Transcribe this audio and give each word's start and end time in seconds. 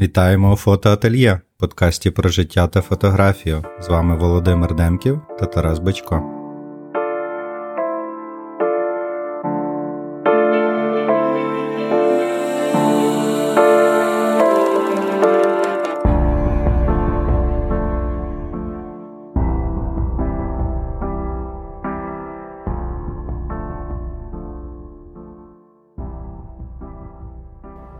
Вітаємо 0.00 0.52
у 0.52 0.56
фотоательє, 0.56 1.40
подкасті 1.58 2.10
про 2.10 2.28
життя 2.28 2.66
та 2.66 2.80
фотографію. 2.80 3.64
З 3.80 3.88
вами 3.88 4.16
Володимир 4.16 4.74
Демків 4.74 5.20
та 5.38 5.46
Тарас 5.46 5.78
Бачко. 5.78 6.35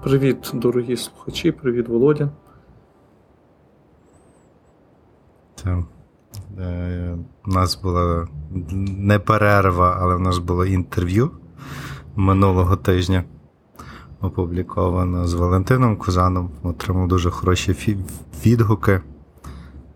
Привіт, 0.06 0.50
дорогі 0.54 0.96
слухачі, 0.96 1.52
привіт, 1.52 1.88
Володя. 1.88 2.30
Це, 5.54 5.82
е, 6.58 7.18
У 7.46 7.50
нас 7.50 7.82
була 7.82 8.28
не 8.80 9.18
перерва, 9.18 9.98
але 10.00 10.14
в 10.14 10.20
нас 10.20 10.38
було 10.38 10.66
інтерв'ю 10.66 11.30
минулого 12.16 12.76
тижня. 12.76 13.24
Опубліковано 14.20 15.26
з 15.26 15.34
Валентином 15.34 15.96
Кузаном. 15.96 16.50
Отримав 16.62 17.08
дуже 17.08 17.30
хороші 17.30 17.98
відгуки. 18.46 19.00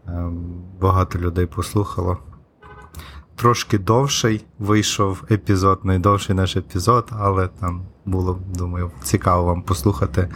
Е, 0.06 0.30
багато 0.80 1.18
людей 1.18 1.46
послухало. 1.46 2.18
Трошки 3.40 3.78
довший 3.78 4.44
вийшов 4.58 5.24
епізод, 5.30 5.80
найдовший 5.84 6.36
наш 6.36 6.56
епізод, 6.56 7.08
але 7.10 7.48
там 7.60 7.82
було, 8.06 8.38
думаю, 8.58 8.90
цікаво 9.02 9.44
вам 9.44 9.62
послухати, 9.62 10.28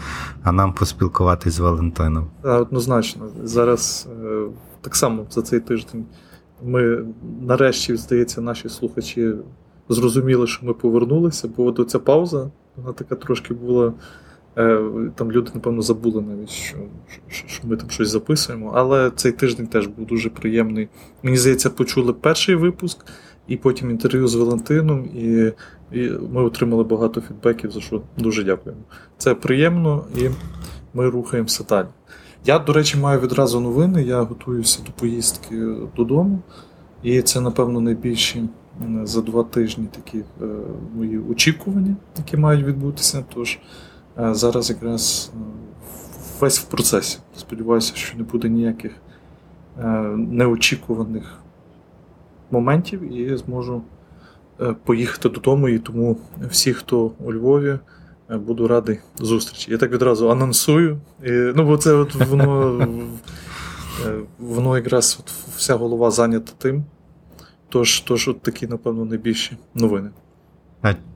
а 0.43 0.53
нам 0.53 0.73
поспілкуватись 0.73 1.55
з 1.55 1.59
Валентином. 1.59 2.27
Однозначно. 2.43 3.29
Зараз 3.43 4.09
е, 4.25 4.47
так 4.81 4.97
само 4.97 5.27
за 5.31 5.43
цей 5.43 5.61
тиждень 5.61 6.05
ми 6.63 7.07
нарешті, 7.41 7.97
здається, 7.97 8.41
наші 8.41 8.69
слухачі 8.69 9.35
зрозуміли, 9.89 10.47
що 10.47 10.67
ми 10.67 10.75
повернулися, 10.75 11.49
бо 11.57 11.71
до 11.71 11.85
ця 11.85 11.99
пауза, 11.99 12.51
вона 12.77 12.93
така 12.93 13.15
трошки 13.15 13.55
була. 13.55 13.93
Е, 14.59 14.81
там 15.15 15.33
люди, 15.33 15.51
напевно, 15.55 15.83
забули 15.83 16.23
навіть, 16.23 16.51
що, 16.51 16.77
що 17.29 17.69
ми 17.69 17.77
там 17.77 17.91
щось 17.91 18.09
записуємо. 18.09 18.73
Але 18.75 19.11
цей 19.11 19.33
тиждень 19.33 19.67
теж 19.67 19.87
був 19.87 20.07
дуже 20.07 20.31
приємний. 20.31 20.89
Мені 21.23 21.37
здається, 21.37 21.71
почули 21.71 22.13
перший 22.13 22.55
випуск, 22.55 23.07
і 23.49 23.57
потім 23.57 23.91
інтерв'ю 23.91 24.29
з 24.29 24.35
Валентином, 24.35 25.05
і 25.05 25.53
і 25.93 26.11
ми 26.33 26.43
отримали 26.43 26.85
багато 26.85 27.21
фідбеків, 27.21 27.71
за 27.71 27.81
що 27.81 28.03
дуже 28.19 28.45
дякуємо. 28.45 28.83
Це 29.19 29.35
приємно 29.35 30.05
і 30.17 30.29
ми 30.95 31.11
рухаємося 31.11 31.65
далі. 31.69 31.87
Я, 32.45 32.59
до 32.59 32.73
речі, 32.73 32.99
маю 32.99 33.21
відразу 33.21 33.61
новини. 33.61 34.03
Я 34.03 34.23
готуюся 34.23 34.83
до 34.87 34.93
поїздки 34.93 35.57
додому, 35.97 36.39
і 37.03 37.23
це, 37.23 37.41
напевно, 37.41 37.81
найбільші 37.81 38.49
за 39.03 39.21
два 39.21 39.43
тижні 39.43 39.87
такі 39.91 40.19
е, 40.19 40.47
мої 40.97 41.19
очікування, 41.19 41.97
які 42.17 42.37
мають 42.37 42.67
відбутися. 42.67 43.25
Тож 43.35 43.59
зараз 44.17 44.71
якраз 44.71 45.33
е, 45.35 45.39
весь 46.41 46.59
в 46.59 46.65
процесі. 46.65 47.19
Сподіваюся, 47.37 47.93
що 47.95 48.19
не 48.19 48.25
буде 48.25 48.49
ніяких 48.49 48.93
е, 49.79 49.87
неочікуваних 50.17 51.39
моментів 52.51 53.13
і 53.17 53.37
зможу 53.37 53.83
е, 54.61 54.75
поїхати 54.85 55.29
додому. 55.29 55.69
І 55.69 55.79
тому 55.79 56.17
всі, 56.51 56.73
хто 56.73 57.13
у 57.25 57.33
Львові, 57.33 57.79
е, 58.31 58.37
буду 58.37 58.69
радий 58.69 59.01
зустрічі. 59.19 59.71
Я 59.71 59.79
так 59.79 59.93
відразу 59.93 60.31
анонсую. 60.31 61.01
І, 61.25 61.31
Ну, 61.31 61.65
бо 61.65 61.77
це 61.77 61.93
от 61.93 62.15
воно 62.15 62.79
е, 64.07 64.19
воно 64.39 64.77
якраз 64.77 65.19
от 65.21 65.31
вся 65.57 65.75
голова 65.75 66.11
зайнята 66.11 66.53
тим. 66.59 66.85
Тож, 67.69 68.01
тож 68.01 68.29
от 68.29 68.43
такі, 68.43 68.67
напевно, 68.67 69.05
найбільші 69.05 69.57
новини. 69.75 70.11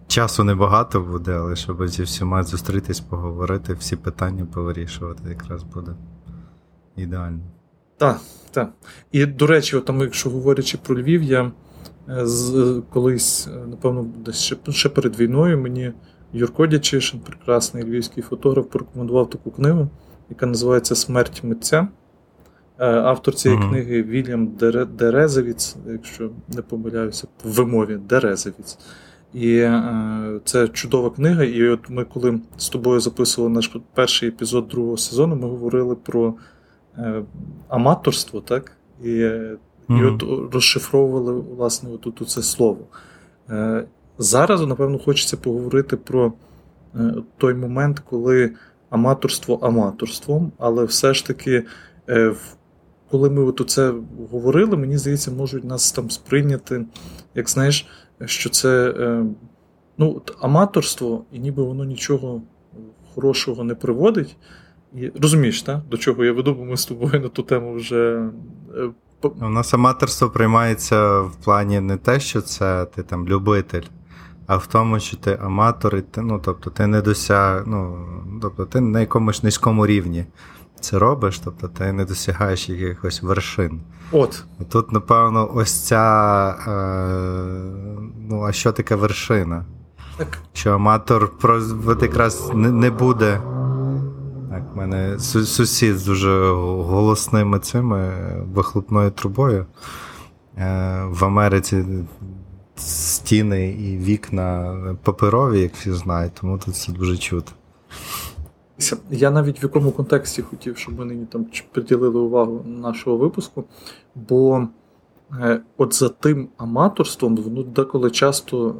Часу 0.08 0.44
небагато 0.44 1.00
буде, 1.00 1.32
але 1.32 1.56
щоб 1.56 1.88
зі 1.88 2.02
всіма 2.02 2.42
зустрітись, 2.42 3.00
поговорити, 3.00 3.72
всі 3.74 3.96
питання 3.96 4.46
повирішувати, 4.54 5.28
якраз 5.28 5.62
буде 5.62 5.92
ідеально. 6.96 7.40
Так, 7.96 8.20
так. 8.50 8.72
І, 9.12 9.26
до 9.26 9.46
речі, 9.46 9.76
от, 9.76 9.84
там, 9.84 10.00
якщо 10.00 10.30
говорячи 10.30 10.78
про 10.78 10.98
Львів, 10.98 11.22
я 11.22 11.52
е, 12.08 12.26
з, 12.26 12.82
колись, 12.90 13.48
е, 13.48 13.66
напевно, 13.66 14.06
десь 14.24 14.38
ще, 14.38 14.56
ще 14.68 14.88
перед 14.88 15.20
війною 15.20 15.58
мені 15.58 15.92
Юрко 16.32 16.66
Дячишин, 16.66 17.20
прекрасний 17.20 17.84
львівський 17.84 18.22
фотограф, 18.22 18.66
порекомендував 18.66 19.30
таку 19.30 19.50
книгу, 19.50 19.88
яка 20.30 20.46
називається 20.46 20.94
Смерть 20.94 21.44
митця. 21.44 21.88
Е, 22.78 22.86
автор 22.86 23.34
цієї 23.34 23.60
uh-huh. 23.60 23.68
книги 23.68 24.02
Вільям 24.02 24.46
Дерезевіц, 24.98 25.76
якщо 25.86 26.30
не 26.48 26.62
помиляюся, 26.62 27.26
в 27.44 27.48
вимові 27.48 27.96
Дерезевіц. 27.96 28.78
І 29.34 29.56
е, 29.56 30.40
це 30.44 30.68
чудова 30.68 31.10
книга. 31.10 31.44
І 31.44 31.68
от 31.68 31.90
ми, 31.90 32.04
коли 32.04 32.40
з 32.56 32.68
тобою 32.68 33.00
записували 33.00 33.54
наш 33.54 33.76
перший 33.94 34.28
епізод 34.28 34.68
другого 34.68 34.96
сезону, 34.96 35.36
ми 35.36 35.48
говорили 35.48 35.94
про 35.94 36.34
Е, 36.98 37.22
аматорство, 37.68 38.40
так? 38.40 38.72
І 39.02 39.08
mm-hmm. 39.08 39.58
і 39.90 40.04
от 40.04 40.52
розшифровували 40.54 41.32
власне 41.32 41.90
отут 41.90 42.28
це 42.28 42.42
слово. 42.42 42.78
Е, 43.50 43.84
зараз, 44.18 44.66
напевно, 44.66 44.98
хочеться 44.98 45.36
поговорити 45.36 45.96
про 45.96 46.32
е, 46.94 47.14
той 47.36 47.54
момент, 47.54 47.98
коли 48.00 48.52
аматорство 48.90 49.54
аматорством, 49.54 50.52
але 50.58 50.84
все 50.84 51.14
ж 51.14 51.26
таки, 51.26 51.64
коли 53.10 53.30
ми 53.30 53.42
от 53.42 53.62
це 53.66 53.92
говорили, 54.30 54.76
мені 54.76 54.98
здається, 54.98 55.30
можуть 55.30 55.64
нас 55.64 55.92
там 55.92 56.10
сприйняти, 56.10 56.84
як 57.34 57.48
знаєш, 57.48 57.86
що 58.24 58.50
це 58.50 58.94
ну, 59.98 60.22
аматорство, 60.40 61.24
і 61.32 61.38
ніби 61.38 61.62
воно 61.62 61.84
нічого 61.84 62.42
хорошого 63.14 63.64
не 63.64 63.74
приводить. 63.74 64.36
І 64.94 65.12
Розумієш, 65.22 65.62
так? 65.62 65.80
до 65.90 65.96
чого 65.96 66.24
я 66.24 66.32
веду, 66.32 66.54
бо 66.54 66.64
ми 66.64 66.76
з 66.76 66.86
тобою 66.86 67.20
на 67.20 67.28
ту 67.28 67.42
тему 67.42 67.74
вже. 67.74 68.30
Е, 68.76 68.90
У 69.40 69.48
нас 69.48 69.74
аматорство 69.74 70.30
приймається 70.30 71.20
в 71.20 71.36
плані 71.44 71.80
не 71.80 71.96
те, 71.96 72.20
що 72.20 72.40
це 72.40 72.84
ти 72.84 73.02
там 73.02 73.28
любитель, 73.28 73.82
а 74.46 74.56
в 74.56 74.66
тому, 74.66 75.00
що 75.00 75.16
ти 75.16 75.38
аматор, 75.42 75.96
і 75.96 76.02
ти, 76.02 76.22
ну, 76.22 76.40
тобто 76.44 76.70
ти 76.70 76.86
не 76.86 77.02
досяг, 77.02 77.64
ну, 77.66 78.06
тобто 78.42 78.64
ти 78.64 78.80
на 78.80 79.00
якомусь 79.00 79.42
низькому 79.42 79.86
рівні 79.86 80.26
це 80.80 80.98
робиш, 80.98 81.38
тобто 81.38 81.68
ти 81.68 81.92
не 81.92 82.04
досягаєш 82.04 82.68
якихось 82.68 83.22
вершин. 83.22 83.80
От. 84.12 84.44
Тут, 84.68 84.92
напевно, 84.92 85.50
ось 85.54 85.86
ця. 85.86 86.50
Е, 86.50 86.72
ну, 88.28 88.42
а 88.42 88.52
що 88.52 88.72
таке 88.72 88.94
вершина? 88.94 89.64
Так. 90.16 90.38
Що 90.52 90.72
аматор 90.72 91.30
от 91.86 92.02
якраз 92.02 92.50
не 92.54 92.90
буде. 92.90 93.40
Так, 94.50 94.62
в 94.74 94.76
мене 94.76 95.18
сусід 95.18 95.98
з 95.98 96.04
дуже 96.04 96.50
голосними 96.52 97.58
цими 97.58 98.12
вихлопною 98.54 99.10
трубою. 99.10 99.66
Е, 100.58 101.02
в 101.10 101.24
Америці 101.24 101.84
стіни 102.76 103.68
і 103.68 103.98
вікна 103.98 104.76
паперові, 105.02 105.60
як 105.60 105.74
всі 105.74 105.92
знають, 105.92 106.32
тому 106.40 106.58
тут 106.58 106.76
це 106.76 106.92
дуже 106.92 107.16
чути. 107.16 107.52
Я 109.10 109.30
навіть 109.30 109.62
в 109.62 109.64
якому 109.64 109.92
контексті 109.92 110.42
хотів, 110.42 110.76
щоб 110.76 110.98
ми 110.98 111.04
нині 111.04 111.26
там 111.26 111.46
приділили 111.72 112.20
увагу 112.20 112.64
нашого 112.66 113.16
випуску, 113.16 113.64
бо 114.14 114.68
е, 115.40 115.60
от 115.76 115.94
за 115.94 116.08
тим 116.08 116.48
аматорством 116.56 117.36
воно 117.36 117.62
деколи 117.62 118.10
часто 118.10 118.68
е, 118.68 118.74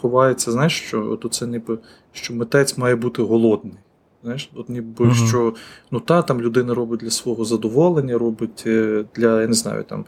ховається, 0.00 0.52
знаєш, 0.52 0.80
що 0.80 1.10
от 1.10 1.34
це 1.34 1.46
ніби 1.46 1.78
що 2.12 2.34
митець 2.34 2.78
має 2.78 2.96
бути 2.96 3.22
голодний. 3.22 3.74
Знаєш, 4.22 4.50
от 4.54 4.68
ніби 4.68 5.04
uh-huh. 5.04 5.28
що 5.28 5.54
ну 5.90 6.00
та 6.00 6.22
там 6.22 6.40
людина 6.40 6.74
робить 6.74 7.00
для 7.00 7.10
свого 7.10 7.44
задоволення, 7.44 8.18
робить 8.18 8.64
е, 8.66 9.04
для, 9.14 9.40
я 9.40 9.46
не 9.46 9.54
знаю, 9.54 9.84
там 9.84 10.04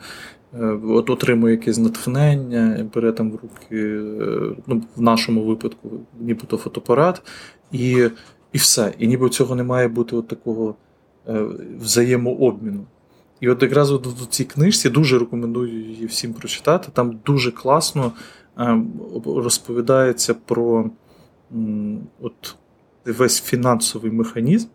от 0.88 1.10
отримує 1.10 1.54
якесь 1.54 1.78
натхнення, 1.78 2.90
бере 2.94 3.12
там 3.12 3.30
в 3.30 3.34
руки, 3.34 4.00
ну, 4.66 4.82
в 4.96 5.00
нашому 5.02 5.44
випадку, 5.44 5.90
нібито 6.20 6.56
фотоапарат, 6.56 7.22
і 7.72 8.08
і 8.54 8.58
все. 8.58 8.94
І 8.98 9.06
ніби 9.06 9.28
цього 9.28 9.54
не 9.54 9.62
має 9.62 9.88
бути 9.88 10.16
от 10.16 10.28
такого 10.28 10.74
взаємообміну. 11.80 12.86
І 13.40 13.48
от 13.48 13.62
якраз 13.62 13.92
от 13.92 14.06
в 14.06 14.26
цій 14.26 14.44
книжці 14.44 14.90
дуже 14.90 15.18
рекомендую 15.18 15.82
її 15.82 16.06
всім 16.06 16.34
прочитати. 16.34 16.88
Там 16.92 17.18
дуже 17.26 17.50
класно 17.50 18.12
розповідається 19.26 20.34
про 20.34 20.90
от 22.20 22.56
весь 23.04 23.42
фінансовий 23.42 24.12
механізм 24.12 24.68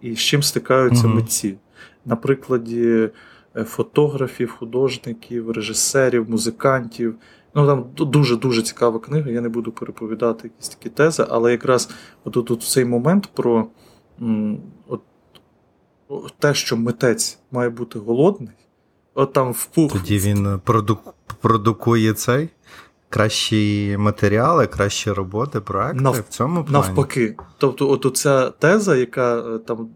і 0.00 0.14
з 0.14 0.18
чим 0.18 0.42
стикаються 0.42 1.06
угу. 1.06 1.14
митці. 1.14 1.56
На 2.04 2.16
прикладі 2.16 3.10
е, 3.56 3.64
фотографів, 3.64 4.50
художників, 4.50 5.50
режисерів, 5.50 6.30
музикантів. 6.30 7.14
Ну 7.54 7.66
там 7.66 7.84
дуже-дуже 7.96 8.62
цікава 8.62 8.98
книга. 8.98 9.30
Я 9.30 9.40
не 9.40 9.48
буду 9.48 9.72
переповідати 9.72 10.48
якісь 10.48 10.68
такі 10.68 10.88
тези, 10.88 11.26
але 11.30 11.50
якраз 11.50 11.90
от, 12.24 12.50
от 12.50 12.62
цей 12.62 12.84
момент 12.84 13.26
про 13.34 13.66
от, 16.08 16.34
те, 16.38 16.54
що 16.54 16.76
митець 16.76 17.38
має 17.50 17.70
бути 17.70 17.98
голодний, 17.98 18.56
от 19.14 19.32
там 19.32 19.52
в 19.52 19.66
пух. 19.66 19.92
Тоді 19.92 20.18
він 20.18 20.60
проду... 20.64 20.98
продукує 21.40 22.12
цей. 22.12 22.48
Кращі 23.08 23.96
матеріали, 23.98 24.66
кращі 24.66 25.10
роботи, 25.12 25.60
проекти 25.60 26.00
Нав... 26.02 26.20
в 26.20 26.28
цьому 26.28 26.64
плані? 26.64 26.86
навпаки. 26.86 27.36
Тобто, 27.58 27.90
от 27.90 28.06
оця 28.06 28.50
теза, 28.50 28.96
яка 28.96 29.38
е, 29.38 29.58
там. 29.58 29.88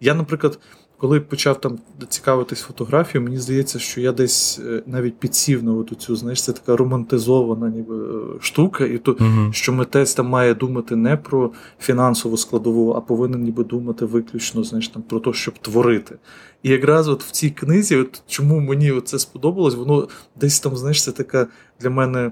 Я, 0.00 0.14
наприклад, 0.14 0.58
коли 1.00 1.20
почав 1.20 1.60
там 1.60 1.78
цікавитись 2.08 2.60
фотографією, 2.60 3.24
мені 3.24 3.40
здається, 3.40 3.78
що 3.78 4.00
я 4.00 4.12
десь 4.12 4.60
е, 4.66 4.82
навіть 4.86 5.18
підсів 5.18 5.64
на 5.64 5.72
от 5.72 5.92
цю, 5.98 6.16
знаєш, 6.16 6.44
це 6.44 6.52
така 6.52 6.76
романтизована 6.76 7.68
ніби 7.68 7.96
е, 7.96 8.38
штука, 8.40 8.84
і 8.84 8.98
то, 8.98 9.12
uh 9.12 9.52
що 9.52 9.72
митець 9.72 10.14
там 10.14 10.26
має 10.26 10.54
думати 10.54 10.96
не 10.96 11.16
про 11.16 11.50
фінансову 11.80 12.36
складову, 12.36 12.92
а 12.92 13.00
повинен 13.00 13.42
ніби 13.42 13.64
думати 13.64 14.04
виключно 14.04 14.64
знаєш, 14.64 14.88
там, 14.88 15.02
про 15.02 15.20
те, 15.20 15.32
щоб 15.32 15.58
творити. 15.58 16.18
І 16.62 16.70
якраз 16.70 17.08
от 17.08 17.24
в 17.24 17.30
цій 17.30 17.50
книзі, 17.50 17.96
от 17.96 18.22
чому 18.26 18.60
мені 18.60 19.00
це 19.04 19.18
сподобалось, 19.18 19.74
воно 19.74 20.08
десь 20.40 20.60
там, 20.60 20.76
знаєш, 20.76 21.04
це 21.04 21.12
така 21.12 21.46
для 21.80 21.90
мене. 21.90 22.30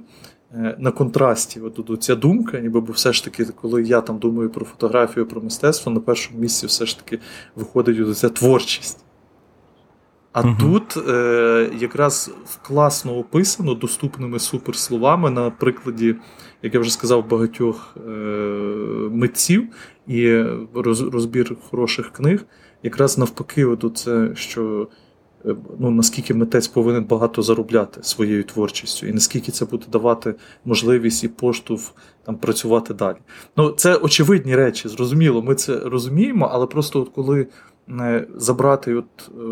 Е, 0.54 0.76
на 0.78 0.90
контрасті 0.90 1.60
от, 1.60 2.02
ця 2.02 2.14
думка, 2.14 2.60
ніби 2.60 2.80
бо 2.80 2.92
все 2.92 3.12
ж 3.12 3.24
таки, 3.24 3.44
коли 3.44 3.82
я 3.82 4.00
там 4.00 4.18
думаю 4.18 4.50
про 4.50 4.64
фотографію, 4.64 5.26
про 5.26 5.40
мистецтво, 5.40 5.92
на 5.92 6.00
першому 6.00 6.40
місці 6.40 6.66
все 6.66 6.86
ж 6.86 6.98
таки 6.98 7.18
виходить 7.56 8.18
ця 8.18 8.28
творчість. 8.28 9.04
А 10.32 10.40
угу. 10.40 10.56
тут 10.60 11.08
е, 11.08 11.70
якраз 11.78 12.30
класно 12.62 13.18
описано 13.18 13.74
доступними 13.74 14.38
суперсловами 14.38 15.30
на 15.30 15.50
прикладі, 15.50 16.16
як 16.62 16.74
я 16.74 16.80
вже 16.80 16.92
сказав, 16.92 17.28
багатьох 17.28 17.96
е, 17.96 18.10
митців 19.10 19.68
і 20.06 20.42
розбір 21.12 21.56
хороших 21.70 22.10
книг, 22.12 22.44
якраз 22.82 23.18
навпаки, 23.18 23.64
от 23.64 23.92
це, 23.98 24.30
що 24.34 24.88
ну, 25.78 25.90
наскільки 25.90 26.34
митець 26.34 26.68
повинен 26.68 27.04
багато 27.04 27.42
заробляти 27.42 28.02
своєю 28.02 28.44
творчістю, 28.44 29.06
і 29.06 29.12
наскільки 29.12 29.52
це 29.52 29.64
буде 29.64 29.84
давати 29.92 30.34
можливість 30.64 31.24
і 31.24 31.28
поштовх 31.28 31.92
там 32.24 32.36
працювати 32.36 32.94
далі. 32.94 33.16
Ну, 33.56 33.70
Це 33.70 33.96
очевидні 33.96 34.56
речі, 34.56 34.88
зрозуміло, 34.88 35.42
ми 35.42 35.54
це 35.54 35.78
розуміємо, 35.78 36.48
але 36.52 36.66
просто 36.66 37.00
от 37.00 37.08
коли 37.08 37.46
е, 37.88 38.26
забрати, 38.36 38.94
от 38.94 39.30
е, 39.38 39.42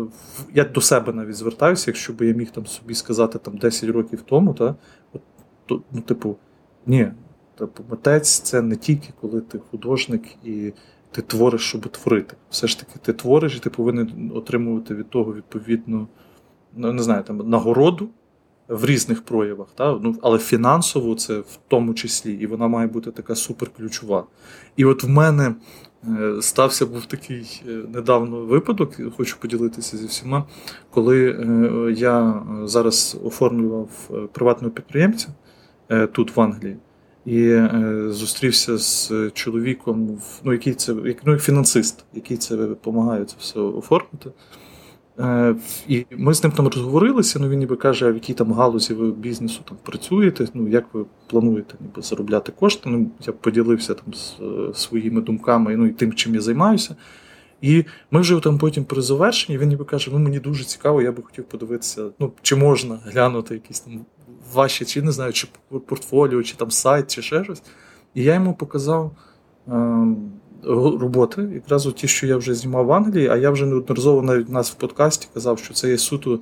я 0.53 0.63
до 0.63 0.81
себе 0.81 1.13
навіть 1.13 1.35
звертаюся, 1.35 1.91
якщо 1.91 2.13
би 2.13 2.27
я 2.27 2.33
міг 2.33 2.51
там 2.51 2.65
собі 2.65 2.93
сказати 2.93 3.39
там 3.39 3.57
10 3.57 3.89
років 3.89 4.21
тому, 4.21 4.53
та, 4.53 4.75
от, 5.13 5.21
то, 5.65 5.81
ну, 5.91 6.01
типу, 6.01 6.35
ні, 6.85 7.11
типу, 7.57 7.83
митець 7.89 8.39
це 8.39 8.61
не 8.61 8.75
тільки 8.75 9.09
коли 9.21 9.41
ти 9.41 9.59
художник 9.71 10.23
і 10.43 10.73
ти 11.11 11.21
твориш, 11.21 11.61
щоб 11.61 11.87
творити. 11.87 12.35
Все 12.49 12.67
ж 12.67 12.79
таки, 12.79 12.99
ти 13.01 13.13
твориш, 13.13 13.55
і 13.55 13.59
ти 13.59 13.69
повинен 13.69 14.31
отримувати 14.35 14.95
від 14.95 15.09
того 15.09 15.33
відповідну, 15.33 16.07
ну 16.75 16.93
не 16.93 17.03
знаю, 17.03 17.23
там 17.23 17.49
нагороду 17.49 18.09
в 18.67 18.85
різних 18.85 19.21
проявах, 19.21 19.67
та? 19.75 19.99
Ну, 20.03 20.15
але 20.21 20.39
фінансово 20.39 21.15
це 21.15 21.39
в 21.39 21.59
тому 21.67 21.93
числі, 21.93 22.33
і 22.33 22.47
вона 22.47 22.67
має 22.67 22.87
бути 22.87 23.11
така 23.11 23.35
суперключова. 23.35 24.23
І 24.77 24.85
от 24.85 25.03
в 25.03 25.09
мене 25.09 25.55
е, 26.07 26.41
стався 26.41 26.85
був 26.85 27.05
такий 27.05 27.61
е, 27.67 27.71
недавно 27.93 28.45
випадок, 28.45 28.93
хочу 29.17 29.37
поділитися 29.39 29.97
зі 29.97 30.05
всіма, 30.05 30.43
коли 30.89 31.29
е, 31.29 31.93
я 31.97 32.43
зараз 32.63 33.17
оформлював 33.23 33.89
приватного 34.33 34.73
підприємця 34.73 35.27
тут 36.11 36.35
в 36.35 36.41
Англії 36.41 36.77
і 37.27 37.49
е, 37.49 38.05
зустрівся 38.09 38.77
з 38.77 39.11
чоловіком, 39.33 40.21
ну, 40.43 40.51
який 40.51 40.73
це 40.73 40.95
ну, 41.25 41.37
фінансист, 41.37 42.05
який 42.13 42.37
це 42.37 42.55
допомагає 42.55 43.25
це 43.25 43.35
все 43.39 43.59
оформити. 43.59 44.31
Е, 45.19 45.55
і 45.87 46.05
ми 46.11 46.33
з 46.33 46.43
ним 46.43 46.51
там 46.51 46.67
розговорилися. 46.67 47.39
Ну 47.39 47.49
він 47.49 47.59
ніби 47.59 47.75
каже, 47.75 48.11
в 48.11 48.13
якій 48.13 48.33
там 48.33 48.53
галузі 48.53 48.93
ви 48.93 49.11
бізнесу 49.11 49.61
там 49.65 49.77
працюєте, 49.83 50.47
ну 50.53 50.67
як 50.67 50.85
ви 50.93 51.05
плануєте 51.27 51.75
ніби 51.79 52.01
заробляти 52.01 52.51
кошти. 52.51 52.89
Ну, 52.89 53.11
Я 53.27 53.33
поділився 53.33 53.93
там 53.93 54.13
з 54.13 54.35
е, 54.41 54.73
своїми 54.73 55.21
думками 55.21 55.77
ну, 55.77 55.85
і 55.85 55.89
тим, 55.89 56.13
чим 56.13 56.35
я 56.35 56.41
займаюся. 56.41 56.95
І 57.61 57.85
ми 58.11 58.21
вже 58.21 58.39
там 58.39 58.57
потім 58.57 58.85
при 58.85 59.01
завершенні 59.01 59.57
він 59.57 59.69
ніби 59.69 59.85
каже: 59.85 60.11
ну 60.13 60.19
мені 60.19 60.39
дуже 60.39 60.63
цікаво, 60.63 61.01
я 61.01 61.11
би 61.11 61.23
хотів 61.23 61.43
подивитися, 61.43 62.09
ну 62.19 62.31
чи 62.41 62.55
можна 62.55 62.99
глянути 63.05 63.53
якісь 63.53 63.79
там 63.79 64.05
ваші, 64.53 64.85
чи 64.85 65.01
не 65.01 65.11
знаю, 65.11 65.33
чи 65.33 65.47
портфоліо, 65.87 66.43
чи 66.43 66.55
там 66.55 66.71
сайт, 66.71 67.15
чи 67.15 67.21
ще 67.21 67.43
щось. 67.43 67.61
І 68.13 68.23
я 68.23 68.33
йому 68.33 68.53
показав 68.53 69.11
е, 69.67 69.71
роботи, 70.99 71.49
якраз 71.53 71.93
ті, 71.95 72.07
що 72.07 72.27
я 72.27 72.37
вже 72.37 72.53
знімав 72.53 72.85
в 72.85 72.91
Англії, 72.91 73.27
а 73.27 73.35
я 73.35 73.49
вже 73.49 73.65
неодноразово 73.65 74.21
навіть 74.21 74.49
у 74.49 74.51
нас 74.51 74.71
в 74.71 74.75
подкасті 74.75 75.27
казав, 75.33 75.59
що 75.59 75.73
це 75.73 75.89
є 75.89 75.97
суто 75.97 76.39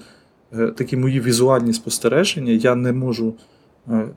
е, 0.53 0.67
такі 0.67 0.97
мої 0.97 1.19
візуальні 1.19 1.73
спостереження. 1.73 2.51
Я 2.51 2.75
не 2.75 2.93
можу. 2.93 3.33
Е, 3.89 4.07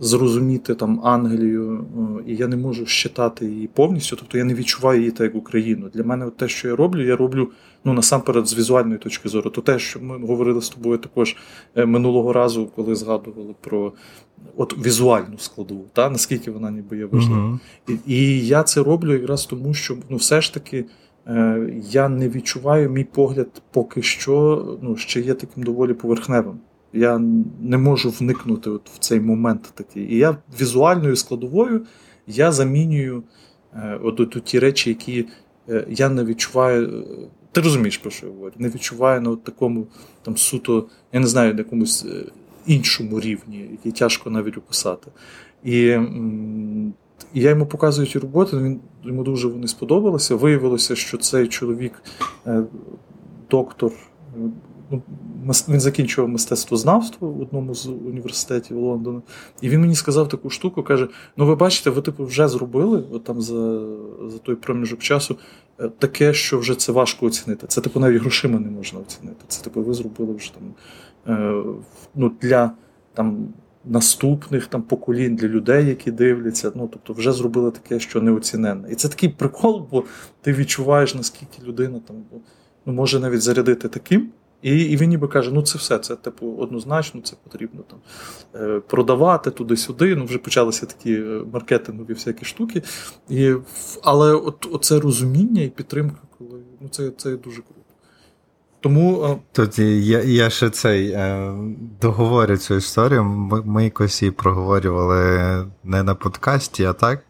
зрозуміти 0.00 0.74
там 0.74 1.00
Англію, 1.06 1.86
і 2.26 2.36
я 2.36 2.46
не 2.46 2.56
можу 2.56 2.86
щитати 2.86 3.46
її 3.46 3.66
повністю, 3.66 4.16
тобто 4.16 4.38
я 4.38 4.44
не 4.44 4.54
відчуваю 4.54 4.98
її 4.98 5.10
так 5.10 5.20
як 5.20 5.34
Україну. 5.34 5.88
Для 5.94 6.04
мене 6.04 6.30
те, 6.30 6.48
що 6.48 6.68
я 6.68 6.76
роблю, 6.76 7.06
я 7.06 7.16
роблю 7.16 7.50
ну 7.84 7.92
насамперед 7.92 8.46
з 8.46 8.54
візуальної 8.54 8.98
точки 8.98 9.28
зору. 9.28 9.50
То 9.50 9.60
те, 9.60 9.78
що 9.78 10.00
ми 10.00 10.26
говорили 10.26 10.62
з 10.62 10.68
тобою 10.68 10.98
також 10.98 11.36
е, 11.76 11.86
минулого 11.86 12.32
разу, 12.32 12.70
коли 12.76 12.94
згадували 12.94 13.54
про 13.60 13.92
от 14.56 14.86
візуальну 14.86 15.38
складову, 15.38 15.84
та 15.92 16.10
наскільки 16.10 16.50
вона 16.50 16.70
ніби 16.70 16.98
є 16.98 17.06
важлива. 17.06 17.60
Uh-huh. 17.88 17.98
І, 18.06 18.14
і 18.14 18.46
я 18.46 18.62
це 18.62 18.82
роблю 18.82 19.12
якраз 19.12 19.46
тому, 19.46 19.74
що 19.74 19.96
ну 20.08 20.16
все 20.16 20.40
ж 20.40 20.54
таки. 20.54 20.84
Е, 21.26 21.70
я 21.90 22.08
не 22.08 22.28
відчуваю 22.28 22.90
мій 22.90 23.04
погляд 23.04 23.62
поки 23.70 24.02
що 24.02 24.64
ну, 24.82 24.96
ще 24.96 25.20
є 25.20 25.34
таким 25.34 25.62
доволі 25.62 25.94
поверхневим. 25.94 26.58
Я 26.92 27.18
не 27.60 27.78
можу 27.78 28.10
вникнути 28.10 28.70
от 28.70 28.90
в 28.94 28.98
цей 28.98 29.20
момент 29.20 29.72
такий. 29.74 30.14
І 30.14 30.16
я 30.16 30.36
візуальною 30.60 31.16
складовою 31.16 31.86
я 32.26 32.52
замінюю 32.52 33.22
е, 33.74 34.00
от, 34.02 34.20
от, 34.20 34.36
от 34.36 34.44
ті 34.44 34.58
речі, 34.58 34.90
які 34.90 35.26
я 35.88 36.08
не 36.08 36.24
відчуваю. 36.24 37.04
Ти 37.52 37.60
розумієш, 37.60 37.98
про 37.98 38.10
що 38.10 38.26
я 38.26 38.32
говорю? 38.32 38.54
Не 38.58 38.68
відчуваю 38.68 39.20
на 39.20 39.30
от 39.30 39.44
такому 39.44 39.86
там 40.22 40.36
суто, 40.36 40.86
я 41.12 41.20
не 41.20 41.26
знаю, 41.26 41.54
на 41.54 41.58
якомусь 41.58 42.04
е, 42.04 42.24
іншому 42.66 43.20
рівні, 43.20 43.68
який 43.70 43.92
тяжко 43.92 44.30
навіть 44.30 44.58
описати. 44.58 45.10
І 45.64 45.88
м, 45.88 46.94
я 47.34 47.50
йому 47.50 47.66
показую 47.66 48.06
ті 48.06 48.18
роботи, 48.18 48.56
він 48.56 48.80
йому 49.04 49.24
дуже 49.24 49.48
вони 49.48 49.68
сподобалися. 49.68 50.34
Виявилося, 50.34 50.96
що 50.96 51.18
цей 51.18 51.48
чоловік, 51.48 52.02
е, 52.46 52.62
доктор 53.50 53.92
ну, 54.90 55.02
він 55.68 55.80
закінчував 55.80 56.30
мистецтвознавство 56.30 57.28
в 57.28 57.40
одному 57.40 57.74
з 57.74 57.86
університетів 57.86 58.76
Лондона, 58.76 59.22
і 59.60 59.68
він 59.68 59.80
мені 59.80 59.94
сказав 59.94 60.28
таку 60.28 60.50
штуку: 60.50 60.82
каже: 60.82 61.08
Ну, 61.36 61.46
ви 61.46 61.54
бачите, 61.54 61.90
ви 61.90 62.02
типу 62.02 62.24
вже 62.24 62.48
зробили 62.48 63.04
от 63.12 63.24
там 63.24 63.40
за 63.40 63.80
за 64.28 64.38
той 64.42 64.54
проміжок 64.54 65.00
часу 65.00 65.34
е, 65.34 65.38
таке, 65.88 66.34
що 66.34 66.58
вже 66.58 66.74
це 66.74 66.92
важко 66.92 67.26
оцінити. 67.26 67.66
Це 67.66 67.80
типу 67.80 68.00
навіть 68.00 68.20
грошима 68.20 68.58
не 68.58 68.70
можна 68.70 69.00
оцінити. 69.00 69.44
Це 69.48 69.64
типу, 69.64 69.82
ви 69.82 69.94
зробили 69.94 70.34
вже 70.34 70.52
там 70.54 70.74
е, 71.26 71.64
ну, 72.14 72.32
для 72.40 72.70
там. 73.14 73.48
Наступних 73.84 74.66
там 74.66 74.82
поколінь 74.82 75.36
для 75.36 75.48
людей, 75.48 75.86
які 75.86 76.10
дивляться, 76.10 76.72
ну 76.74 76.88
тобто 76.92 77.12
вже 77.12 77.32
зробили 77.32 77.70
таке, 77.70 78.00
що 78.00 78.20
неоціненне. 78.20 78.92
І 78.92 78.94
це 78.94 79.08
такий 79.08 79.28
прикол, 79.28 79.86
бо 79.90 80.04
ти 80.40 80.52
відчуваєш, 80.52 81.14
наскільки 81.14 81.62
людина 81.62 82.00
там 82.08 82.16
ну, 82.86 82.92
може 82.92 83.20
навіть 83.20 83.42
зарядити 83.42 83.88
таким, 83.88 84.32
і 84.62 84.78
і 84.78 84.96
він 84.96 85.10
ніби 85.10 85.28
каже, 85.28 85.50
ну 85.52 85.62
це 85.62 85.78
все, 85.78 85.98
це 85.98 86.16
типу 86.16 86.56
однозначно, 86.58 87.20
це 87.20 87.36
потрібно 87.44 87.82
там 87.82 87.98
е, 88.54 88.80
продавати 88.80 89.50
туди-сюди. 89.50 90.16
Ну 90.16 90.24
вже 90.24 90.38
почалися 90.38 90.86
такі 90.86 91.14
е, 91.14 91.42
маркетингові 91.52 92.12
всякі 92.12 92.44
штуки. 92.44 92.82
І, 93.28 93.54
Але 94.02 94.32
от 94.32 94.66
оце 94.72 95.00
розуміння 95.00 95.62
і 95.62 95.68
підтримка, 95.68 96.18
коли 96.38 96.60
ну 96.80 96.88
це 96.88 97.10
це 97.16 97.36
дуже 97.36 97.62
круто. 97.62 97.80
Тому 98.80 99.24
е, 99.24 99.36
Тут 99.52 99.78
я 99.78 100.22
я 100.22 100.50
ще 100.50 100.70
цей 100.70 101.18
договорю 102.00 102.56
цю 102.56 102.74
історію. 102.74 103.24
Ми, 103.24 103.62
ми 103.62 103.84
якось 103.84 104.22
її 104.22 104.32
проговорювали 104.32 105.66
не 105.84 106.02
на 106.02 106.14
подкасті, 106.14 106.84
а 106.84 106.92
так. 106.92 107.24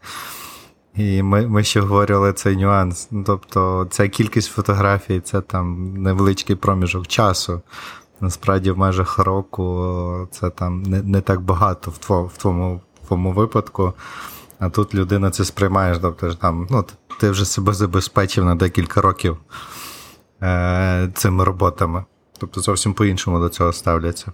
І 0.95 1.23
ми 1.23 1.47
ми 1.47 1.63
ще 1.63 1.79
говорили 1.79 2.33
цей 2.33 2.57
нюанс. 2.57 3.07
Ну, 3.11 3.23
Тобто, 3.25 3.87
ця 3.89 4.07
кількість 4.07 4.51
фотографій 4.51 5.19
це 5.19 5.41
там 5.41 5.93
невеличкий 5.93 6.55
проміжок 6.55 7.07
часу. 7.07 7.61
Насправді, 8.21 8.71
в 8.71 8.77
межах 8.77 9.19
року 9.19 10.27
це 10.31 10.49
там 10.49 10.83
не 10.83 11.03
не 11.03 11.21
так 11.21 11.41
багато 11.41 11.91
в 11.91 11.97
твоєму 11.97 12.27
в 12.27 12.37
твоєму, 12.37 12.81
в 13.03 13.07
твоєму 13.07 13.31
випадку. 13.31 13.93
А 14.59 14.69
тут 14.69 14.95
людина 14.95 15.31
це 15.31 15.45
сприймаєш, 15.45 15.97
тобто 16.01 16.33
там, 16.33 16.67
ну, 16.71 16.85
ти 17.19 17.29
вже 17.29 17.45
себе 17.45 17.73
забезпечив 17.73 18.45
на 18.45 18.55
декілька 18.55 19.01
років 19.01 19.37
е, 20.41 21.09
цими 21.15 21.43
роботами. 21.43 22.05
Тобто 22.37 22.61
зовсім 22.61 22.93
по-іншому 22.93 23.39
до 23.39 23.49
цього 23.49 23.73
ставляться. 23.73 24.31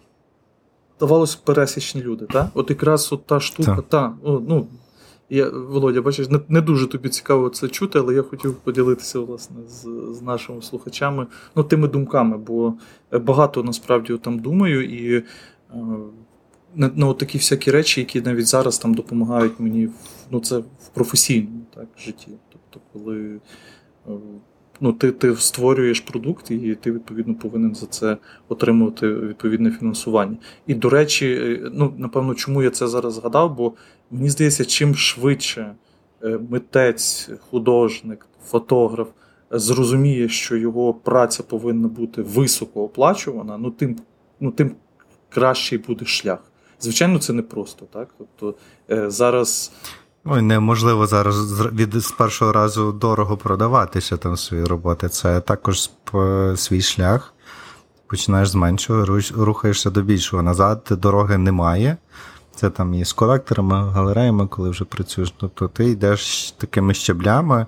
Здавалося, 0.97 1.37
пересічні 1.43 2.01
люди, 2.01 2.25
так? 2.25 2.47
От 2.53 2.69
якраз 2.69 3.13
от 3.13 3.25
та 3.25 3.39
штука, 3.39 3.83
та, 3.89 4.13
ну, 4.23 4.67
Я, 5.29 5.49
Володя, 5.49 6.01
бачиш, 6.01 6.29
не, 6.29 6.39
не 6.49 6.61
дуже 6.61 6.87
тобі 6.87 7.09
цікаво 7.09 7.49
це 7.49 7.67
чути, 7.67 7.99
але 7.99 8.13
я 8.13 8.21
хотів 8.21 8.55
поділитися 8.55 9.19
власне 9.19 9.57
з 9.67 9.87
з 10.11 10.21
нашими 10.21 10.61
слухачами 10.61 11.27
ну, 11.55 11.63
тими 11.63 11.87
думками, 11.87 12.37
бо 12.37 12.73
багато 13.11 13.63
насправді 13.63 14.17
там 14.17 14.39
думаю, 14.39 14.83
і 14.83 15.15
е, 15.15 15.23
ну, 16.75 17.13
такі 17.13 17.37
всякі 17.37 17.71
речі, 17.71 18.01
які 18.01 18.21
навіть 18.21 18.47
зараз 18.47 18.77
там 18.77 18.93
допомагають 18.93 19.59
мені 19.59 19.89
ну, 20.31 20.39
це 20.39 20.57
в 20.57 20.89
професійному 20.93 21.65
так, 21.75 21.87
житті. 21.97 22.31
Тобто, 22.49 22.79
коли 22.93 23.39
е, 24.07 24.11
ну, 24.81 24.93
ти 24.93 25.11
ти 25.11 25.35
створюєш 25.35 25.99
продукт, 25.99 26.51
і 26.51 26.75
ти 26.75 26.91
відповідно 26.91 27.35
повинен 27.35 27.75
за 27.75 27.85
це 27.85 28.17
отримувати 28.49 29.07
відповідне 29.13 29.71
фінансування. 29.71 30.37
І, 30.67 30.73
до 30.73 30.89
речі, 30.89 31.27
е, 31.41 31.71
ну, 31.73 31.93
напевно, 31.97 32.33
чому 32.33 32.63
я 32.63 32.69
це 32.69 32.87
зараз 32.87 33.13
згадав? 33.13 33.55
Бо 33.55 33.73
мені 34.11 34.29
здається, 34.29 34.65
чим 34.65 34.95
швидше 34.95 35.75
е, 36.23 36.39
митець, 36.49 37.29
художник, 37.49 38.25
фотограф 38.45 39.07
зрозуміє, 39.51 40.29
що 40.29 40.55
його 40.57 40.93
праця 40.93 41.43
повинна 41.43 41.87
бути 41.87 42.21
високо 42.21 42.83
оплачувана, 42.83 43.57
ну 43.57 43.71
тим, 43.71 43.97
ну, 44.39 44.51
тим 44.51 44.75
кращий 45.29 45.77
буде 45.77 46.05
шлях. 46.05 46.39
Звичайно, 46.79 47.19
це 47.19 47.33
не 47.33 47.41
просто, 47.41 47.85
так? 47.85 48.07
Тобто 48.17 48.55
е, 48.91 49.09
зараз. 49.09 49.71
Ой, 50.25 50.41
неможливо 50.41 51.07
зараз 51.07 51.61
від 51.73 51.93
з 51.93 52.11
першого 52.11 52.51
разу 52.51 52.91
дорого 52.91 53.37
продаватися 53.37 54.17
там 54.17 54.37
свої 54.37 54.63
роботи. 54.63 55.09
Це 55.09 55.41
також 55.41 55.89
свій 56.55 56.81
шлях. 56.81 57.33
Починаєш 58.07 58.49
з 58.49 58.55
меншого, 58.55 59.05
рухаєшся 59.35 59.89
до 59.89 60.01
більшого. 60.01 60.43
Назад 60.43 60.87
дороги 60.89 61.37
немає. 61.37 61.97
Це 62.59 62.69
там 62.69 62.93
і 62.93 63.05
з 63.05 63.13
колекторами, 63.13 63.91
галереями, 63.91 64.47
коли 64.47 64.69
вже 64.69 64.85
працюєш. 64.85 65.33
Тобто 65.37 65.67
ти 65.67 65.85
йдеш 65.85 66.51
такими 66.51 66.93
щеблями 66.93 67.65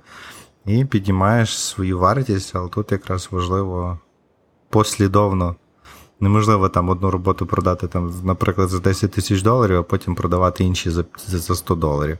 і 0.65 0.85
піднімаєш 0.85 1.57
свою 1.57 1.99
вартість, 1.99 2.55
але 2.55 2.69
тут 2.69 2.91
якраз 2.91 3.27
важливо 3.31 3.99
послідовно 4.69 5.55
Неможливо 6.21 6.69
там 6.69 6.89
одну 6.89 7.11
роботу 7.11 7.45
продати, 7.45 7.87
там, 7.87 8.13
наприклад, 8.23 8.69
за 8.69 8.79
10 8.79 9.11
тисяч 9.11 9.41
доларів, 9.41 9.77
а 9.77 9.83
потім 9.83 10.15
продавати 10.15 10.63
інші 10.63 10.89
за 10.89 11.05
за 11.27 11.55
100 11.55 11.75
доларів. 11.75 12.17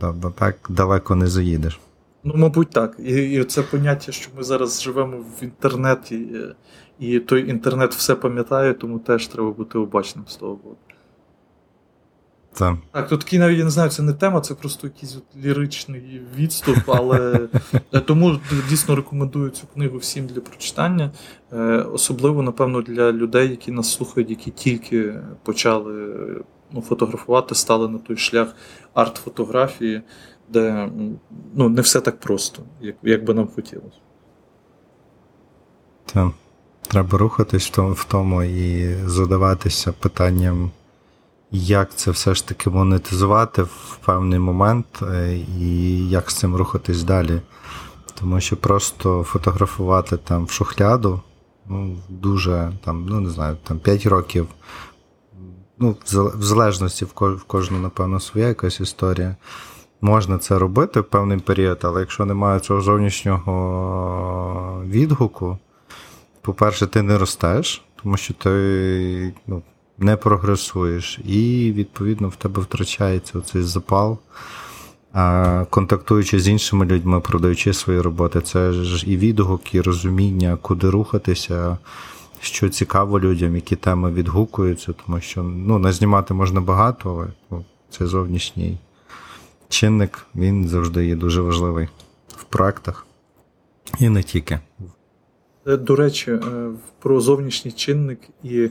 Тобто 0.00 0.32
так 0.36 0.56
далеко 0.68 1.14
не 1.14 1.26
заїдеш. 1.26 1.80
Ну, 2.24 2.34
мабуть, 2.36 2.70
так. 2.70 2.96
І 2.98 3.14
і 3.14 3.44
це 3.44 3.62
поняття, 3.62 4.12
що 4.12 4.30
ми 4.36 4.42
зараз 4.42 4.82
живемо 4.82 5.16
в 5.16 5.44
інтернеті, 5.44 6.26
і 6.98 7.18
той 7.18 7.50
інтернет 7.50 7.94
все 7.94 8.14
пам'ятає, 8.14 8.74
тому 8.74 8.98
теж 8.98 9.26
треба 9.26 9.50
бути 9.50 9.78
обачним 9.78 10.24
з 10.28 10.36
того 10.36 10.54
боку. 10.54 10.89
Так, 12.54 12.76
Так, 12.92 13.08
тут 13.08 13.20
такий 13.20 13.38
навіть 13.38 13.58
я 13.58 13.64
не 13.64 13.70
знаю, 13.70 13.90
це 13.90 14.02
не 14.02 14.12
тема, 14.12 14.40
це 14.40 14.54
просто 14.54 14.86
якийсь 14.86 15.16
от 15.16 15.44
ліричний 15.44 16.22
відступ, 16.36 16.78
але 16.86 17.48
е, 17.92 18.00
тому 18.00 18.38
дійсно 18.68 18.96
рекомендую 18.96 19.50
цю 19.50 19.66
книгу 19.66 19.98
всім 19.98 20.26
для 20.26 20.40
прочитання. 20.40 21.10
Е, 21.52 21.56
особливо, 21.92 22.42
напевно, 22.42 22.82
для 22.82 23.12
людей, 23.12 23.50
які 23.50 23.72
нас 23.72 23.92
слухають, 23.92 24.30
які 24.30 24.50
тільки 24.50 25.14
почали 25.42 26.16
ну, 26.72 26.82
фотографувати, 26.82 27.54
стали 27.54 27.88
на 27.88 27.98
той 27.98 28.16
шлях 28.16 28.54
арт-фотографії, 28.94 30.02
де 30.48 30.90
ну, 31.54 31.68
не 31.68 31.80
все 31.82 32.00
так 32.00 32.20
просто, 32.20 32.62
як, 32.80 32.96
як 33.02 33.24
би 33.24 33.34
нам 33.34 33.48
хотілося. 33.48 33.96
Так. 36.06 36.30
Треба 36.88 37.18
рухатись 37.18 37.70
в 37.70 38.04
тому 38.04 38.42
і 38.42 38.94
задаватися 39.06 39.92
питанням 39.92 40.70
як 41.52 41.94
це 41.94 42.10
все 42.10 42.34
ж 42.34 42.48
таки 42.48 42.70
монетизувати 42.70 43.62
в 43.62 43.98
певний 44.04 44.38
момент 44.38 44.86
е, 45.02 45.36
і 45.58 46.08
як 46.08 46.30
з 46.30 46.34
цим 46.34 46.56
рухатись 46.56 47.02
далі. 47.02 47.40
Тому 48.20 48.40
що 48.40 48.56
просто 48.56 49.22
фотографувати 49.22 50.16
там 50.16 50.44
в 50.44 50.50
шухляду 50.50 51.20
ну, 51.70 51.96
дуже 52.08 52.72
там, 52.84 53.06
ну 53.08 53.20
не 53.20 53.30
знаю, 53.30 53.56
там 53.62 53.78
5 53.78 54.06
років. 54.06 54.46
Ну, 55.78 55.96
в 56.12 56.42
залежності 56.42 57.04
в 57.04 57.44
кожну, 57.46 57.78
напевно, 57.78 58.20
своя 58.20 58.48
якась 58.48 58.80
історія. 58.80 59.36
Можна 60.00 60.38
це 60.38 60.58
робити 60.58 61.00
в 61.00 61.04
певний 61.04 61.38
період, 61.38 61.78
але 61.82 62.00
якщо 62.00 62.24
немає 62.24 62.60
цього 62.60 62.80
зовнішнього 62.80 63.54
відгуку, 64.86 65.58
по-перше, 66.40 66.86
ти 66.86 67.02
не 67.02 67.18
ростеш, 67.18 67.82
тому 68.02 68.16
що 68.16 68.34
ти 68.34 69.34
ну, 69.46 69.62
не 70.00 70.16
прогресуєш, 70.16 71.20
і, 71.24 71.72
відповідно, 71.76 72.28
в 72.28 72.36
тебе 72.36 72.62
втрачається 72.62 73.40
цей 73.40 73.62
запал. 73.62 74.18
Контактуючи 75.70 76.40
з 76.40 76.48
іншими 76.48 76.86
людьми, 76.86 77.20
продаючи 77.20 77.72
свої 77.72 78.00
роботи, 78.00 78.40
це 78.40 78.72
ж 78.72 79.10
і 79.10 79.16
відгук, 79.16 79.74
і 79.74 79.80
розуміння, 79.80 80.58
куди 80.62 80.90
рухатися, 80.90 81.78
що 82.40 82.68
цікаво 82.68 83.20
людям, 83.20 83.54
які 83.54 83.76
теми 83.76 84.12
відгукуються, 84.12 84.92
тому 85.06 85.20
що 85.20 85.42
ну, 85.42 85.78
назнімати 85.78 86.34
можна 86.34 86.60
багато, 86.60 87.10
але 87.16 87.26
ну, 87.50 87.64
це 87.90 88.06
зовнішній 88.06 88.78
чинник, 89.68 90.26
він 90.34 90.68
завжди 90.68 91.06
є 91.06 91.16
дуже 91.16 91.40
важливий 91.40 91.88
в 92.28 92.44
проектах. 92.44 93.06
І 94.00 94.08
не 94.08 94.22
тільки. 94.22 94.60
Е, 95.66 95.76
до 95.76 95.96
речі, 95.96 96.30
е, 96.30 96.40
про 96.98 97.20
зовнішній 97.20 97.72
чинник 97.72 98.18
і 98.42 98.70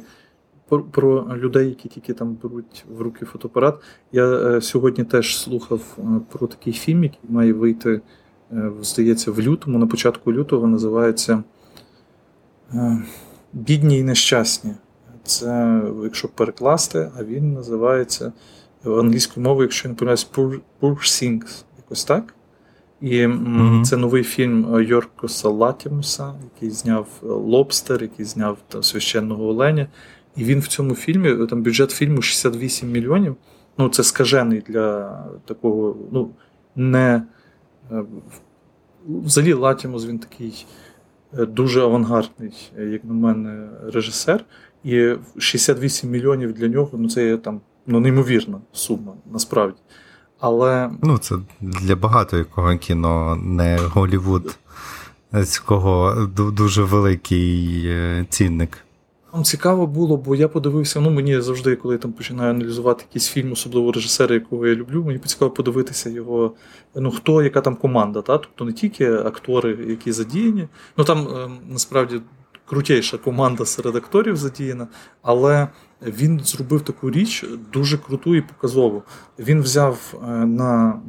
про, 0.70 0.84
про 0.84 1.38
людей, 1.38 1.70
які 1.70 1.90
тільки 1.90 2.14
там 2.14 2.38
беруть 2.44 2.86
в 2.98 3.02
руки 3.02 3.26
фотоапарат. 3.26 3.80
Я 4.12 4.26
е, 4.26 4.62
сьогодні 4.62 5.04
теж 5.04 5.38
слухав 5.38 5.98
е, 5.98 6.02
про 6.32 6.48
такий 6.48 6.74
фільм, 6.74 7.04
який 7.04 7.20
має 7.30 7.54
вийти, 7.54 8.02
е, 8.52 8.72
здається, 8.82 9.32
в 9.32 9.40
лютому, 9.40 9.78
на 9.78 9.88
початку 9.88 10.34
лютого 10.34 10.68
називається 10.68 11.44
Бідні 13.54 14.00
і 14.00 14.04
нещасні. 14.04 14.74
Це, 15.24 15.82
якщо 16.04 16.28
перекласти, 16.28 17.12
а 17.20 17.24
він 17.24 17.54
називається 17.54 18.34
англійською 18.86 19.44
мовою, 19.44 19.66
якщо 19.66 19.88
я 19.88 19.90
не 19.90 19.96
помиляюсь, 19.98 20.28
Poor, 20.36 20.60
Poor 20.82 20.96
Things, 20.96 21.64
якось 21.78 22.04
так. 22.04 22.34
І 23.02 23.26
mm-hmm. 23.26 23.84
це 23.84 23.98
новий 23.98 24.24
фільм 24.24 24.84
Йоркоса 24.84 25.50
Латімуса, 25.50 26.34
який 26.44 26.70
зняв 26.70 27.08
Лобстер, 27.22 28.02
який 28.02 28.26
зняв 28.26 28.58
там, 28.68 28.84
священного 28.84 29.48
Оленя. 29.48 29.88
І 30.40 30.44
він 30.44 30.60
в 30.60 30.68
цьому 30.68 30.96
фільмі, 30.96 31.48
там 31.48 31.64
бюджет 31.64 31.92
фільму 31.92 32.22
68 32.22 32.92
мільйонів. 32.92 33.36
Ну, 33.78 33.90
це 33.90 34.04
скажений 34.04 34.64
для 34.68 35.18
такого, 35.46 35.98
ну, 36.12 36.32
не. 36.76 37.24
Е, 37.92 38.04
взагалі, 39.08 39.54
Латімус 39.54 40.06
він 40.06 40.20
такий 40.20 40.66
е, 41.40 41.46
дуже 41.46 41.82
авангардний, 41.82 42.72
як 42.78 43.06
на 43.06 43.14
мене, 43.14 43.70
режисер. 43.94 44.46
І 44.84 45.14
68 45.38 46.10
мільйонів 46.10 46.54
для 46.54 46.68
нього 46.68 46.90
ну, 46.94 47.10
це 47.10 47.38
там 47.38 47.62
ну, 47.88 48.00
неймовірна 48.00 48.58
сума, 48.74 49.14
насправді. 49.32 49.78
Але... 50.40 50.92
Ну, 51.04 51.18
це 51.18 51.36
для 51.60 51.96
багато 51.96 52.38
якого 52.38 52.78
кіно 52.78 53.36
не 53.36 53.78
Голівуд, 53.78 54.60
з 55.34 55.60
кого 55.60 56.26
дуже 56.36 56.84
великий 56.84 57.84
е, 57.86 58.26
цінник. 58.30 58.78
Там 59.32 59.44
цікаво 59.44 59.88
було, 59.88 60.18
бо 60.18 60.36
я 60.36 60.48
подивився, 60.48 61.00
ну 61.00 61.10
мені 61.10 61.42
завжди, 61.42 61.76
коли 61.76 61.96
я 61.96 62.00
там 62.00 62.12
починаю 62.12 62.50
аналізувати 62.50 63.06
якийсь 63.10 63.28
фільм, 63.28 63.52
особливо 63.52 63.92
режисера, 63.92 64.36
якого 64.36 64.68
я 64.68 64.76
люблю, 64.76 65.04
мені 65.04 65.20
цікаво 65.20 65.52
подивитися 65.52 66.10
його, 66.10 66.54
ну 66.96 67.12
хто, 67.12 67.44
яка 67.44 67.62
там 67.62 67.76
команда. 67.76 68.22
Та? 68.22 68.38
Тобто 68.38 68.66
не 68.66 68.74
тільки 68.74 69.14
актори, 69.14 69.78
які 69.88 70.12
задіяні, 70.12 70.68
ну 70.98 71.04
там 71.04 71.28
ем, 71.28 71.58
насправді 71.70 72.22
крутейша 72.66 73.18
команда 73.18 73.66
серед 73.66 73.96
акторів 73.96 74.36
задіяна, 74.36 74.88
але 75.22 75.68
він 76.02 76.40
зробив 76.40 76.82
таку 76.82 77.12
річ 77.12 77.46
дуже 77.74 77.98
круту 77.98 78.36
і 78.36 78.42
показову. 78.42 79.04
Він 79.40 79.62
взяв 79.62 80.14
е, 80.24 80.28
на 80.46 81.02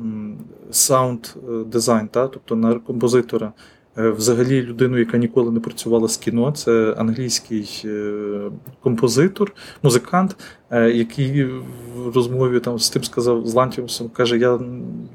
саунд 0.70 1.26
е, 1.36 1.64
дизайн, 1.64 2.08
тобто 2.12 2.56
на 2.56 2.74
композитора. 2.74 3.52
Е, 3.98 4.10
взагалі, 4.10 4.62
людину, 4.62 4.98
яка 4.98 5.18
ніколи 5.18 5.50
не 5.50 5.60
працювала 5.60 6.08
з 6.08 6.16
кіно, 6.16 6.52
це 6.52 6.94
англійський 6.98 7.82
е, 7.84 8.50
композитор, 8.80 9.52
музикант, 9.82 10.36
е, 10.70 10.90
який 10.90 11.44
в 11.44 12.14
розмові 12.14 12.60
там 12.60 12.78
з 12.78 12.90
тим 12.90 13.04
сказав 13.04 13.46
з 13.46 13.54
Лантімусом, 13.54 14.08
каже: 14.08 14.38
Я 14.38 14.60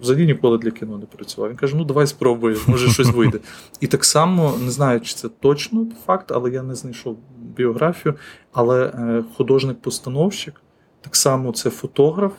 взагалі 0.01 0.25
ніколи 0.25 0.58
для 0.58 0.72
кіно 0.72 0.98
не 0.98 1.05
працював. 1.05 1.50
Він 1.50 1.58
каже: 1.58 1.75
Ну 1.75 1.84
давай 1.84 2.08
спробуємо, 2.08 2.62
може 2.67 2.89
щось 2.89 3.12
вийде. 3.12 3.39
І 3.79 3.88
так 3.88 4.05
само 4.05 4.53
не 4.63 4.72
знаю, 4.72 5.01
чи 5.01 5.15
це 5.15 5.29
точно 5.29 5.88
факт, 6.05 6.32
але 6.32 6.51
я 6.51 6.63
не 6.63 6.75
знайшов 6.75 7.17
біографію. 7.58 8.15
Але 8.51 8.94
художник-постановщик, 9.38 10.62
так 11.01 11.15
само 11.15 11.51
це 11.51 11.70
фотограф. 11.70 12.34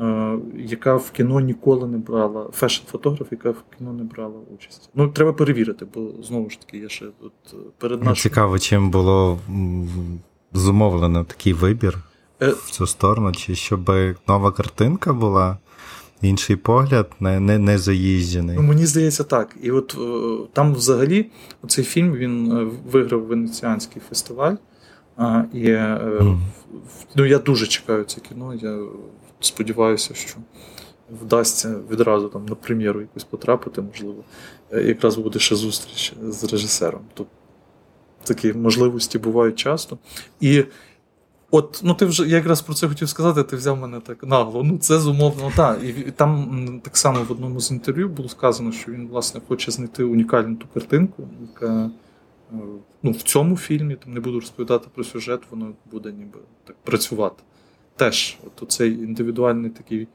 Е, 0.00 0.38
яка 0.56 0.96
в 0.96 1.10
кіно 1.10 1.40
ніколи 1.40 1.88
не 1.88 1.98
брала, 1.98 2.42
фешн-фотограф, 2.60 3.26
яка 3.30 3.50
в 3.50 3.62
кіно 3.78 3.92
не 3.92 4.04
брала 4.04 4.40
участь. 4.54 4.90
Ну, 4.94 5.08
треба 5.08 5.32
перевірити, 5.32 5.86
бо 5.94 6.10
знову 6.22 6.50
ж 6.50 6.60
таки, 6.60 6.78
я 6.78 6.88
ще 6.88 7.04
тут 7.20 7.32
е, 7.52 7.56
перед 7.78 8.00
нашим... 8.00 8.30
Цікаво, 8.30 8.58
чим 8.58 8.90
було 8.90 9.38
зумовлено 10.52 11.24
такий 11.24 11.52
вибір 11.52 11.98
е... 12.42 12.48
в 12.48 12.70
цю 12.70 12.86
сторону, 12.86 13.32
чи 13.32 13.54
щоб 13.54 13.90
нова 14.28 14.52
картинка 14.52 15.12
була, 15.12 15.58
інший 16.22 16.56
погляд, 16.56 17.10
не 17.20 17.40
не, 17.40 17.58
не 17.58 17.78
заїжджений. 17.78 18.56
Ну, 18.56 18.62
Мені 18.62 18.86
здається, 18.86 19.24
так. 19.24 19.56
І 19.62 19.70
от 19.70 19.96
там 20.52 20.74
взагалі 20.74 21.26
цей 21.68 21.84
фільм 21.84 22.12
він 22.12 22.70
виграв 22.92 23.22
Венеціанський 23.22 24.02
фестиваль. 24.08 24.54
А, 25.16 25.44
І 25.52 25.66
mm. 25.66 26.38
ну, 27.14 27.26
я 27.26 27.38
дуже 27.38 27.66
чекаю 27.66 28.04
це 28.04 28.20
кіно. 28.20 28.54
Я 28.54 28.78
сподіваюся, 29.40 30.14
що 30.14 30.36
вдасться 31.10 31.74
відразу 31.90 32.28
там 32.28 32.46
на 32.46 32.54
прем'єру 32.54 33.00
якусь 33.00 33.24
потрапити, 33.24 33.80
можливо. 33.80 34.24
Е, 34.72 34.82
якраз 34.82 35.16
буде 35.16 35.38
ще 35.38 35.56
зустріч 35.56 36.14
з 36.22 36.44
режисером. 36.44 37.00
Тобто 37.14 37.32
такі 38.24 38.52
можливості 38.52 39.18
бувають 39.18 39.56
часто. 39.56 39.98
І 40.40 40.64
от, 41.50 41.80
ну 41.84 41.94
ти 41.94 42.06
вже 42.06 42.28
я 42.28 42.36
якраз 42.36 42.62
про 42.62 42.74
це 42.74 42.88
хотів 42.88 43.08
сказати, 43.08 43.42
ти 43.42 43.56
взяв 43.56 43.76
мене 43.76 44.00
так 44.00 44.22
нагло. 44.22 44.64
Ну, 44.64 44.78
це 44.78 44.98
зумовно, 44.98 45.52
так. 45.56 45.82
І 45.84 45.92
там 46.10 46.80
так 46.84 46.96
само 46.96 47.24
в 47.28 47.32
одному 47.32 47.60
з 47.60 47.70
інтерв'ю 47.70 48.08
було 48.08 48.28
сказано, 48.28 48.72
що 48.72 48.92
він, 48.92 49.08
власне, 49.08 49.40
хоче 49.48 49.70
знайти 49.70 50.04
унікальну 50.04 50.56
ту 50.56 50.66
картинку, 50.74 51.28
яка. 51.40 51.90
Е, 52.52 52.56
ну, 53.02 53.10
в 53.10 53.22
цьому 53.22 53.56
фільмі 53.56 53.94
там 53.94 54.12
не 54.14 54.20
буду 54.20 54.40
розповідати 54.40 54.88
про 54.94 55.04
сюжет, 55.04 55.40
воно 55.50 55.72
буде 55.90 56.12
ніби 56.12 56.38
так 56.64 56.76
працювати. 56.84 57.42
Теж, 57.98 58.38
от 58.44 58.72
цей 58.72 58.92
індивідуальний 58.92 59.70
такий 59.70 60.08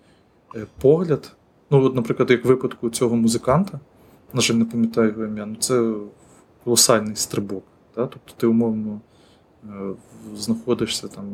е, 0.56 0.66
погляд. 0.82 1.32
Ну, 1.70 1.84
от, 1.84 1.96
наприклад, 1.96 2.32
як 2.32 2.46
в 2.46 2.48
випадку 2.48 2.90
цього 2.90 3.16
музиканта, 3.16 3.80
на 4.34 4.42
жаль, 4.42 4.56
не 4.56 4.66
пам'ятаю 4.66 5.10
його 5.10 5.26
ім'я, 5.26 5.46
ну 5.46 5.56
це 5.56 5.94
колосальний 6.64 7.16
стрибок. 7.16 7.64
Да? 7.96 8.08
Тобто 8.08 8.34
ти 8.38 8.48
умовно 8.48 9.02
е, 9.64 9.70
знаходишся 10.36 11.08
там, 11.08 11.26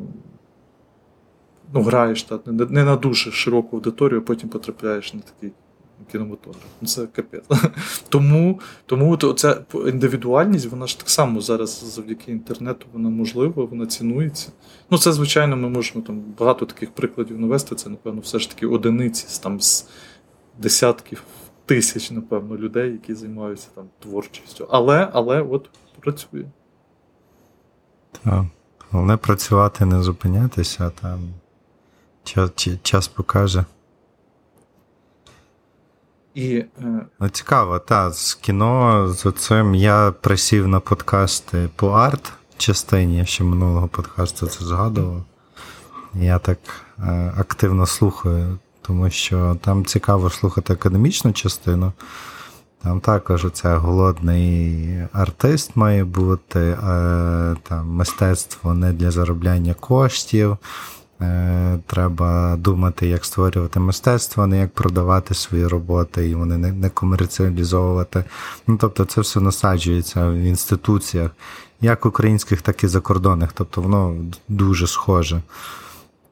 ну, 1.74 1.82
граєш 1.82 2.24
та, 2.24 2.40
не, 2.46 2.66
не 2.66 2.84
на 2.84 2.96
дуже 2.96 3.32
широку 3.32 3.76
аудиторію, 3.76 4.20
а 4.20 4.24
потім 4.24 4.50
потрапляєш 4.50 5.14
на 5.14 5.20
такий 5.20 5.52
кінематограф. 6.12 6.64
Ну, 6.82 6.88
Це 6.88 7.08
капець. 7.08 7.44
Тому 8.10 8.60
тому 8.86 9.18
ця 9.18 9.62
індивідуальність, 9.88 10.66
вона 10.66 10.88
ж 10.88 10.98
так 10.98 11.10
само 11.10 11.42
зараз 11.42 11.94
завдяки 11.96 12.32
інтернету 12.32 12.86
вона 12.94 13.10
можлива, 13.10 13.64
вона 13.66 13.86
цінується. 13.86 14.52
Ну, 14.90 14.98
це, 14.98 15.14
звичайно, 15.14 15.58
ми 15.58 15.70
можемо 15.70 16.06
там 16.06 16.24
багато 16.40 16.66
таких 16.66 16.92
прикладів 16.92 17.40
навести. 17.40 17.76
Це, 17.76 17.90
напевно, 17.90 18.22
все 18.22 18.40
ж 18.40 18.50
таки 18.50 18.68
одиниці 18.68 19.40
там 19.44 19.62
з 19.62 19.88
десятків 20.58 21.24
тисяч, 21.66 22.12
напевно, 22.12 22.58
людей, 22.58 22.92
які 22.92 23.16
займаються 23.16 23.68
там 23.76 23.86
творчістю. 24.00 24.68
Але, 24.70 25.10
але 25.14 25.42
от 25.42 25.70
працює. 26.00 26.46
Так. 28.24 28.46
Головне 28.92 29.18
працювати, 29.18 29.86
не 29.86 30.04
зупинятися, 30.04 30.92
там 31.02 31.20
час, 32.24 32.52
час 32.82 33.08
покаже. 33.08 33.66
І, 36.34 36.56
е... 36.56 36.66
Ну, 37.20 37.30
Цікаво, 37.30 37.80
так, 37.80 38.14
з 38.14 38.34
кіно 38.34 39.08
з 39.14 39.32
цим 39.32 39.76
я 39.76 40.14
присів 40.22 40.68
на 40.68 40.80
подкасти 40.80 41.70
по 41.76 41.90
арт 41.90 42.34
частині, 42.58 43.18
Я 43.18 43.26
ще 43.26 43.44
минулого 43.44 43.88
подкасту 43.88 44.48
це 44.48 44.66
згадував. 44.66 45.24
Я 46.14 46.40
так 46.40 46.58
е, 47.00 47.34
активно 47.38 47.86
слухаю, 47.86 48.58
тому 48.82 49.10
що 49.10 49.58
там 49.62 49.86
цікаво 49.86 50.30
слухати 50.30 50.74
академічну 50.74 51.34
частину. 51.34 51.94
Там 52.84 53.00
також 53.00 53.48
це 53.54 53.76
голодний 53.76 54.88
артист 55.14 55.76
має 55.76 56.04
бути, 56.04 56.60
е, 56.60 56.78
там 57.64 57.88
мистецтво 57.88 58.74
не 58.74 58.94
для 58.94 59.12
заробляння 59.12 59.74
коштів. 59.74 60.58
Е, 61.22 61.80
треба 61.86 62.56
думати, 62.56 63.08
як 63.08 63.26
створювати 63.26 63.80
мистецтво, 63.80 64.48
не 64.48 64.60
як 64.60 64.74
продавати 64.74 65.34
свої 65.34 65.68
роботи 65.68 66.30
і 66.30 66.36
вони 66.36 66.58
не, 66.58 66.72
не 66.72 66.90
комерціалізовувати. 66.90 68.24
Ну, 68.68 68.78
Тобто 68.82 69.06
це 69.06 69.22
все 69.22 69.40
насаджується 69.40 70.30
в 70.30 70.34
інституціях, 70.34 71.32
як 71.82 72.06
українських, 72.06 72.62
так 72.62 72.84
і 72.84 72.88
закордонних. 72.88 73.54
Тобто 73.54 73.82
воно 73.82 74.16
дуже 74.48 74.88
схоже. 74.88 75.42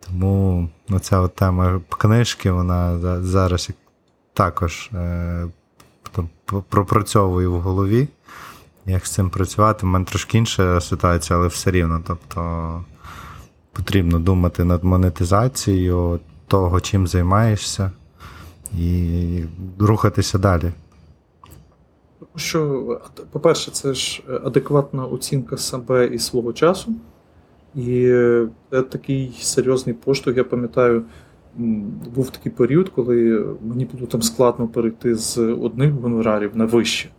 Тому 0.07 0.69
ну, 0.89 0.99
ця 0.99 1.19
от 1.19 1.35
тема 1.35 1.81
книжки, 1.89 2.51
вона 2.51 2.99
зараз 3.21 3.69
також 4.33 4.89
е, 4.93 5.47
пропрацьовую 6.69 7.53
в 7.53 7.59
голові. 7.59 8.07
Як 8.85 9.07
з 9.07 9.11
цим 9.11 9.29
працювати? 9.29 9.85
У 9.85 9.89
мене 9.89 10.05
трошки 10.05 10.37
інша 10.37 10.81
ситуація, 10.81 11.39
але 11.39 11.47
все 11.47 11.71
рівно. 11.71 12.03
Тобто 12.07 12.83
потрібно 13.77 14.19
думати 14.19 14.63
над 14.63 14.83
монетизацією 14.83 16.19
того, 16.47 16.81
чим 16.81 17.07
займаєшся, 17.07 17.91
і 18.79 19.43
рухатися 19.79 20.37
далі. 20.37 20.71
Що, 22.35 23.01
по-перше, 23.31 23.71
це 23.71 23.93
ж 23.93 24.23
адекватна 24.43 25.05
оцінка 25.05 25.57
себе 25.57 26.07
і 26.07 26.19
свого 26.19 26.53
часу. 26.53 26.95
І 27.75 28.01
це 28.71 28.81
такий 28.81 29.37
серйозний 29.41 29.95
поштовх, 29.95 30.37
я 30.37 30.43
пам'ятаю, 30.43 31.03
був 32.15 32.29
такий 32.29 32.51
період, 32.51 32.89
коли 32.89 33.45
мені 33.61 33.85
було 33.85 34.07
там 34.07 34.21
складно 34.21 34.67
перейти 34.67 35.15
з 35.15 35.37
одних 35.37 35.91
гонорарів 35.91 36.57
на 36.57 36.65
вище. 36.65 37.09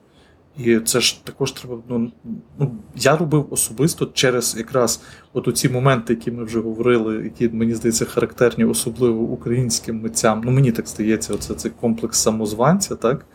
І 0.59 0.79
це 0.79 1.01
ж 1.01 1.25
також 1.25 1.53
треба. 1.53 1.79
Ну, 1.89 2.13
ну 2.59 2.77
я 2.97 3.17
робив 3.17 3.47
особисто 3.51 4.07
через 4.07 4.57
якраз 4.59 5.03
от 5.33 5.57
ці 5.57 5.69
моменти, 5.69 6.13
які 6.13 6.31
ми 6.31 6.45
вже 6.45 6.61
говорили, 6.61 7.25
які 7.25 7.49
мені 7.49 7.75
здається 7.75 8.05
характерні, 8.05 8.65
особливо 8.65 9.23
українським 9.23 10.01
митцям. 10.01 10.43
Ну 10.45 10.51
мені 10.51 10.73
так 10.73 10.89
здається, 10.89 11.35
оце 11.35 11.55
цей 11.55 11.71
комплекс 11.81 12.19
самозванця, 12.19 12.97
так? 12.97 13.27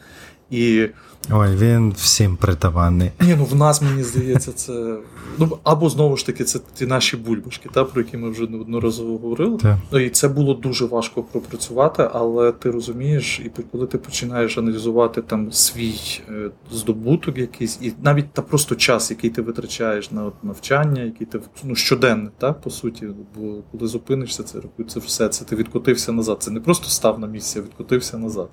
І 0.50 0.88
Ой, 1.32 1.56
він 1.56 1.92
всім 1.92 2.38
притаманний. 2.38 3.12
Ні, 3.22 3.36
ну 3.38 3.46
в 3.46 3.56
нас, 3.56 3.82
мені 3.82 4.04
здається, 4.04 4.52
це. 4.52 4.98
Ну, 5.38 5.58
Або 5.64 5.90
знову 5.90 6.18
ж 6.18 6.26
таки, 6.26 6.44
це 6.44 6.60
ті 6.74 6.86
наші 6.86 7.18
бульбашки, 7.18 7.70
та, 7.74 7.84
про 7.84 8.02
які 8.02 8.18
ми 8.18 8.30
вже 8.30 8.48
неодноразово 8.48 9.18
говорили. 9.18 9.58
Так. 9.58 9.78
Ну, 9.92 10.00
І 10.00 10.10
це 10.10 10.28
було 10.28 10.54
дуже 10.54 10.86
важко 10.86 11.24
пропрацювати, 11.24 12.10
але 12.14 12.52
ти 12.52 12.72
розумієш, 12.72 13.42
і 13.46 13.52
коли 13.72 13.88
ти 13.88 13.98
починаєш 13.98 14.58
аналізувати 14.58 15.22
там 15.22 15.52
свій 15.52 16.22
е, 16.30 16.50
здобуток 16.72 17.38
якийсь, 17.38 17.80
і 17.82 17.94
навіть 18.04 18.34
та 18.34 18.42
просто 18.42 18.76
час, 18.76 19.12
який 19.12 19.30
ти 19.30 19.42
витрачаєш 19.42 20.12
на 20.12 20.26
от, 20.26 20.44
навчання, 20.44 21.02
який 21.02 21.28
ти 21.28 21.40
ну, 21.64 21.76
щоденне, 21.76 22.30
так, 22.38 22.62
по 22.62 22.70
суті, 22.70 23.08
бо 23.36 23.56
коли 23.72 23.88
зупинишся, 23.88 24.44
це 24.44 24.60
це 24.88 25.00
все, 25.00 25.30
це 25.30 25.46
ти 25.46 25.56
відкотився 25.56 26.12
назад. 26.12 26.38
Це 26.40 26.52
не 26.52 26.60
просто 26.60 26.90
став 26.90 27.20
на 27.20 27.28
місці, 27.28 27.60
а 27.60 27.62
відкотився 27.62 28.18
назад. 28.18 28.50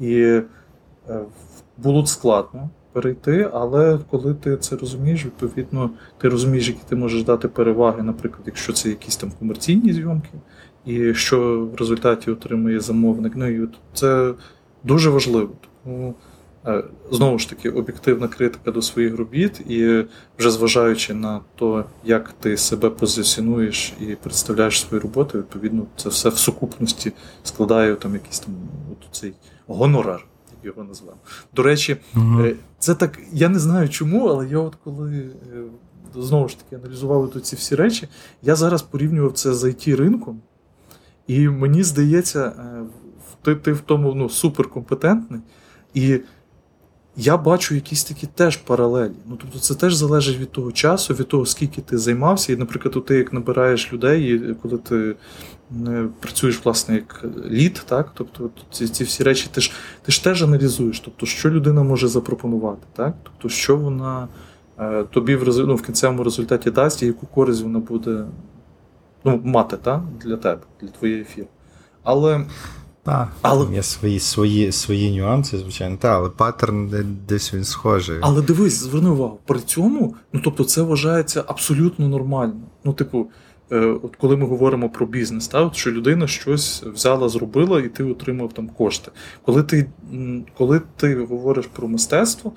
І 0.00 0.14
е, 0.14 0.44
було 1.78 2.06
складно 2.06 2.70
перейти, 2.92 3.50
але 3.52 3.98
коли 4.10 4.34
ти 4.34 4.56
це 4.56 4.76
розумієш, 4.76 5.24
відповідно, 5.24 5.90
ти 6.18 6.28
розумієш, 6.28 6.68
які 6.68 6.80
ти 6.88 6.96
можеш 6.96 7.22
дати 7.22 7.48
переваги, 7.48 8.02
наприклад, 8.02 8.42
якщо 8.46 8.72
це 8.72 8.88
якісь 8.88 9.16
там 9.16 9.32
комерційні 9.38 9.92
зйомки, 9.92 10.30
і 10.86 11.14
що 11.14 11.68
в 11.72 11.76
результаті 11.76 12.30
отримує 12.30 12.80
замовник. 12.80 13.32
Ну 13.36 13.48
і 13.48 13.68
це 13.94 14.34
дуже 14.84 15.10
важливо. 15.10 15.50
Тому 15.84 16.14
е, 16.66 16.84
знову 17.10 17.38
ж 17.38 17.48
таки 17.48 17.70
об'єктивна 17.70 18.28
критика 18.28 18.70
до 18.70 18.82
своїх 18.82 19.16
робіт, 19.16 19.60
і 19.68 20.04
вже 20.38 20.50
зважаючи 20.50 21.14
на 21.14 21.40
те, 21.58 21.84
як 22.04 22.32
ти 22.32 22.56
себе 22.56 22.90
позиціонуєш 22.90 23.92
і 24.00 24.04
представляєш 24.04 24.80
свої 24.80 25.02
роботи, 25.02 25.38
відповідно, 25.38 25.86
це 25.96 26.08
все 26.08 26.28
в 26.28 26.38
сукупності 26.38 27.12
складає 27.42 27.94
там 27.94 28.14
якийсь 28.14 28.40
там 28.40 28.54
от 28.90 29.16
цей 29.16 29.32
гонорар 29.66 30.26
його 30.64 30.84
назвав. 30.84 31.16
До 31.54 31.62
речі, 31.62 31.96
угу. 32.16 32.44
це 32.78 32.94
так. 32.94 33.18
Я 33.32 33.48
не 33.48 33.58
знаю 33.58 33.88
чому, 33.88 34.26
але 34.26 34.48
я 34.48 34.58
от 34.58 34.76
коли 34.84 35.18
е, 35.18 35.62
знову 36.14 36.48
ж 36.48 36.58
таки 36.58 36.76
аналізував 36.76 37.30
тут 37.30 37.46
ці 37.46 37.56
всі 37.56 37.74
речі, 37.74 38.08
я 38.42 38.54
зараз 38.54 38.82
порівнював 38.82 39.32
це 39.32 39.54
з 39.54 39.64
it 39.64 39.96
ринком, 39.96 40.40
і 41.26 41.48
мені 41.48 41.82
здається, 41.82 42.44
е, 42.44 42.82
ти 43.42 43.54
ти 43.54 43.72
в 43.72 43.80
тому 43.80 44.14
ну, 44.14 44.28
суперкомпетентний. 44.28 45.40
І 45.94 46.20
я 47.16 47.36
бачу 47.36 47.74
якісь 47.74 48.04
такі 48.04 48.26
теж 48.26 48.56
паралелі. 48.56 49.12
Ну, 49.26 49.38
Тобто 49.40 49.58
це 49.58 49.74
теж 49.74 49.94
залежить 49.94 50.38
від 50.38 50.50
того 50.50 50.72
часу, 50.72 51.14
від 51.14 51.28
того, 51.28 51.46
скільки 51.46 51.80
ти 51.80 51.98
займався. 51.98 52.52
І, 52.52 52.56
наприклад, 52.56 53.04
ти 53.04 53.14
як 53.14 53.32
набираєш 53.32 53.92
людей, 53.92 54.34
і 54.34 54.54
коли 54.54 54.78
ти 54.78 55.16
працюєш 56.20 56.64
власне 56.64 56.94
як 56.94 57.24
лід, 57.50 57.82
так? 57.86 58.10
Тобто 58.14 58.50
ці 58.70 58.88
ці 58.88 59.04
всі 59.04 59.22
речі 59.22 59.48
ти 59.52 59.60
ж 59.60 59.72
ти 60.02 60.12
ж 60.12 60.24
теж 60.24 60.42
аналізуєш, 60.42 61.00
тобто, 61.00 61.26
що 61.26 61.50
людина 61.50 61.82
може 61.82 62.08
запропонувати, 62.08 62.86
так? 62.92 63.14
Тобто, 63.22 63.48
що 63.48 63.76
вона 63.76 64.28
е, 64.78 65.04
тобі 65.04 65.36
в 65.36 65.66
ну, 65.66 65.74
в 65.74 65.82
кінцевому 65.82 66.24
результаті 66.24 66.70
дасть, 66.70 67.02
і 67.02 67.06
яку 67.06 67.26
користь 67.26 67.62
вона 67.62 67.78
буде 67.78 68.24
ну, 69.24 69.40
мати 69.44 69.76
так? 69.76 70.02
для 70.24 70.36
тебе, 70.36 70.60
для 70.80 70.88
твоєї 70.88 71.24
фірми. 71.24 71.50
Але 72.02 72.46
так, 73.04 73.28
але... 73.42 73.74
Є 73.74 73.82
свої 73.82 74.20
свої, 74.20 74.72
свої 74.72 75.16
нюанси, 75.16 75.58
звичайно, 75.58 75.96
та, 75.96 76.16
але 76.16 76.28
паттерн 76.28 76.90
десь 77.28 77.54
він 77.54 77.64
схожий. 77.64 78.18
Але 78.20 78.42
дивись, 78.42 78.74
зверни 78.74 79.10
увагу, 79.10 79.38
при 79.46 79.60
цьому, 79.60 80.14
ну 80.32 80.40
тобто, 80.44 80.64
це 80.64 80.82
вважається 80.82 81.44
абсолютно 81.46 82.08
нормально. 82.08 82.60
Ну, 82.84 82.92
типу, 82.92 83.26
от 83.78 84.16
коли 84.16 84.36
ми 84.36 84.46
говоримо 84.46 84.90
про 84.90 85.06
бізнес, 85.06 85.48
та, 85.48 85.60
от, 85.60 85.76
що 85.76 85.92
людина 85.92 86.26
щось 86.26 86.82
взяла, 86.82 87.28
зробила, 87.28 87.80
і 87.80 87.88
ти 87.88 88.04
отримав 88.04 88.52
там 88.52 88.68
кошти. 88.68 89.10
Коли 89.44 89.62
ти 89.62 89.86
коли 90.56 90.80
ти 90.96 91.14
говориш 91.14 91.66
про 91.66 91.88
мистецтво, 91.88 92.52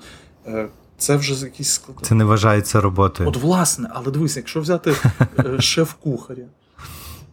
е, 0.46 0.68
це 0.98 1.16
вже 1.16 1.44
якісь 1.44 1.70
склади. 1.70 2.00
Це 2.02 2.14
не 2.14 2.24
вважається 2.24 2.80
роботою. 2.80 3.28
От, 3.28 3.36
власне, 3.36 3.90
але 3.92 4.10
дивись, 4.10 4.36
якщо 4.36 4.60
взяти 4.60 4.94
е, 5.38 5.60
шеф-кухаря, 5.60 6.46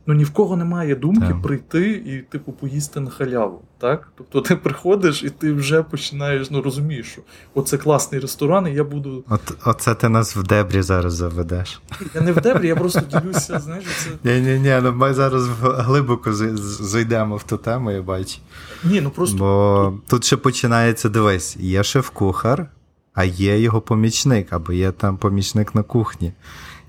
ну 0.05 0.13
ні 0.13 0.23
в 0.23 0.31
кого 0.31 0.55
немає 0.55 0.95
думки 0.95 1.27
так. 1.27 1.41
прийти 1.41 1.91
і, 1.91 2.21
типу, 2.31 2.51
поїсти 2.51 2.99
на 2.99 3.11
халяву. 3.11 3.61
так? 3.77 4.11
Тобто 4.17 4.41
ти 4.41 4.55
приходиш 4.55 5.23
і 5.23 5.29
ти 5.29 5.53
вже 5.53 5.83
починаєш, 5.83 6.51
ну 6.51 6.61
розумієш, 6.61 7.07
що 7.07 7.21
оце 7.53 7.77
класний 7.77 8.21
ресторан, 8.21 8.67
і 8.67 8.73
я 8.73 8.83
буду. 8.83 9.23
От, 9.29 9.41
Оце 9.65 9.95
ти 9.95 10.09
нас 10.09 10.35
в 10.35 10.43
дебрі 10.43 10.81
зараз 10.81 11.13
заведеш. 11.13 11.81
Я 12.15 12.21
не 12.21 12.31
в 12.31 12.41
дебрі, 12.41 12.67
я 12.67 12.75
просто 12.75 13.01
ділюся, 13.01 13.59
знаєш, 13.59 13.85
це. 13.85 14.09
Ні, 14.23 14.41
ні, 14.41 14.59
ні, 14.59 14.79
ну 14.83 14.93
ми 14.93 15.13
зараз 15.13 15.47
глибоко 15.61 16.33
зайдемо 16.33 17.35
в 17.35 17.43
ту 17.43 17.57
тему, 17.57 17.91
я 17.91 18.01
бачу. 18.01 18.37
Ні, 18.83 19.01
ну 19.01 19.09
просто. 19.09 19.37
Бо 19.37 19.93
тут 20.07 20.25
ще 20.25 20.37
починається, 20.37 21.09
дивись, 21.09 21.57
є 21.57 21.83
шеф-кухар, 21.83 22.67
а 23.13 23.23
є 23.23 23.59
його 23.59 23.81
помічник, 23.81 24.53
або 24.53 24.73
є 24.73 24.91
там 24.91 25.17
помічник 25.17 25.75
на 25.75 25.83
кухні 25.83 26.33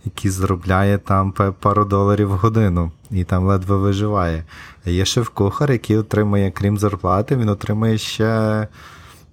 який 0.04 0.30
заробляє 0.30 0.98
там 0.98 1.32
пару 1.60 1.84
доларів 1.84 2.28
в 2.28 2.36
годину 2.36 2.92
і 3.10 3.24
там 3.24 3.44
ледве 3.44 3.76
виживає. 3.76 4.44
Є 4.84 5.04
шеф-кухар, 5.04 5.72
який 5.72 5.96
отримує, 5.96 6.50
крім 6.50 6.78
зарплати, 6.78 7.36
він 7.36 7.48
отримує 7.48 7.98
ще 7.98 8.68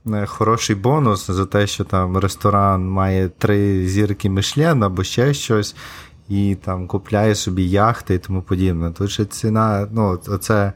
е, 0.08 0.26
хороший 0.26 0.76
бонус 0.76 1.32
за 1.32 1.46
те, 1.46 1.68
що 1.68 1.84
там 1.84 2.18
ресторан 2.18 2.90
має 2.90 3.30
три 3.30 3.88
зірки 3.88 4.30
Мишлен 4.30 4.84
або 4.84 5.04
ще 5.04 5.34
щось, 5.34 5.76
і 6.30 6.58
там 6.66 6.88
купляє 6.88 7.36
собі 7.36 7.70
яхти 7.70 8.14
і 8.14 8.20
тому 8.20 8.42
подібне. 8.42 8.92
Тут 8.92 9.12
ще 9.12 9.26
ціна, 9.26 9.88
ну, 9.92 10.20
оце. 10.28 10.74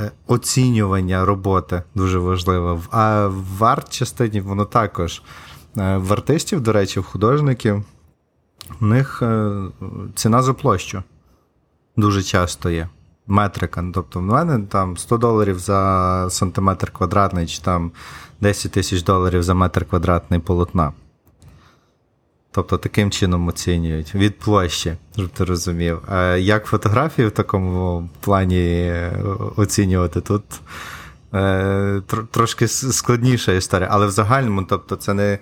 Е, 0.00 0.10
оцінювання 0.26 1.24
роботи 1.24 1.82
дуже 1.94 2.18
важливо. 2.18 2.82
А 2.90 3.26
в 3.26 3.64
арт-частині 3.64 4.40
воно 4.40 4.64
також. 4.64 5.22
Е, 5.78 5.96
в 5.96 6.12
артистів, 6.12 6.60
до 6.60 6.72
речі, 6.72 7.00
в 7.00 7.04
художників 7.04 7.82
у 8.80 8.86
них 8.86 9.22
е, 9.22 9.52
ціна 10.14 10.42
за 10.42 10.54
площу 10.54 11.02
дуже 11.96 12.22
часто 12.22 12.70
є. 12.70 12.88
Метрика. 13.26 13.84
Тобто, 13.94 14.18
в 14.20 14.22
мене 14.22 14.66
там 14.68 14.96
100 14.96 15.16
доларів 15.16 15.58
за 15.58 16.26
сантиметр 16.30 16.90
квадратний, 16.90 17.46
чи 17.46 17.62
там 17.62 17.92
10 18.40 18.72
тисяч 18.72 19.02
доларів 19.02 19.42
за 19.42 19.54
метр 19.54 19.84
квадратний 19.84 20.40
полотна. 20.40 20.92
Тобто 22.50 22.78
таким 22.78 23.10
чином 23.10 23.48
оцінюють 23.48 24.14
від 24.14 24.38
площі, 24.38 24.96
щоб 25.14 25.28
ти 25.28 25.44
розумів. 25.44 25.98
А 26.08 26.22
як 26.24 26.66
фотографії 26.66 27.28
в 27.28 27.30
такому 27.30 28.08
плані 28.20 28.86
е, 28.86 29.18
оцінювати, 29.56 30.20
тут 30.20 30.42
е, 31.34 32.02
трошки 32.30 32.68
складніша 32.68 33.52
історія. 33.52 33.88
Але 33.92 34.06
в 34.06 34.10
загальному, 34.10 34.62
тобто, 34.62 34.96
це 34.96 35.14
не 35.14 35.38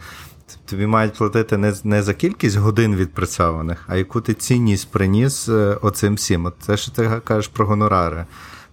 Тобі 0.64 0.86
мають 0.86 1.14
платити 1.14 1.56
не 1.56 1.74
не 1.84 2.02
за 2.02 2.14
кількість 2.14 2.56
годин 2.56 2.96
відпрацьованих, 2.96 3.84
а 3.86 3.96
яку 3.96 4.20
ти 4.20 4.34
цінність 4.34 4.90
приніс 4.90 5.48
е, 5.48 5.78
оцим 5.82 6.14
всім. 6.14 6.44
От 6.44 6.54
Це 6.60 6.76
що 6.76 6.90
ти 6.90 7.20
кажеш 7.24 7.48
про 7.48 7.66
гонорари. 7.66 8.26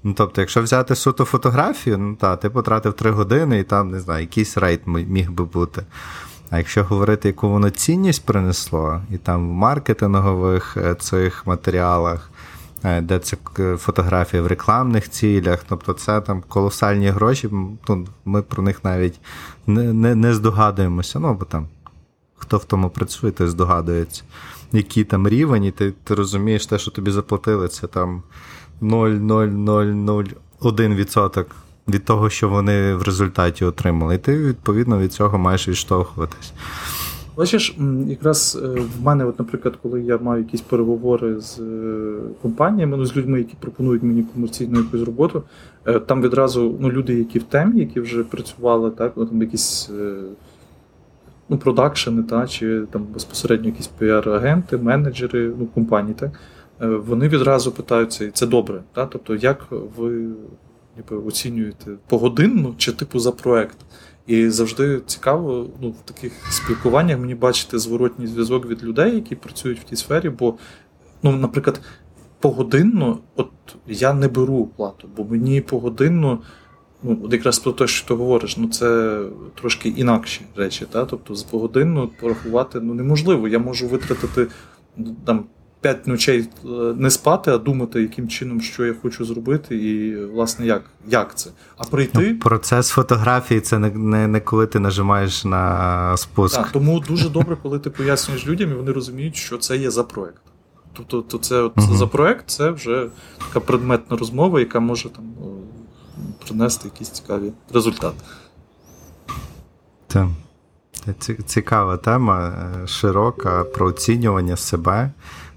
Ну, 0.04 0.14
Тобто, 0.14 0.42
якщо 0.42 0.62
взяти 0.62 0.96
суто 0.96 1.26
фотографію, 1.26 1.98
ну 1.98 2.16
та, 2.16 2.36
ти 2.36 2.50
потратив 2.50 2.94
3 2.94 3.12
години 3.12 3.60
і 3.60 3.64
там, 3.64 3.92
не 3.92 4.00
знаю, 4.00 4.22
якийсь 4.22 4.58
рейд 4.58 4.82
міг 4.86 5.32
би 5.32 5.46
бути. 5.46 5.84
А 6.50 6.58
якщо 6.58 6.84
говорити, 6.84 7.28
яку 7.28 7.50
воно 7.50 7.70
цінність 7.70 8.26
принесло, 8.26 9.02
і 9.12 9.18
там 9.18 9.50
в 9.50 9.54
маркетингових 9.54 10.78
е, 10.78 10.96
цих 10.96 11.48
матеріалах, 11.48 12.29
де 12.84 13.20
це 13.20 13.38
фотографія 13.78 14.44
в 14.44 14.48
рекламних 14.48 15.10
цілях, 15.10 15.66
тобто 15.70 15.94
це 15.94 16.22
там 16.22 16.44
колосальні 16.48 17.10
гроші, 17.10 17.50
ну, 17.90 18.08
ми 18.26 18.42
про 18.42 18.64
них 18.64 18.84
навіть 18.84 19.20
не 19.68 19.94
не, 19.94 20.16
не 20.16 20.34
здогадуємося. 20.34 21.20
Ну, 21.20 21.34
бо 21.34 21.46
там 21.46 21.68
хто 22.38 22.58
в 22.58 22.66
тому 22.66 22.90
працює, 22.90 23.32
той 23.32 23.48
здогадується, 23.48 24.24
який 24.72 25.04
там 25.04 25.28
рівень, 25.28 25.64
і 25.64 25.72
ти 25.72 25.94
ти 26.04 26.16
розумієш 26.16 26.66
те, 26.66 26.80
що 26.80 26.92
тобі 26.92 27.12
заплатили, 27.12 27.68
це 27.68 27.88
там 27.88 28.24
0,0001% 28.82 31.46
від 31.88 32.06
того, 32.06 32.30
що 32.30 32.50
вони 32.50 32.94
в 32.94 33.02
результаті 33.02 33.66
отримали. 33.66 34.16
І 34.16 34.18
ти, 34.18 34.38
відповідно, 34.38 35.00
від 35.00 35.14
цього 35.14 35.38
маєш 35.38 35.68
відштовхуватись. 35.68 36.54
Бачиш, 37.40 37.76
якраз 38.08 38.60
е, 38.64 38.68
в 38.68 39.04
мене, 39.04 39.26
от, 39.26 39.40
наприклад, 39.40 39.76
коли 39.82 40.02
я 40.02 40.18
маю 40.18 40.44
якісь 40.44 40.62
переговори 40.62 41.40
з 41.40 41.60
е, 41.60 42.18
компаніями, 42.42 42.98
ну, 42.98 43.06
з 43.06 43.18
людьми, 43.18 43.38
які 43.38 43.56
пропонують 43.60 44.04
мені 44.04 44.24
комерційну 44.24 44.80
якусь 44.80 45.02
роботу, 45.02 45.44
е, 45.86 46.00
там 46.00 46.22
відразу 46.22 46.78
ну, 46.80 46.92
люди, 46.92 47.14
які 47.14 47.40
в 47.40 47.44
темі, 47.44 47.80
які 47.80 48.00
вже 48.00 48.24
працювали, 48.24 48.92
так, 48.92 49.14
ну, 49.16 49.26
там 49.26 49.42
якісь 49.42 49.90
ну, 51.50 51.58
продакшени, 51.58 52.24
та, 52.24 52.48
чи 52.48 52.82
там 52.92 53.08
безпосередньо 53.14 53.68
якісь 53.68 53.90
піар-агенти, 54.00 54.78
менеджери 54.78 55.54
ну, 55.60 55.66
компаній, 55.66 56.14
так, 56.14 56.32
вони 56.80 57.28
відразу 57.28 57.72
питаються, 57.72 58.26
і 58.26 58.30
це 58.30 58.48
добре. 58.48 58.82
Так? 58.94 59.10
Тобто, 59.12 59.36
як 59.36 59.68
ви 59.98 60.28
ніби, 60.98 61.28
оцінюєте 61.28 61.92
погодинно 62.08 62.74
чи 62.78 62.92
типу 62.92 63.20
за 63.20 63.32
проект? 63.32 63.78
І 64.30 64.50
завжди 64.50 65.02
цікаво 65.06 65.68
ну, 65.82 65.90
в 65.90 66.02
таких 66.06 66.34
спілкуваннях 66.52 67.20
мені 67.20 67.36
бачити 67.36 67.80
зворотній 67.80 68.28
зв'язок 68.28 68.66
від 68.66 68.84
людей, 68.84 69.16
які 69.16 69.36
працюють 69.36 69.80
в 69.80 69.84
тій 69.84 69.96
сфері. 69.96 70.30
Бо, 70.30 70.54
ну, 71.24 71.32
наприклад, 71.32 71.82
погодинно, 72.40 73.20
от 73.36 73.50
я 73.88 74.14
не 74.14 74.28
беру 74.28 74.66
плату, 74.66 75.10
бо 75.18 75.24
мені 75.24 75.62
погодинно, 75.62 76.42
ну, 77.04 77.20
от 77.24 77.34
якраз 77.34 77.60
про 77.60 77.72
те, 77.72 77.88
що 77.88 78.08
ти 78.08 78.14
говориш, 78.14 78.58
ну 78.58 78.68
це 78.68 79.20
трошки 79.62 79.90
інакші 79.90 80.42
речі. 80.56 80.86
Та? 80.92 81.06
Тобто, 81.06 81.36
з 81.36 81.44
погодинно 81.44 82.10
порахувати 82.20 82.80
ну, 82.80 82.94
неможливо. 82.94 83.48
Я 83.48 83.60
можу 83.60 83.88
витратити 83.88 84.48
там 85.26 85.46
п'ять 85.82 86.08
ночей 86.08 86.50
е, 86.66 86.68
не 86.96 87.10
спати, 87.10 87.52
а 87.52 87.58
думати, 87.58 88.02
яким 88.02 88.28
чином 88.28 88.62
що 88.62 88.86
я 88.86 88.96
хочу 89.02 89.26
зробити, 89.26 89.76
і 89.76 90.16
власне 90.26 90.66
як 90.66 90.82
як 91.08 91.38
це. 91.38 91.50
А 91.78 91.84
прийти. 91.84 92.20
Ну, 92.20 92.40
процес 92.40 92.90
фотографії 92.90 93.62
це 93.62 93.80
не 93.80 93.90
не, 93.90 94.28
не 94.28 94.40
коли 94.40 94.68
ти 94.68 94.80
нажимаєш 94.80 95.46
на 95.46 96.18
спуск. 96.18 96.56
Так, 96.56 96.72
Тому 96.72 97.00
дуже 97.00 97.30
добре, 97.30 97.58
коли 97.64 97.80
ти 97.80 97.90
пояснюєш 97.90 98.48
людям, 98.48 98.72
і 98.72 98.74
вони 98.74 98.92
розуміють, 98.92 99.36
що 99.36 99.58
це 99.58 99.78
є 99.78 99.92
за 99.92 100.04
проект. 100.04 100.42
Тобто, 100.94 101.22
то 101.22 101.38
це 101.38 101.56
от, 101.62 101.76
uh-huh. 101.76 101.96
за 101.96 102.08
проект 102.08 102.50
це 102.50 102.72
вже 102.72 103.08
така 103.48 103.60
предметна 103.60 104.18
розмова, 104.18 104.60
яка 104.60 104.80
може 104.80 105.10
там 105.10 105.24
принести 106.46 106.88
якісь 106.94 107.10
цікаві 107.10 107.52
результати. 107.74 108.18
Так. 110.08 110.28
Цікава 111.46 111.98
тема, 111.98 112.48
е, 112.84 112.88
широка 112.88 113.64
про 113.64 113.86
оцінювання 113.86 114.58
себе 114.58 115.12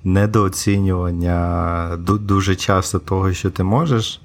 недооцінювання 0.04 1.96
дуже 2.06 2.56
часто 2.56 2.98
того, 2.98 3.32
що 3.32 3.50
ти 3.50 3.64
можеш. 3.64 4.20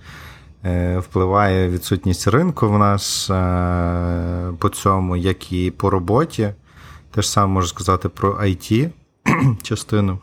Е, 0.66 1.00
впливає 1.00 1.70
відсутність 1.70 2.28
ринку 2.28 2.70
в 2.70 2.80
нас 2.80 3.30
е, 3.30 4.54
по 4.60 4.70
цьому, 4.70 5.16
як 5.16 5.54
і 5.54 5.72
по 5.72 5.90
роботі. 5.90 6.54
Те 7.12 7.22
ж 7.22 7.30
саме 7.32 7.54
можу 7.54 7.68
сказати 7.68 8.10
про 8.10 8.34
IT 8.34 8.90
частину. 9.62 10.20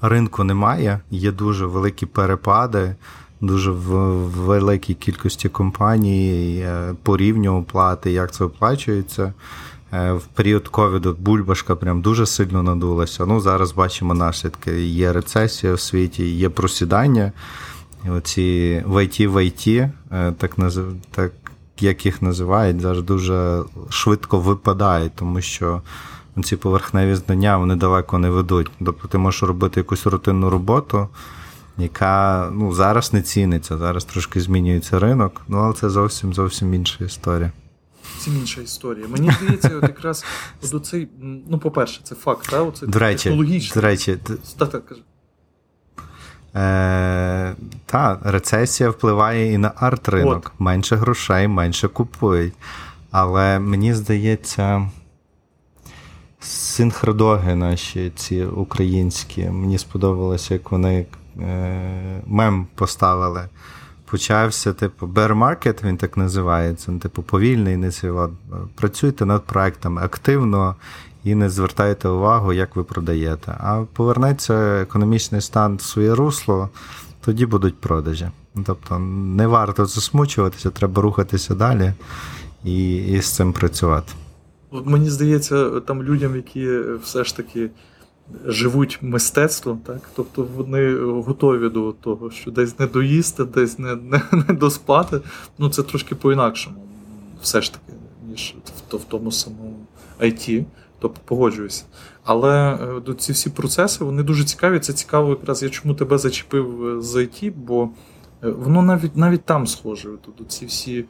Ринку 0.00 0.44
немає, 0.44 1.00
є 1.10 1.32
дуже 1.32 1.66
великі 1.66 2.06
перепади, 2.06 2.94
дуже 3.40 3.70
в 3.70 3.86
великій 4.28 4.94
кількості 4.94 5.48
компаній 5.48 6.58
е, 6.66 6.94
по 7.02 7.16
рівню 7.16 7.58
оплати, 7.58 8.12
як 8.12 8.32
це 8.32 8.44
оплачується. 8.44 9.32
Е, 9.92 10.12
в 10.12 10.26
період 10.26 10.68
ковіду 10.68 11.16
бульбашка 11.18 11.76
прям 11.76 12.02
дуже 12.02 12.26
сильно 12.26 12.62
надулася. 12.62 13.26
Ну, 13.26 13.40
Зараз 13.40 13.72
бачимо 13.72 14.14
наслідки. 14.14 14.82
Є 14.82 15.12
рецесія 15.12 15.74
в 15.74 15.80
світі, 15.80 16.24
є 16.36 16.48
просідання. 16.48 17.32
Оці 18.08 18.82
в 18.86 18.96
IT 18.96 19.28
в 19.28 19.36
IT, 19.36 19.90
так, 20.36 20.56
так 21.10 21.32
як 21.80 22.06
їх 22.06 22.22
називають, 22.22 22.80
зараз 22.80 23.02
дуже 23.02 23.62
швидко 23.88 24.38
випадають, 24.38 25.12
тому 25.14 25.40
що 25.40 25.82
ці 26.44 26.56
поверхневі 26.56 27.14
знання 27.14 27.58
вони 27.58 27.76
далеко 27.76 28.18
не 28.18 28.30
ведуть. 28.30 28.70
Тобто 28.84 29.08
ти 29.08 29.18
можеш 29.18 29.42
робити 29.42 29.80
якусь 29.80 30.06
рутинну 30.06 30.50
роботу, 30.50 31.08
яка 31.78 32.48
ну, 32.52 32.72
зараз 32.72 33.12
не 33.12 33.22
ціниться, 33.22 33.78
зараз 33.78 34.04
трошки 34.04 34.40
змінюється 34.40 34.98
ринок, 34.98 35.40
ну 35.48 35.58
але 35.58 35.74
це 35.74 35.90
зовсім 35.90 36.34
зовсім 36.34 36.74
інша 36.74 37.04
історія 37.04 37.52
зовсім 38.20 38.40
інша 38.40 38.60
історія. 38.60 39.08
Мені 39.08 39.30
здається, 39.40 39.76
от 39.76 39.82
якраз 39.82 40.24
от 40.62 40.74
оцей, 40.74 41.08
ну, 41.48 41.58
по-перше, 41.58 42.00
це 42.02 42.14
факт, 42.14 42.50
та? 42.50 42.62
Оце 42.62 42.86
до 42.86 42.98
речі, 42.98 43.24
технологічний. 43.24 43.74
До 43.74 43.80
речі, 43.80 44.18
так, 44.58 44.70
так, 44.70 44.86
кажи. 44.86 45.02
Е, 46.54 47.54
Та, 47.86 48.18
рецесія 48.24 48.90
впливає 48.90 49.52
і 49.52 49.58
на 49.58 49.72
арт-ринок. 49.76 50.46
От. 50.46 50.60
Менше 50.60 50.96
грошей, 50.96 51.48
менше 51.48 51.88
купують. 51.88 52.54
Але 53.10 53.58
мені 53.58 53.94
здається, 53.94 54.90
синхродоги 56.40 57.54
наші, 57.54 58.12
ці 58.16 58.44
українські. 58.44 59.44
Мені 59.44 59.78
сподобалося, 59.78 60.54
як 60.54 60.72
вони 60.72 61.06
е, 61.38 62.22
мем 62.26 62.66
поставили. 62.74 63.48
Почався, 64.10 64.72
типу, 64.72 65.06
bear 65.06 65.34
market, 65.34 65.84
він 65.84 65.96
так 65.96 66.16
називається. 66.16 66.92
Ну, 66.92 66.98
типу, 66.98 67.22
повільний, 67.22 67.76
не 67.76 67.92
працюйте 68.74 69.26
над 69.26 69.44
проектами 69.44 70.02
активно 70.02 70.76
і 71.24 71.34
не 71.34 71.50
звертайте 71.50 72.08
увагу, 72.08 72.52
як 72.52 72.76
ви 72.76 72.84
продаєте. 72.84 73.56
А 73.60 73.84
повернеться 73.92 74.82
економічний 74.82 75.40
стан 75.40 75.76
в 75.76 75.82
своє 75.82 76.14
русло, 76.14 76.68
тоді 77.20 77.46
будуть 77.46 77.80
продажі. 77.80 78.28
Тобто 78.66 78.98
не 78.98 79.46
варто 79.46 79.86
засмучуватися, 79.86 80.70
треба 80.70 81.02
рухатися 81.02 81.54
далі 81.54 81.92
і, 82.64 82.96
і 82.96 83.20
з 83.20 83.30
цим 83.30 83.52
працювати. 83.52 84.12
Мені 84.72 85.10
здається, 85.10 85.80
там 85.80 86.02
людям, 86.02 86.36
які 86.36 86.68
все 87.02 87.24
ж 87.24 87.36
таки 87.36 87.70
живуть 88.44 88.98
мистецтвом, 89.02 89.78
так? 89.78 90.00
тобто 90.16 90.48
вони 90.56 90.94
готові 91.00 91.68
до 91.68 91.92
того, 91.92 92.30
що 92.30 92.50
десь 92.50 92.78
не 92.78 92.86
доїсти, 92.86 93.44
десь 93.44 93.78
не 93.78 93.96
не, 93.96 94.22
не 94.48 94.54
доспати. 94.54 95.20
Ну 95.58 95.68
це 95.68 95.82
трошки 95.82 96.14
по-інакшому, 96.14 96.76
все 97.42 97.62
ж 97.62 97.72
таки, 97.72 97.98
ніж 98.28 98.54
в, 98.90 98.96
в 98.96 99.04
тому 99.04 99.32
самому 99.32 99.76
IT. 100.20 100.64
Тобто 100.98 101.20
погоджуюся. 101.24 101.84
Але 102.24 102.78
е, 103.08 103.14
ці 103.14 103.32
всі 103.32 103.50
процеси 103.50 104.04
вони 104.04 104.22
дуже 104.22 104.44
цікаві. 104.44 104.78
Це 104.78 104.92
цікаво, 104.92 105.30
якраз 105.30 105.62
я 105.62 105.68
чому 105.68 105.94
тебе 105.94 106.18
зачепив 106.18 106.86
е, 106.86 107.02
з 107.02 107.16
IT, 107.16 107.52
бо 107.56 107.88
е, 108.44 108.48
воно 108.50 108.82
навіть 108.82 109.16
навіть 109.16 109.44
там 109.44 109.66
схоже. 109.66 110.08
Тобто 110.24 110.44
ці 110.44 110.66
всі 110.66 111.04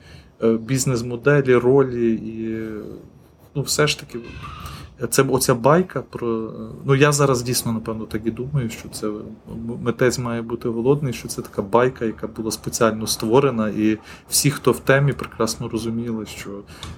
бізнес-моделі, 0.61 1.55
ролі 1.55 2.13
і 2.13 2.69
ну, 3.55 3.63
все 3.63 3.87
ж 3.87 4.01
таки 4.01 4.19
це 5.07 5.23
оця 5.23 5.55
байка 5.55 6.03
про. 6.11 6.53
Ну 6.85 6.95
я 6.95 7.13
зараз 7.13 7.43
дійсно, 7.43 7.73
напевно, 7.73 8.05
так 8.05 8.23
і 8.25 8.31
думаю, 8.31 8.71
що 8.71 8.89
це 8.89 9.11
митець 9.83 10.19
має 10.19 10.43
бути 10.43 10.69
голодний, 10.69 11.13
що 11.13 11.29
це 11.29 11.43
така 11.43 11.63
байка, 11.63 12.05
яка 12.05 12.27
була 12.27 12.51
спеціально 12.51 13.07
створена, 13.07 13.69
і 13.69 13.99
всі, 14.29 14.51
хто 14.51 14.73
в 14.73 14.81
темі, 14.81 15.13
прекрасно 15.13 15.69
розуміли, 15.69 16.27
що 16.27 16.51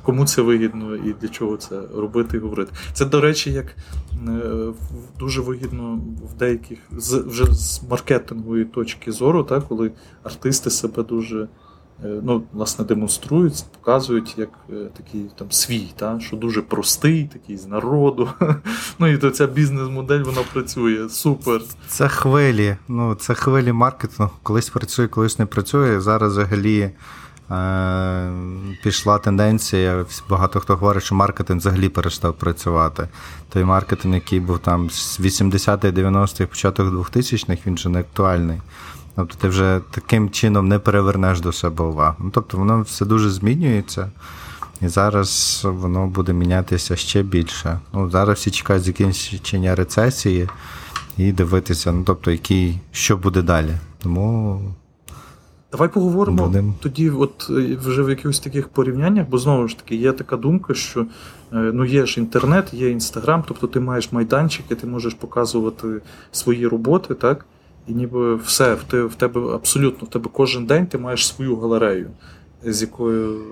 кому 0.03 0.27
це 0.27 0.43
вигідно 0.43 0.97
і 0.97 1.15
для 1.21 1.29
чого 1.29 1.57
це 1.57 1.81
робити 1.97 2.37
і 2.37 2.41
говорити. 2.41 2.73
Це, 2.93 3.05
до 3.05 3.21
речі, 3.21 3.53
як 3.53 3.67
е, 3.67 4.41
дуже 5.19 5.41
вигідно 5.41 6.01
в 6.35 6.39
деяких 6.39 6.79
вже 6.91 7.45
з 7.55 7.83
маркетингової 7.91 8.65
точки 8.65 9.13
зору, 9.13 9.45
так, 9.45 9.69
коли 9.69 9.91
артисти 10.23 10.71
себе 10.71 11.03
дуже. 11.03 11.49
Е, 12.05 12.21
ну, 12.23 12.43
власне, 12.53 12.85
демонструють, 12.85 13.65
показують 13.79 14.39
як 14.39 14.49
е, 14.71 14.75
такий 14.97 15.27
там 15.39 15.51
свій, 15.51 15.89
та, 15.97 16.21
що 16.21 16.37
дуже 16.37 16.63
простий, 16.63 17.25
такий 17.33 17.57
з 17.57 17.67
народу. 17.67 18.29
Ну 18.99 19.07
і 19.09 19.19
то 19.19 19.31
ця 19.31 19.47
бізнес-модель 19.47 20.21
вона 20.21 20.41
працює. 20.53 21.09
Супер. 21.09 21.63
Це 21.89 22.09
хвилі. 22.09 22.77
Ну, 22.89 23.15
це 23.15 23.35
хвилі 23.35 23.73
маркетингу. 23.73 24.33
Колись 24.43 24.69
працює, 24.69 25.09
колись 25.09 25.39
не 25.39 25.47
працює. 25.47 26.01
Зараз 26.01 26.33
взагалі. 26.33 26.91
Е, 27.51 28.33
пішла 28.83 29.19
тенденція, 29.19 30.05
багато 30.29 30.61
хто 30.61 30.77
говорить, 30.77 31.03
що 31.03 31.15
маркетинг 31.15 31.61
взагалі 31.61 31.89
перестав 31.89 32.35
працювати. 32.35 33.09
Той 33.49 33.65
маркетинг, 33.65 34.15
який 34.15 34.41
був 34.41 34.59
там 34.59 34.91
з 34.91 35.21
80-х, 35.21 35.89
90-х, 35.89 36.47
початок 36.47 36.87
2000-х, 36.87 37.67
він 37.67 37.75
вже 37.75 37.89
не 37.89 38.01
актуальний. 38.01 38.61
Тобто 39.17 39.37
ти 39.41 39.49
вже 39.49 39.81
таким 39.91 40.31
чином 40.31 40.69
не 40.69 40.79
перевернеш 40.79 41.41
до 41.41 41.53
себе 41.53 41.85
увагу. 41.85 42.17
Ну, 42.19 42.31
Тобто 42.35 42.59
воно 42.59 42.83
все 42.83 43.05
дуже 43.05 43.31
змінюється, 43.31 44.11
і 44.81 44.89
зараз 44.89 45.61
воно 45.65 46.07
буде 46.07 46.33
мінятися 46.33 46.97
ще 46.97 47.23
більше. 47.23 47.81
Ну, 47.95 48.11
Зараз 48.11 48.39
всі 48.39 48.51
чекають 48.51 48.83
закінчення 48.83 49.75
рецесії 49.75 50.49
і 51.17 51.33
дивитися, 51.33 51.93
ну, 51.93 52.03
тобто, 52.07 52.31
який, 52.31 52.79
що 52.93 53.17
буде 53.17 53.43
далі. 53.43 53.73
Тому. 53.99 54.61
Давай 55.73 55.89
поговоримо 55.89 56.47
Будем. 56.47 56.75
тоді, 56.81 57.11
от 57.11 57.47
е, 57.51 57.77
вже 57.85 58.03
в 58.03 58.11
якихось 58.11 58.41
таких 58.41 58.69
порівняннях, 58.69 59.29
бо 59.29 59.39
знову 59.39 59.69
ж 59.69 59.79
таки 59.79 59.97
є 59.97 60.13
така 60.13 60.37
думка, 60.37 60.75
що 60.75 61.01
е, 61.01 61.07
ну 61.53 61.85
є 61.85 62.07
ж 62.07 62.21
інтернет, 62.21 62.75
є 62.75 62.91
інстаграм, 62.91 63.45
тобто 63.49 63.67
ти 63.67 63.81
маєш 63.81 64.13
майданчики, 64.13 64.75
ти 64.75 64.87
можеш 64.87 65.15
показувати 65.15 65.89
свої 66.33 66.67
роботи, 66.67 67.15
так? 67.15 67.47
І 67.87 67.93
ніби 67.93 68.35
все, 68.35 68.75
в 68.75 68.83
тебе, 68.83 69.05
в 69.05 69.15
тебе 69.15 69.55
абсолютно 69.55 70.07
в 70.07 70.11
тебе 70.11 70.31
кожен 70.33 70.67
день 70.67 70.87
ти 70.87 70.99
маєш 70.99 71.27
свою 71.27 71.57
галерею, 71.57 72.11
з 72.65 72.83
якою, 72.83 73.45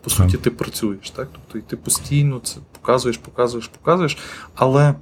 по 0.00 0.10
суті, 0.10 0.36
ти 0.36 0.50
працюєш. 0.50 1.10
Так? 1.10 1.28
Тобто 1.32 1.58
і 1.58 1.60
ти 1.70 1.76
постійно 1.76 2.40
це 2.42 2.60
показуєш, 2.72 3.16
показуєш, 3.18 3.68
показуєш. 3.68 4.18
Але 4.54 4.94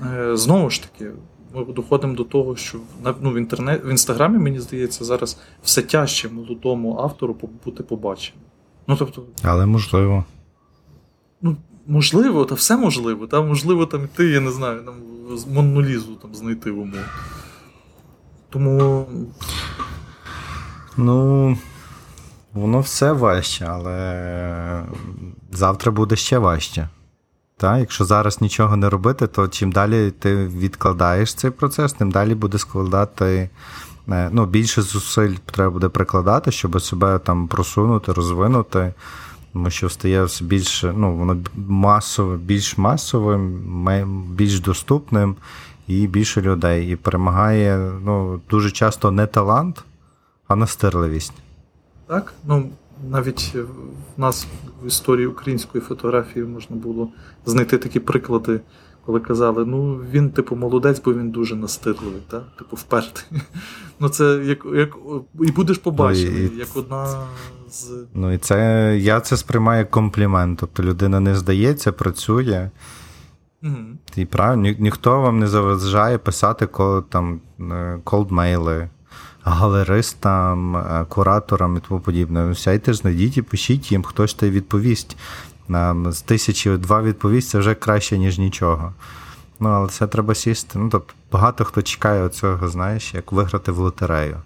е, 0.00 0.36
знову 0.36 0.70
ж 0.70 0.82
таки, 0.82 1.10
ми 1.54 1.64
доходимо 1.64 2.14
до 2.14 2.24
того, 2.24 2.56
що 2.56 2.78
ну, 3.20 3.30
в 3.30 3.36
інтернет, 3.36 3.84
в 3.84 3.90
інстаграмі, 3.90 4.38
мені 4.38 4.60
здається, 4.60 5.04
зараз 5.04 5.38
все 5.62 5.82
тяжче 5.82 6.28
молодому 6.28 6.98
автору 6.98 7.36
бути 7.64 7.82
побаченим. 7.82 8.42
Ну, 8.86 8.96
тобто, 8.96 9.22
Але 9.42 9.66
можливо. 9.66 10.24
Ну, 11.42 11.56
Можливо, 11.90 12.44
та 12.44 12.54
все 12.54 12.76
можливо. 12.76 13.26
Та, 13.26 13.42
Можливо, 13.42 13.86
там 13.86 14.04
йти, 14.04 14.28
я 14.28 14.40
не 14.40 14.50
знаю, 14.50 14.82
там, 14.82 14.94
монолізу 15.54 16.14
там, 16.14 16.34
знайти 16.34 16.70
в 16.70 16.78
умову. 16.78 17.02
Тому. 18.50 19.06
Ну, 20.96 21.56
воно 22.52 22.80
все 22.80 23.12
важче, 23.12 23.66
але 23.68 24.84
завтра 25.52 25.92
буде 25.92 26.16
ще 26.16 26.38
важче. 26.38 26.88
Так? 27.56 27.78
Якщо 27.78 28.04
зараз 28.04 28.40
нічого 28.40 28.76
не 28.76 28.90
робити, 28.90 29.26
то 29.26 29.48
чим 29.48 29.72
далі 29.72 30.10
ти 30.10 30.46
відкладаєш 30.46 31.34
цей 31.34 31.50
процес, 31.50 31.92
тим 31.92 32.10
далі 32.10 32.34
буде 32.34 32.58
складати. 32.58 33.50
Е, 34.08 34.30
ну, 34.32 34.46
Більше 34.46 34.82
зусиль 34.82 35.34
треба 35.34 35.70
буде 35.70 35.88
прикладати, 35.88 36.52
щоб 36.52 36.82
себе 36.82 37.18
там 37.18 37.48
просунути, 37.48 38.12
розвинути. 38.12 38.94
Тому 39.52 39.70
що 39.70 39.88
стає 39.88 40.24
все 40.24 40.44
більше, 40.44 40.94
ну, 40.96 41.16
воно 41.16 41.36
масове, 41.68 42.36
більш 42.36 42.78
масовим, 42.78 43.62
більш 44.34 44.60
доступним 44.60 45.36
і 45.88 46.06
більше 46.06 46.40
людей. 46.40 46.92
І 46.92 46.96
перемагає 46.96 47.92
ну, 48.04 48.40
дуже 48.50 48.70
часто 48.70 49.10
не 49.10 49.26
талант, 49.26 49.84
а 50.48 50.56
настирливість. 50.56 51.32
Так, 52.06 52.34
ну 52.46 52.70
навіть 53.10 53.54
в 54.16 54.20
нас 54.20 54.46
в 54.82 54.86
історії 54.86 55.26
української 55.26 55.82
фотографії 55.82 56.44
можна 56.44 56.76
було 56.76 57.08
знайти 57.46 57.78
такі 57.78 58.00
приклади, 58.00 58.60
коли 59.06 59.20
казали, 59.20 59.64
ну 59.64 59.94
він, 59.94 60.30
типу, 60.30 60.56
молодець, 60.56 61.02
бо 61.04 61.14
він 61.14 61.30
дуже 61.30 61.56
настирливий, 61.56 62.22
так? 62.30 62.42
типу, 62.58 62.76
впертий. 62.76 63.24
Ну, 64.00 64.08
це 64.08 64.42
як 64.44 64.66
як 64.74 64.96
і 65.40 65.52
будеш 65.52 65.78
побачений, 65.78 66.50
ну, 66.52 66.58
як 66.58 66.68
одна 66.74 67.26
з. 67.70 67.90
Ну 68.14 68.32
і 68.32 68.38
це 68.38 68.98
я 69.00 69.20
це 69.20 69.36
сприймаю 69.36 69.78
як 69.78 69.90
комплімент. 69.90 70.58
Тобто 70.58 70.82
людина 70.82 71.20
не 71.20 71.34
здається, 71.34 71.92
працює. 71.92 72.70
Угу. 73.62 73.76
І 74.16 74.24
правильно, 74.24 74.62
ні, 74.62 74.76
ніхто 74.78 75.20
вам 75.20 75.38
не 75.38 75.46
заважає 75.46 76.18
писати 76.18 76.68
колдмейли, 78.04 78.88
галеристам, 79.42 80.76
е, 80.76 81.06
кураторам 81.08 81.76
і 81.76 81.80
тому 81.88 82.00
подібне. 82.00 82.54
Сяйте, 82.54 82.94
знайдіть 82.94 83.36
і 83.36 83.42
пишіть 83.42 83.92
їм, 83.92 84.02
хтось 84.02 84.34
то 84.34 84.50
відповість. 84.50 85.16
З 86.06 86.22
тисячі 86.22 86.76
два 86.76 87.02
відповість 87.02 87.48
це 87.48 87.58
вже 87.58 87.74
краще, 87.74 88.18
ніж 88.18 88.38
нічого. 88.38 88.92
Ну, 89.60 89.68
але 89.68 89.88
це 89.88 90.06
треба 90.06 90.34
сісти. 90.34 90.78
Ну, 90.78 90.88
тобто 90.92 91.14
Багато 91.32 91.64
хто 91.64 91.82
чекає 91.82 92.28
цього, 92.28 92.68
знаєш, 92.68 93.14
як 93.14 93.32
виграти 93.32 93.72
в 93.72 93.78
лотерею. 93.78 94.36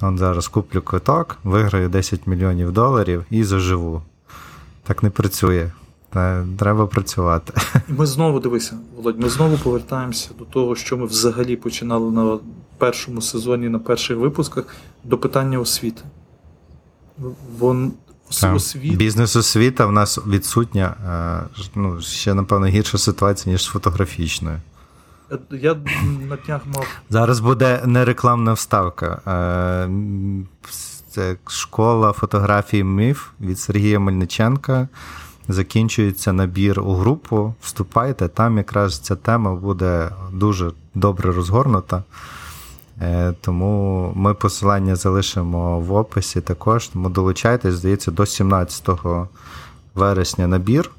От 0.00 0.18
зараз 0.18 0.48
куплю 0.48 0.82
квиток, 0.82 1.38
виграю 1.44 1.88
10 1.88 2.26
мільйонів 2.26 2.72
доларів 2.72 3.24
і 3.30 3.44
заживу. 3.44 4.02
Так 4.82 5.02
не 5.02 5.10
працює. 5.10 5.70
Треба 6.58 6.86
працювати. 6.86 7.52
Ми 7.88 8.06
знову 8.06 8.40
дивися, 8.40 8.76
Володь, 8.96 9.20
ми 9.20 9.28
знову 9.30 9.56
повертаємося 9.56 10.30
до 10.38 10.44
того, 10.44 10.76
що 10.76 10.96
ми 10.96 11.06
взагалі 11.06 11.56
починали 11.56 12.10
на 12.10 12.38
першому 12.78 13.22
сезоні, 13.22 13.68
на 13.68 13.78
перших 13.78 14.16
випусках, 14.16 14.64
до 15.04 15.18
питання 15.18 15.58
освіти. 15.58 16.02
Вон, 17.58 17.92
освіт... 18.54 18.96
Бізнес 18.96 19.36
освіта 19.36 19.86
в 19.86 19.92
нас 19.92 20.18
відсутня. 20.26 20.96
ну, 21.74 22.00
Ще, 22.00 22.34
напевно, 22.34 22.66
гірша 22.66 22.98
ситуація, 22.98 23.52
ніж 23.52 23.62
з 23.62 23.66
фотографічною. 23.66 24.56
Я 25.50 25.76
на 26.28 26.36
днях 26.36 26.60
мав. 26.66 26.86
Зараз 27.10 27.40
буде 27.40 27.82
не 27.86 28.04
рекламна 28.04 28.52
вставка. 28.52 29.20
Це 31.10 31.36
школа 31.46 32.12
фотографії 32.12 32.84
МІФ 32.84 33.26
від 33.40 33.58
Сергія 33.58 34.00
Мельниченка 34.00 34.88
закінчується 35.52 36.32
набір 36.32 36.80
у 36.80 36.94
групу, 36.94 37.54
вступайте, 37.60 38.28
там 38.28 38.58
якраз 38.58 38.98
ця 38.98 39.16
тема 39.16 39.54
буде 39.54 40.10
дуже 40.32 40.72
добре 40.94 41.32
розгорнута. 41.32 42.02
Е, 43.02 43.34
тому 43.40 44.12
ми 44.16 44.34
посилання 44.34 44.96
залишимо 44.96 45.80
в 45.80 45.92
описі 45.92 46.40
також. 46.40 46.88
Тому 46.88 47.08
долучайтесь, 47.08 47.74
здається, 47.74 48.10
до 48.10 48.26
17 48.26 48.88
вересня 49.94 50.46
набір. 50.46 50.90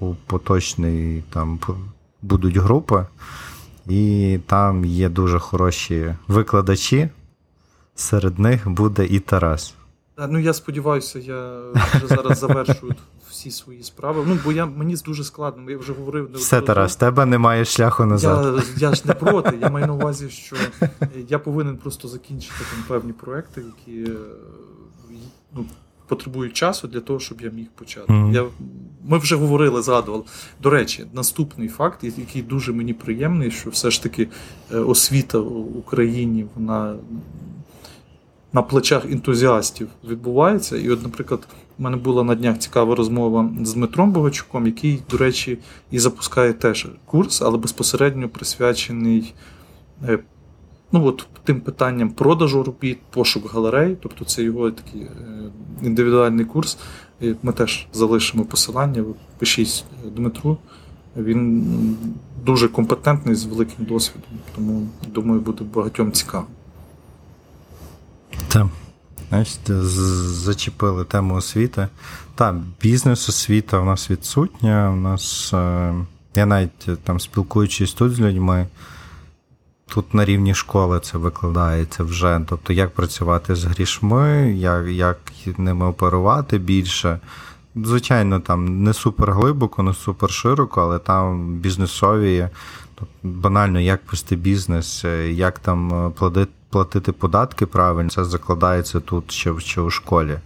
у 0.00 0.14
поточний 0.26 1.24
там 1.30 1.58
будуть 2.22 2.56
групи, 2.56 3.06
і 3.86 4.38
там 4.46 4.84
є 4.84 5.08
дуже 5.08 5.38
хороші 5.38 6.14
викладачі. 6.28 7.08
Серед 7.94 8.38
них 8.38 8.68
буде 8.70 9.06
і 9.06 9.20
Тарас. 9.20 9.74
Ну, 10.18 10.38
я 10.38 10.52
сподіваюся, 10.52 11.18
я 11.18 11.60
вже 11.94 12.06
зараз 12.06 12.38
завершую 12.38 12.94
всі 13.30 13.50
свої 13.50 13.82
справи. 13.82 14.24
Ну, 14.26 14.38
бо 14.44 14.52
я 14.52 14.66
мені 14.66 14.96
дуже 15.04 15.24
складно. 15.24 15.70
Я 15.70 15.78
вже 15.78 15.92
говорив 15.92 16.30
Все, 16.34 16.60
Тарас, 16.60 16.96
тебе 16.96 17.26
немає 17.26 17.64
шляху 17.64 18.04
назад. 18.04 18.64
Я 18.76 18.88
я 18.88 18.94
ж 18.94 19.02
не 19.04 19.14
проти. 19.14 19.58
Я 19.60 19.70
маю 19.70 19.86
на 19.86 19.92
увазі, 19.92 20.30
що 20.30 20.56
я 21.28 21.38
повинен 21.38 21.76
просто 21.76 22.08
закінчити 22.08 22.54
там 22.58 22.84
певні 22.88 23.12
проекти, 23.12 23.62
які 23.76 24.12
ну, 25.54 25.66
потребують 26.06 26.52
часу 26.52 26.88
для 26.88 27.00
того, 27.00 27.20
щоб 27.20 27.40
я 27.40 27.50
міг 27.50 27.66
почати. 27.74 28.12
Mm-hmm. 28.12 28.32
Я, 28.32 28.44
Ми 29.04 29.18
вже 29.18 29.36
говорили, 29.36 29.82
згадували. 29.82 30.24
До 30.62 30.70
речі, 30.70 31.06
наступний 31.12 31.68
факт, 31.68 32.04
який 32.04 32.42
дуже 32.42 32.72
мені 32.72 32.94
приємний, 32.94 33.50
що 33.50 33.70
все 33.70 33.90
ж 33.90 34.02
таки 34.02 34.28
е, 34.72 34.78
освіта 34.78 35.38
в 35.38 35.78
Україні 35.78 36.46
вона 36.54 36.96
на 38.54 38.62
плечах 38.62 39.04
ентузіастів 39.04 39.88
відбувається. 40.08 40.76
І, 40.76 40.90
от, 40.90 41.02
наприклад, 41.02 41.48
у 41.78 41.82
мене 41.82 41.96
була 41.96 42.24
на 42.24 42.34
днях 42.34 42.58
цікава 42.58 42.94
розмова 42.94 43.50
з 43.62 43.74
Дмитром 43.74 44.12
Богачуком, 44.12 44.66
який, 44.66 45.02
до 45.10 45.16
речі, 45.16 45.58
і 45.90 45.98
запускає 45.98 46.52
теж 46.52 46.86
курс, 47.04 47.42
але 47.42 47.58
безпосередньо 47.58 48.28
присвячений 48.28 49.34
е, 50.08 50.18
ну, 50.92 51.06
от, 51.06 51.26
тим 51.44 51.60
питанням 51.60 52.10
продажу 52.10 52.62
робіт, 52.62 52.98
пошук 53.10 53.52
галерей, 53.52 53.96
тобто 54.02 54.24
це 54.24 54.42
його 54.42 54.70
такий 54.70 55.00
е, 55.02 55.08
індивідуальний 55.82 56.44
курс. 56.44 56.78
Ми 57.42 57.52
теж 57.52 57.86
залишимо 57.92 58.44
посилання. 58.44 59.04
Пишіть 59.38 59.84
Дмитру. 60.16 60.58
Він 61.16 61.66
дуже 62.46 62.68
компетентний 62.68 63.34
з 63.34 63.44
великим 63.44 63.84
досвідом, 63.84 64.30
тому 64.56 64.88
думаю, 65.14 65.40
буде 65.40 65.64
багатьом 65.74 66.12
цікаво. 66.12 66.46
Так. 68.54 68.66
Значить, 69.28 69.70
зачепили 69.70 71.04
тему 71.04 71.34
освіти. 71.34 71.88
Так, 72.34 72.56
бізнес 72.82 73.28
освіта 73.28 73.78
у 73.78 73.84
нас 73.84 74.10
відсутня. 74.10 74.90
У 74.90 74.96
нас, 74.96 75.50
е, 75.54 75.94
Я 76.34 76.46
навіть 76.46 76.88
е, 76.88 76.96
там 77.04 77.20
спілкуючись 77.20 77.92
тут 77.92 78.12
з 78.12 78.20
людьми, 78.20 78.66
тут 79.86 80.14
на 80.14 80.24
рівні 80.24 80.54
школи 80.54 81.00
це 81.00 81.18
викладається 81.18 82.04
вже. 82.04 82.40
Тобто, 82.48 82.72
як 82.72 82.94
працювати 82.94 83.54
з 83.54 83.64
грішми, 83.64 84.54
як 84.56 84.88
як 84.88 85.18
ними 85.58 85.86
оперувати 85.86 86.58
більше. 86.58 87.20
Звичайно, 87.76 88.40
там 88.40 88.82
не 88.82 88.92
супер 88.92 89.32
глибоко, 89.32 89.82
не 89.82 89.94
супер 89.94 90.30
широко, 90.30 90.82
але 90.82 90.98
там 90.98 91.54
бізнесові, 91.58 92.48
тобто 92.94 93.14
банально, 93.22 93.80
як 93.80 94.00
вести 94.12 94.36
бізнес, 94.36 95.04
е, 95.04 95.32
як 95.32 95.58
там 95.58 96.12
платити 96.16 96.52
платити 96.74 97.12
податки 97.12 97.66
правильно, 97.66 98.10
це 98.10 98.24
закладається 98.24 99.00
тут 99.00 99.32
ще, 99.32 99.60
ще 99.60 99.80
у 99.80 99.90
школі. 99.90 100.38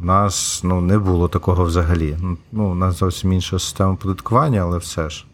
У 0.00 0.04
нас 0.04 0.60
ну, 0.64 0.80
не 0.80 0.98
було 0.98 1.28
такого 1.28 1.64
взагалі. 1.64 2.18
Ну, 2.52 2.70
У 2.70 2.74
нас 2.74 2.98
зовсім 2.98 3.32
інша 3.32 3.58
система 3.58 3.94
податкування, 3.94 4.60
але 4.60 4.78
все 4.78 5.10
ж. 5.10 5.24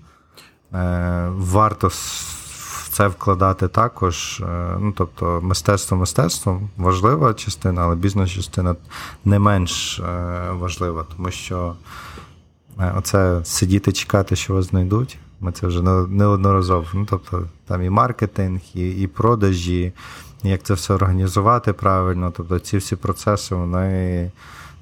Е, 0.72 1.28
Варто 1.36 1.88
в 1.88 2.88
це 2.92 3.08
вкладати 3.08 3.68
також. 3.68 4.40
Е, 4.40 4.76
ну, 4.80 4.92
Тобто, 4.96 5.40
мистецтво 5.42 5.96
мистецтвом 5.96 6.70
важлива 6.76 7.34
частина, 7.34 7.82
але 7.82 7.96
бізнес-частина 7.96 8.76
не 9.24 9.38
менш 9.38 9.98
е, 9.98 10.50
важлива, 10.50 11.06
тому 11.16 11.30
що 11.30 11.74
е, 12.80 12.94
оце 12.98 13.40
сидіти 13.44 13.92
чекати, 13.92 14.36
що 14.36 14.54
вас 14.54 14.64
знайдуть. 14.64 15.18
Ми 15.40 15.52
це 15.52 15.66
вже 15.66 15.82
неодноразово. 15.82 16.86
Ну, 16.94 17.06
тобто, 17.10 17.44
там 17.66 17.82
і 17.82 17.90
маркетинг, 17.90 18.60
і 18.74 18.90
і 18.90 19.06
продажі, 19.06 19.92
як 20.42 20.62
це 20.62 20.74
все 20.74 20.94
організувати 20.94 21.72
правильно. 21.72 22.32
Тобто 22.36 22.58
ці 22.58 22.76
всі 22.76 22.96
процеси, 22.96 23.54
вони 23.54 24.30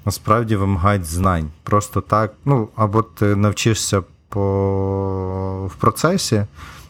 насправді 0.05 0.55
вимагають 0.55 1.05
знань. 1.05 1.49
Просто 1.63 2.01
так, 2.01 2.33
ну, 2.45 2.69
або 2.75 3.01
ти 3.03 3.35
навчишся 3.35 4.03
по, 4.29 5.71
в 5.71 5.75
процесі, 5.75 6.45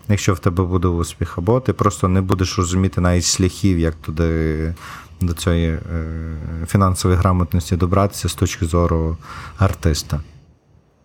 якщо 0.07 0.33
в 0.33 0.39
тебе 0.39 0.63
буде 0.63 0.87
успіх, 0.87 1.37
або 1.37 1.59
ти 1.59 1.73
просто 1.73 2.07
не 2.07 2.21
будеш 2.21 2.57
розуміти 2.57 3.01
навіть 3.01 3.23
шляхів, 3.23 3.79
як 3.79 3.95
туди. 3.95 4.73
До 5.21 5.33
цієї 5.33 5.69
е, 5.69 5.79
фінансової 6.67 7.19
грамотності 7.19 7.75
добратися 7.75 8.29
з 8.29 8.33
точки 8.33 8.65
зору 8.65 9.17
артиста. 9.57 10.19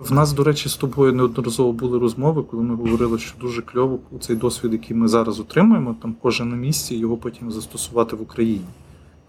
В 0.04 0.12
нас, 0.12 0.32
до 0.32 0.44
речі, 0.44 0.68
з 0.68 0.76
тобою 0.76 1.12
неодноразово 1.12 1.72
були 1.72 1.98
розмови, 1.98 2.42
коли 2.50 2.62
ми 2.62 2.74
говорили, 2.74 3.18
що 3.18 3.38
дуже 3.40 3.62
кльово 3.62 3.98
цей 4.20 4.36
досвід, 4.36 4.72
який 4.72 4.96
ми 4.96 5.08
зараз 5.08 5.40
отримуємо, 5.40 5.96
там 6.02 6.14
кожен 6.22 6.48
на 6.48 6.56
місці, 6.56 6.94
його 6.94 7.16
потім 7.16 7.52
застосувати 7.52 8.16
в 8.16 8.22
Україні. 8.22 8.64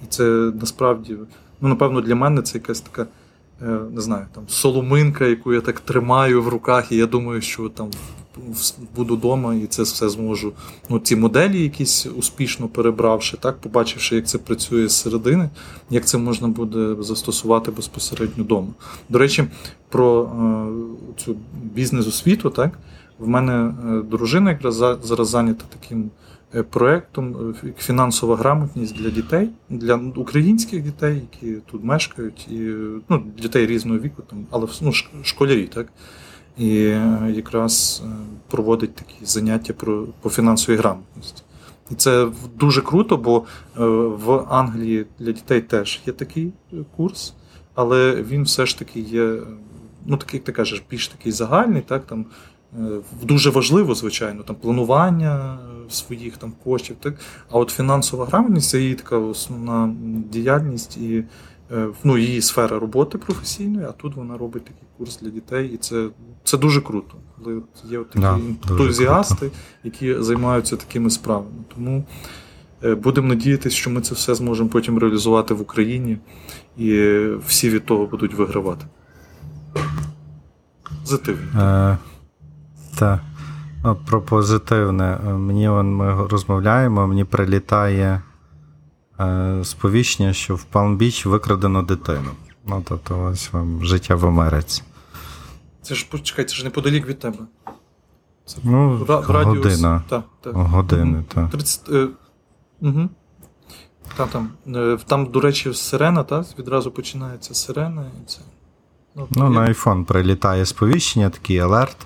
І 0.03 0.07
це 0.09 0.23
насправді, 0.61 1.17
ну 1.61 1.69
напевно, 1.69 2.01
для 2.01 2.15
мене 2.15 2.41
це 2.41 2.57
якась 2.57 2.81
така, 2.81 3.07
е, 3.61 3.79
не 3.91 4.01
знаю, 4.01 4.25
там 4.35 4.43
соломинка, 4.47 5.25
яку 5.25 5.53
я 5.53 5.61
так 5.61 5.79
тримаю 5.79 6.43
в 6.43 6.47
руках, 6.47 6.91
і 6.91 6.95
я 6.95 7.05
думаю, 7.05 7.41
що 7.41 7.69
там 7.69 7.89
буду 8.95 9.15
вдома 9.15 9.55
і 9.55 9.65
це 9.65 9.83
все 9.83 10.09
зможу. 10.09 10.53
Ну, 10.89 10.99
Ці 10.99 11.15
моделі, 11.15 11.63
якісь 11.63 12.05
успішно 12.05 12.67
перебравши, 12.67 13.37
так, 13.37 13.57
побачивши, 13.57 14.15
як 14.15 14.27
це 14.27 14.37
працює 14.37 14.87
з 14.87 14.95
середини, 14.95 15.49
як 15.89 16.05
це 16.05 16.17
можна 16.17 16.47
буде 16.47 16.95
застосувати 17.03 17.71
безпосередньо 17.71 18.43
вдома. 18.43 18.67
До 19.09 19.19
речі, 19.19 19.43
про 19.89 20.23
е, 20.23 21.21
цю 21.21 21.35
бізнес-освіту, 21.63 22.49
так, 22.49 22.79
в 23.19 23.27
мене 23.27 23.53
е, 23.53 24.01
дружина 24.01 24.51
якраз 24.51 24.75
зараз 25.03 25.29
зайнята 25.29 25.65
таким. 25.79 26.11
Е, 26.55 26.63
проектом 26.63 27.55
фінансова 27.77 28.35
грамотність 28.35 28.95
для 28.95 29.09
дітей, 29.09 29.49
для 29.69 29.95
українських 29.95 30.83
дітей, 30.83 31.21
які 31.31 31.55
тут 31.71 31.83
мешкають, 31.83 32.47
і 32.51 32.59
ну, 33.09 33.23
дітей 33.41 33.65
різного 33.65 33.99
віку, 33.99 34.23
там, 34.29 34.45
але 34.51 34.67
ну, 34.81 34.91
школярі, 35.23 35.67
так 35.67 35.87
і 36.57 36.85
е, 36.85 37.31
якраз 37.35 38.03
е, 38.05 38.09
проводить 38.47 38.95
такі 38.95 39.25
заняття 39.25 39.73
про, 39.73 40.05
по 40.21 40.29
фінансовій 40.29 40.77
грамотності. 40.77 41.43
І 41.91 41.95
це 41.95 42.27
дуже 42.55 42.81
круто, 42.81 43.17
бо 43.17 43.37
е, 43.37 43.85
в 44.25 44.45
Англії 44.49 45.05
для 45.19 45.31
дітей 45.31 45.61
теж 45.61 46.01
є 46.05 46.13
такий 46.13 46.53
курс, 46.97 47.33
але 47.75 48.15
він 48.15 48.43
все 48.43 48.65
ж 48.65 48.79
таки 48.79 48.99
є, 48.99 49.37
ну 50.05 50.17
такий, 50.17 50.37
як 50.37 50.43
ти 50.43 50.51
кажеш, 50.51 50.83
більш 50.89 51.07
такий 51.07 51.31
загальний, 51.31 51.81
так 51.81 52.05
там 52.05 52.25
дуже 53.21 53.49
важливо, 53.49 53.95
звичайно, 53.95 54.43
там 54.43 54.55
планування 54.55 55.57
своїх 55.89 56.37
там 56.37 56.53
коштів. 56.63 56.95
Так? 56.99 57.15
А 57.51 57.57
от 57.57 57.69
фінансова 57.69 58.25
грамотність 58.25 58.69
це 58.69 58.79
її 58.79 58.95
така 58.95 59.17
основна 59.17 59.95
діяльність 60.31 60.97
і 60.97 61.23
ну, 62.03 62.17
її 62.17 62.41
сфера 62.41 62.79
роботи 62.79 63.17
професійної, 63.17 63.85
а 63.89 63.91
тут 63.91 64.15
вона 64.15 64.37
робить 64.37 64.63
такий 64.65 64.87
курс 64.97 65.19
для 65.19 65.29
дітей, 65.29 65.71
і 65.73 65.77
це 65.77 66.07
це 66.43 66.57
дуже 66.57 66.81
круто, 66.81 67.15
коли 67.43 67.61
є 67.85 67.97
такі 67.97 68.19
да, 68.19 68.39
ентузіасти, 68.69 69.51
які 69.83 70.15
займаються 70.23 70.75
такими 70.75 71.09
справами. 71.09 71.63
Тому 71.75 72.03
е, 72.83 72.95
будемо 72.95 73.27
надіятися, 73.27 73.75
що 73.75 73.89
ми 73.89 74.01
це 74.01 74.15
все 74.15 74.35
зможемо 74.35 74.69
потім 74.69 74.99
реалізувати 74.99 75.53
в 75.53 75.61
Україні, 75.61 76.17
і 76.77 77.19
всі 77.47 77.69
від 77.69 77.85
того 77.85 78.05
будуть 78.05 78.33
вигравати. 78.33 78.85
Позитивно. 81.01 81.61
Е, 81.61 81.97
Так. 82.99 83.19
Про 84.05 84.21
позитивне. 84.21 85.19
Мені 85.23 85.69
ми 85.69 86.27
розмовляємо, 86.27 87.07
мені 87.07 87.23
прилітає 87.23 88.05
е, 88.05 88.21
сповіщення, 89.63 90.33
що 90.33 90.55
в 90.55 90.65
Палм-Біч 90.73 91.27
викрадено 91.29 91.81
дитину. 91.81 92.31
Ну, 92.67 92.83
тобто, 92.87 93.23
ось 93.23 93.53
вам 93.53 93.85
життя 93.85 94.15
в 94.15 94.25
Америці. 94.25 94.83
Це 95.81 95.95
ж 95.95 96.07
почекай, 96.09 96.45
це 96.45 96.55
ж 96.55 96.63
неподалік 96.63 97.07
від 97.07 97.19
тебе. 97.19 97.37
Це 98.45 98.57
ну, 98.63 99.05
ра- 99.05 99.27
радіус. 99.27 99.57
Година. 99.57 100.03
Та, 100.09 100.23
та. 100.41 100.51
Години, 100.51 101.23
так. 101.33 101.49
30, 101.49 101.89
е, 101.89 102.07
угу. 102.81 103.09
Та, 104.17 104.25
там, 104.25 104.49
е, 104.67 104.97
там, 105.07 105.25
до 105.25 105.39
речі, 105.39 105.73
сирена, 105.73 106.23
та? 106.23 106.45
відразу 106.59 106.91
починається 106.91 107.53
сирена. 107.53 108.05
І 108.23 108.25
це. 108.27 108.39
Ну, 109.15 109.27
ну 109.31 109.49
на 109.49 109.61
iPhone 109.61 110.05
прилітає 110.05 110.65
сповіщення, 110.65 111.29
такий 111.29 111.59
алерт, 111.59 111.97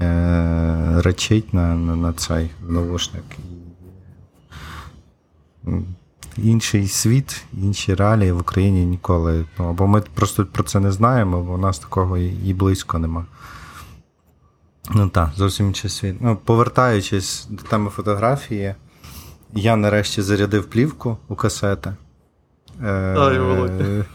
е- 0.00 1.00
речить 1.02 1.54
на 1.54 1.74
на, 1.74 1.96
на 1.96 2.12
цей 2.12 2.50
навушник 2.68 3.24
інший 6.36 6.88
світ, 6.88 7.44
інші 7.52 7.94
реалії 7.94 8.32
в 8.32 8.40
Україні 8.40 8.86
ніколи. 8.86 9.44
Ну, 9.58 9.68
Або 9.68 9.86
ми 9.86 10.00
просто 10.00 10.46
про 10.46 10.62
це 10.62 10.80
не 10.80 10.92
знаємо, 10.92 11.42
бо 11.42 11.52
у 11.52 11.58
нас 11.58 11.78
такого 11.78 12.18
і 12.18 12.54
близько 12.54 12.98
нема. 12.98 13.26
Ну 14.90 15.08
так, 15.08 15.30
зовсім 15.36 15.66
інший 15.66 15.90
світ. 15.90 16.16
Ну, 16.20 16.38
Повертаючись 16.44 17.46
до 17.50 17.62
теми 17.62 17.90
фотографії, 17.90 18.74
я 19.52 19.76
нарешті 19.76 20.22
зарядив 20.22 20.70
плівку 20.70 21.16
у 21.28 21.34
касети. 21.34 21.94
Е, 22.82 23.14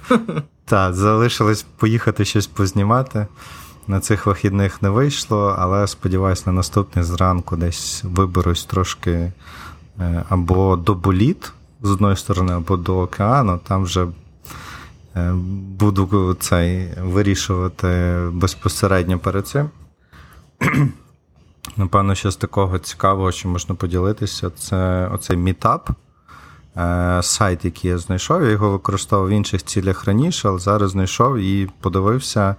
Так, 0.65 0.93
залишилось 0.93 1.65
поїхати 1.77 2.25
щось 2.25 2.47
познімати. 2.47 3.27
На 3.87 3.99
цих 3.99 4.25
вихідних 4.25 4.81
не 4.81 4.89
вийшло, 4.89 5.55
але 5.59 5.87
сподіваюся, 5.87 6.43
на 6.45 6.51
наступний 6.51 7.05
зранку 7.05 7.57
десь 7.57 8.03
виберусь 8.03 8.65
трошки 8.65 9.31
е, 9.99 10.23
або 10.29 10.75
до 10.75 10.95
боліт 10.95 11.53
з 11.81 11.91
одної 11.91 12.15
сторони, 12.15 12.53
або 12.53 12.77
до 12.77 12.99
океану. 12.99 13.59
Там 13.67 13.83
вже 13.83 14.07
е, 15.15 15.33
буду 15.79 16.37
цей 16.39 16.89
вирішувати 17.01 18.19
безпосередньо 18.31 19.19
перед 19.19 19.47
цим. 19.47 19.69
Напевно, 21.77 22.15
що 22.15 22.31
з 22.31 22.35
такого 22.35 22.79
цікавого, 22.79 23.31
що 23.31 23.49
можна 23.49 23.75
поділитися, 23.75 24.49
це 24.49 25.07
оцей 25.13 25.37
мітап. 25.37 25.89
Е, 26.77 27.19
сайт, 27.23 27.65
який 27.65 27.91
я 27.91 27.97
знайшов, 27.97 28.43
я 28.43 28.49
його 28.49 28.69
використовував 28.69 29.29
в 29.29 29.33
інших 29.33 29.63
цілях 29.63 30.05
раніше, 30.05 30.47
але 30.47 30.59
зараз 30.59 30.91
знайшов 30.91 31.37
і 31.37 31.69
подивився, 31.81 32.55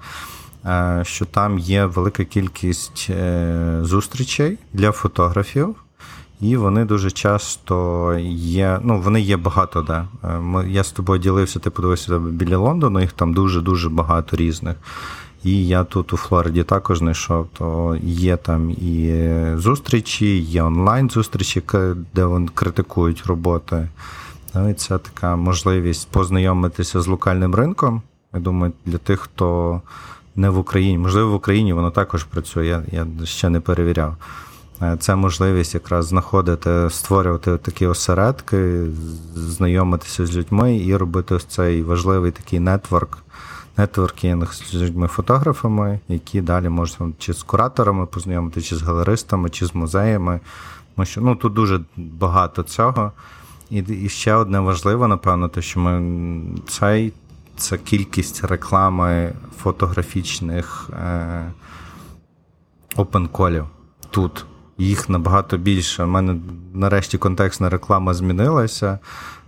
е, 0.65 1.03
що 1.07 1.25
там 1.25 1.59
є 1.59 1.85
велика 1.85 2.25
кількість 2.25 3.11
зустрічей 3.83 4.59
для 4.73 4.93
фотографів. 4.93 5.77
І 6.41 6.57
вони 6.57 6.85
дуже 6.85 7.11
часто 7.11 8.15
є. 8.33 8.81
Ну, 8.83 9.01
вони 9.01 9.21
є 9.21 9.37
багато, 9.37 9.83
де. 9.83 10.05
Я 10.69 10.85
з 10.85 10.93
тобою 10.93 11.21
ділився, 11.21 11.59
ти 11.59 11.71
подивився 11.71 12.19
біля 12.19 12.57
Лондону, 12.57 13.01
їх 13.01 13.13
там 13.13 13.35
дуже-дуже 13.35 13.89
багато 13.89 14.37
різних. 14.37 14.77
І 15.45 15.67
я 15.67 15.85
тут 15.85 16.13
у 16.13 16.17
Флориді 16.17 16.63
також 16.63 16.99
знайшов, 16.99 17.47
то 17.59 17.97
є 18.03 18.37
там 18.37 18.71
і 18.71 19.25
зустрічі, 19.57 20.39
є 20.39 20.63
онлайн-зустрічі, 20.63 21.63
де 22.15 22.25
вони 22.25 22.49
критикують 22.55 23.27
роботи. 23.27 23.89
Ну, 24.55 24.71
і 24.71 24.75
це 24.75 24.99
така 24.99 25.37
можливість 25.37 26.09
познайомитися 26.09 27.01
з 27.01 27.07
локальним 27.07 27.55
ринком. 27.55 28.03
Я 28.35 28.41
думаю, 28.41 28.73
для 28.87 28.99
тих, 28.99 29.21
хто 29.21 29.81
не 30.37 30.51
в 30.51 30.59
Україні, 30.59 30.99
можливо, 30.99 31.31
в 31.31 31.35
Україні 31.35 31.73
воно 31.73 31.91
також 31.91 32.25
працює, 32.25 32.83
я, 32.93 33.07
ще 33.25 33.49
не 33.49 33.61
перевіряв. 33.61 34.17
Е, 34.83 34.97
це 35.01 35.17
можливість 35.17 35.75
якраз 35.75 36.07
знаходити, 36.07 36.91
створювати 36.91 37.57
такі 37.57 37.87
осередки, 37.87 38.87
знайомитися 39.35 40.27
з 40.27 40.37
людьми 40.37 40.79
і 40.79 40.97
робити 40.97 41.35
ось 41.35 41.45
цей 41.45 41.83
важливий 41.83 42.31
такий 42.31 42.61
нетворк 42.61 43.19
нетворкінг 43.77 44.55
з 44.55 44.75
людьми-фотографами, 44.75 46.01
які 46.09 46.41
далі 46.41 46.69
можуть 46.69 47.19
чи 47.19 47.33
з 47.33 47.43
кураторами 47.43 48.07
познайомити, 48.07 48.63
чи 48.63 48.77
з 48.77 48.83
галеристами, 48.83 49.51
чи 49.51 49.67
з 49.67 49.75
музеями. 49.75 50.41
Тому 50.95 51.07
що 51.07 51.21
ну, 51.21 51.37
тут 51.37 51.53
дуже 51.53 51.81
багато 51.97 52.63
цього. 52.63 53.13
І 53.71 53.79
і 53.79 54.09
ще 54.09 54.35
одне 54.35 54.61
важливе, 54.61 55.09
напевно, 55.09 55.49
те, 55.49 55.63
що 55.63 55.81
ми 55.81 56.43
цей 56.69 57.13
це 57.57 57.79
кількість 57.79 58.45
реклами 58.45 59.33
фотографічних 59.63 60.91
е, 60.93 61.53
опенколів 62.97 63.65
тут. 64.11 64.47
Їх 64.79 65.09
набагато 65.09 65.57
більше. 65.57 66.05
У 66.05 66.07
мене 66.07 66.37
нарешті 66.75 67.19
контекстна 67.19 67.69
реклама 67.69 68.15
змінилася. 68.15 68.99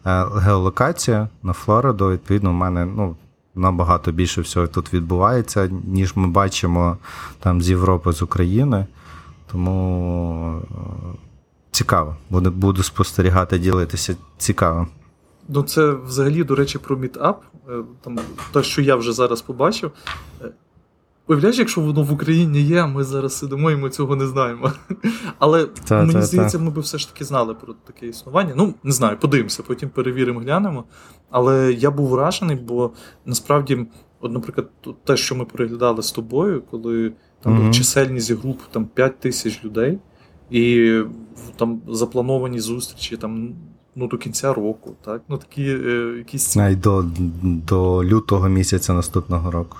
Е, 0.07 0.25
геолокація 0.37 1.29
на 1.43 1.53
Флориду, 1.53 2.11
відповідно, 2.11 2.51
у 2.51 2.53
мене 2.53 2.85
ну, 2.85 3.17
набагато 3.55 4.13
більше 4.13 4.41
всього 4.41 4.67
тут 4.67 4.95
відбувається, 4.95 5.71
ніж 5.85 6.17
ми 6.17 6.29
бачимо 6.29 6.97
там 7.39 7.63
з 7.63 7.71
Європи, 7.71 8.13
з 8.13 8.23
України. 8.23 8.87
Тому 9.53 10.61
е, 10.61 11.19
цікаво. 11.71 12.17
Буду, 12.31 12.51
буду 12.51 12.83
спостерігати, 12.83 13.59
ділитися. 13.59 14.17
Цікаво. 14.39 14.87
Ну, 15.49 15.63
це 15.63 15.91
взагалі, 15.91 16.45
до 16.45 16.55
речі, 16.55 16.79
про 16.79 16.97
мітап. 16.97 17.43
Е, 17.69 17.73
там 18.01 18.19
те, 18.53 18.63
що 18.63 18.83
я 18.83 18.97
вже 18.97 19.13
зараз 19.13 19.43
побачив. 19.43 19.91
Уявляєш, 21.31 21.59
якщо 21.59 21.81
воно 21.81 22.03
в 22.03 22.13
Україні 22.13 22.61
є, 22.61 22.87
ми 22.87 23.05
зараз 23.05 23.39
сидимо 23.39 23.71
і 23.71 23.77
ми 23.77 23.91
цього 23.91 24.17
не 24.17 24.27
знаємо. 24.27 24.73
Але 25.39 25.65
та, 25.65 26.01
мені 26.01 26.13
та, 26.13 26.23
здається, 26.23 26.59
та. 26.59 26.65
ми 26.65 26.71
би 26.71 26.81
все 26.81 26.99
ж 26.99 27.13
таки 27.13 27.25
знали 27.25 27.55
про 27.55 27.75
таке 27.87 28.07
існування. 28.07 28.55
Ну, 28.57 28.75
не 28.85 28.93
знаю, 28.93 29.17
подивимося, 29.21 29.63
потім 29.63 29.89
перевіримо, 29.89 30.41
глянемо. 30.41 30.85
Але 31.31 31.73
я 31.73 31.91
був 31.91 32.09
вражений, 32.09 32.57
бо 32.57 32.91
насправді, 33.27 33.87
от, 34.21 34.33
наприклад, 34.33 34.69
те, 35.05 35.17
що 35.17 35.35
ми 35.35 35.45
переглядали 35.45 36.03
з 36.03 36.13
тобою, 36.13 36.63
коли 36.71 37.13
там 37.43 37.61
mm-hmm. 37.61 37.73
чисельність 37.73 38.33
груп 38.33 38.61
там 38.71 38.85
5 38.85 39.21
тисяч 39.21 39.65
людей, 39.65 39.99
і 40.51 40.95
там 41.57 41.83
заплановані 41.89 42.61
зустрічі 42.61 43.17
там. 43.17 43.55
Ну, 43.95 44.07
до 44.07 44.19
кінця 44.19 44.55
року, 44.55 44.95
так? 45.05 45.23
Ну, 45.29 45.39
такі 45.39 45.63
е, 45.63 46.15
якісь. 46.19 46.57
Навіть 46.57 46.81
до 46.81 47.05
до 47.43 48.05
лютого 48.05 48.49
місяця 48.49 48.93
наступного 48.93 49.51
року 49.51 49.77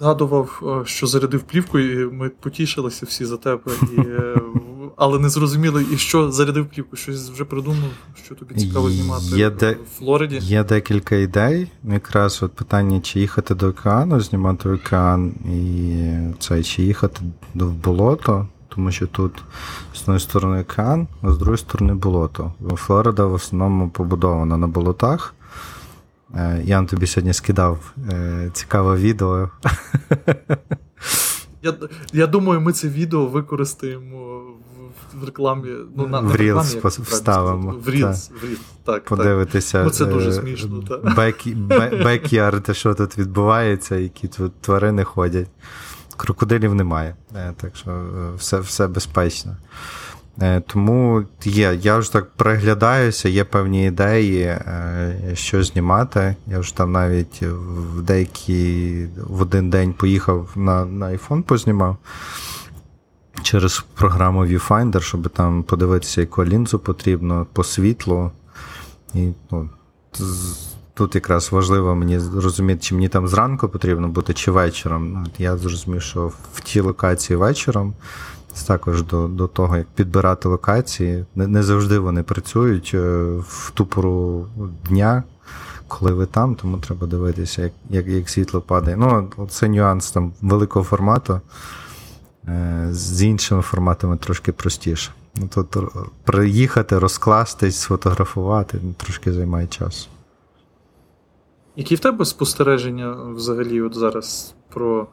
згадував, 0.00 0.62
е, 0.82 0.86
що 0.86 1.06
зарядив 1.06 1.42
плівку, 1.42 1.78
і 1.78 2.06
ми 2.12 2.28
потішилися 2.28 3.06
всі 3.06 3.24
за 3.24 3.36
тебе. 3.36 3.72
І, 3.96 4.00
е, 4.00 4.40
Але 4.96 5.18
не 5.18 5.28
зрозуміли, 5.28 5.86
і 5.92 5.96
що 5.96 6.32
зарядив 6.32 6.66
плівку, 6.66 6.96
щось 6.96 7.30
вже 7.30 7.44
придумав, 7.44 7.90
що 8.24 8.34
тобі 8.34 8.54
цікаво 8.54 8.90
знімати 8.90 9.24
є 9.36 9.48
в 9.48 9.76
Флориді. 9.98 10.38
Є 10.42 10.64
декілька 10.64 11.16
ідей. 11.16 11.70
Якраз 11.84 12.42
от 12.42 12.52
питання, 12.52 13.00
чи 13.00 13.20
їхати 13.20 13.54
до 13.54 13.68
океану, 13.68 14.20
знімати 14.20 14.68
океан, 14.68 15.28
і 15.30 16.36
це, 16.38 16.62
чи 16.62 16.82
їхати 16.82 17.20
до 17.54 17.66
болото. 17.66 18.46
Тому 18.68 18.90
що 18.90 19.06
тут 19.06 19.32
з 19.94 20.02
однієї 20.02 20.20
сторони 20.20 20.60
океан, 20.60 21.08
а 21.22 21.32
з 21.32 21.38
другої 21.38 21.58
сторони 21.58 21.94
болото. 21.94 22.52
Флорида 22.74 23.24
в 23.24 23.32
основному 23.32 23.88
побудована 23.90 24.56
на 24.56 24.66
болотах. 24.66 25.34
Е, 26.34 26.62
я 26.64 26.76
вам 26.76 26.86
тобі 26.86 27.06
сьогодні 27.06 27.32
скидав 27.32 27.94
е, 28.12 28.50
цікаве 28.52 28.96
відео. 28.96 29.50
Я 31.62 31.74
я 32.12 32.26
думаю, 32.26 32.60
ми 32.60 32.72
це 32.72 32.88
відео 32.88 33.26
використаємо 33.26 34.42
в, 35.14 35.24
рекламі. 35.24 35.68
Ну, 35.96 36.06
на, 36.06 36.20
В 36.20 36.36
Reels 36.36 37.02
вставимо. 37.02 37.70
В 37.70 37.88
Reels, 37.88 38.30
в 38.40 38.44
Reels, 38.44 38.58
так. 38.84 39.04
Подивитися. 39.04 39.84
Ну, 39.84 39.90
Це 39.90 40.04
дуже 40.04 40.28
е, 40.28 40.32
смішно. 40.32 40.82
Бекярд, 42.04 42.76
що 42.76 42.94
тут 42.94 43.18
відбувається, 43.18 43.96
які 43.96 44.28
тут 44.28 44.60
тварини 44.60 45.04
ходять. 45.04 45.48
Крокодилів 46.16 46.74
немає, 46.74 47.16
так 47.56 47.76
що 47.76 48.06
все, 48.36 48.60
все 48.60 48.88
безпечно. 48.88 49.56
Е, 50.42 50.60
тому 50.60 51.24
є, 51.44 51.78
я 51.82 51.98
вже 51.98 52.12
так 52.12 52.30
переглядаюся, 52.30 53.28
є 53.28 53.44
певні 53.44 53.86
ідеї, 53.86 54.42
е, 54.42 55.16
що 55.34 55.62
знімати. 55.64 56.36
Я 56.46 56.58
вже 56.58 56.76
там 56.76 56.92
навіть 56.92 57.42
в 57.42 58.02
деякі 58.02 59.06
в 59.16 59.42
один 59.42 59.70
день 59.70 59.92
поїхав 59.92 60.50
на 60.56 60.84
на 60.84 61.06
iPhone, 61.06 61.42
познімав 61.42 61.96
через 63.42 63.84
програму 63.94 64.46
Viewfinder, 64.46 65.00
щоб 65.00 65.28
там 65.28 65.62
подивитися, 65.62 66.20
яку 66.20 66.44
лінзу 66.44 66.78
потрібно 66.78 67.46
по 67.52 67.64
світлу. 67.64 68.30
І 69.14 69.28
ну, 69.50 69.68
Тут 70.94 71.14
якраз 71.14 71.52
важливо 71.52 71.94
мені 71.94 72.18
зрозуміти, 72.18 72.80
чи 72.80 72.94
мені 72.94 73.08
там 73.08 73.28
зранку 73.28 73.68
потрібно 73.68 74.08
бути, 74.08 74.32
чи 74.32 74.50
вечором. 74.50 75.26
Я 75.38 75.56
зрозумів, 75.56 76.02
що 76.02 76.32
в 76.54 76.60
тій 76.60 76.80
локації 76.80 77.36
вечором 77.36 77.94
також 78.62 79.02
до 79.02 79.28
до 79.28 79.46
того, 79.46 79.76
як 79.76 79.86
підбирати 79.86 80.48
локації. 80.48 81.24
Не 81.34 81.46
не 81.46 81.62
завжди 81.62 81.98
вони 81.98 82.22
працюють 82.22 82.90
е, 82.94 82.98
в 83.48 83.72
ту 83.74 83.86
пору 83.86 84.46
дня, 84.88 85.22
коли 85.88 86.12
ви 86.12 86.26
там, 86.26 86.54
тому 86.54 86.78
треба 86.78 87.06
дивитися, 87.06 87.62
як 87.62 87.72
як, 87.90 88.06
як 88.06 88.28
світло 88.28 88.60
падає. 88.60 88.96
Ну, 88.96 89.30
це 89.50 89.68
нюанс 89.68 90.10
там 90.10 90.32
великого 90.42 90.84
формату. 90.84 91.40
Е, 92.48 92.88
з 92.90 93.22
іншими 93.22 93.62
форматами 93.62 94.16
трошки 94.16 94.52
простіше. 94.52 95.12
Ну, 95.36 95.48
Тут 95.54 95.76
приїхати, 96.24 96.98
розкластись, 96.98 97.76
сфотографувати 97.76 98.80
трошки 98.96 99.32
займає 99.32 99.66
час. 99.66 100.08
Які 101.76 101.94
в 101.94 101.98
тебе 101.98 102.24
спостереження 102.24 103.12
взагалі 103.12 103.82
от 103.82 103.94
зараз 103.94 104.54
про. 104.68 105.06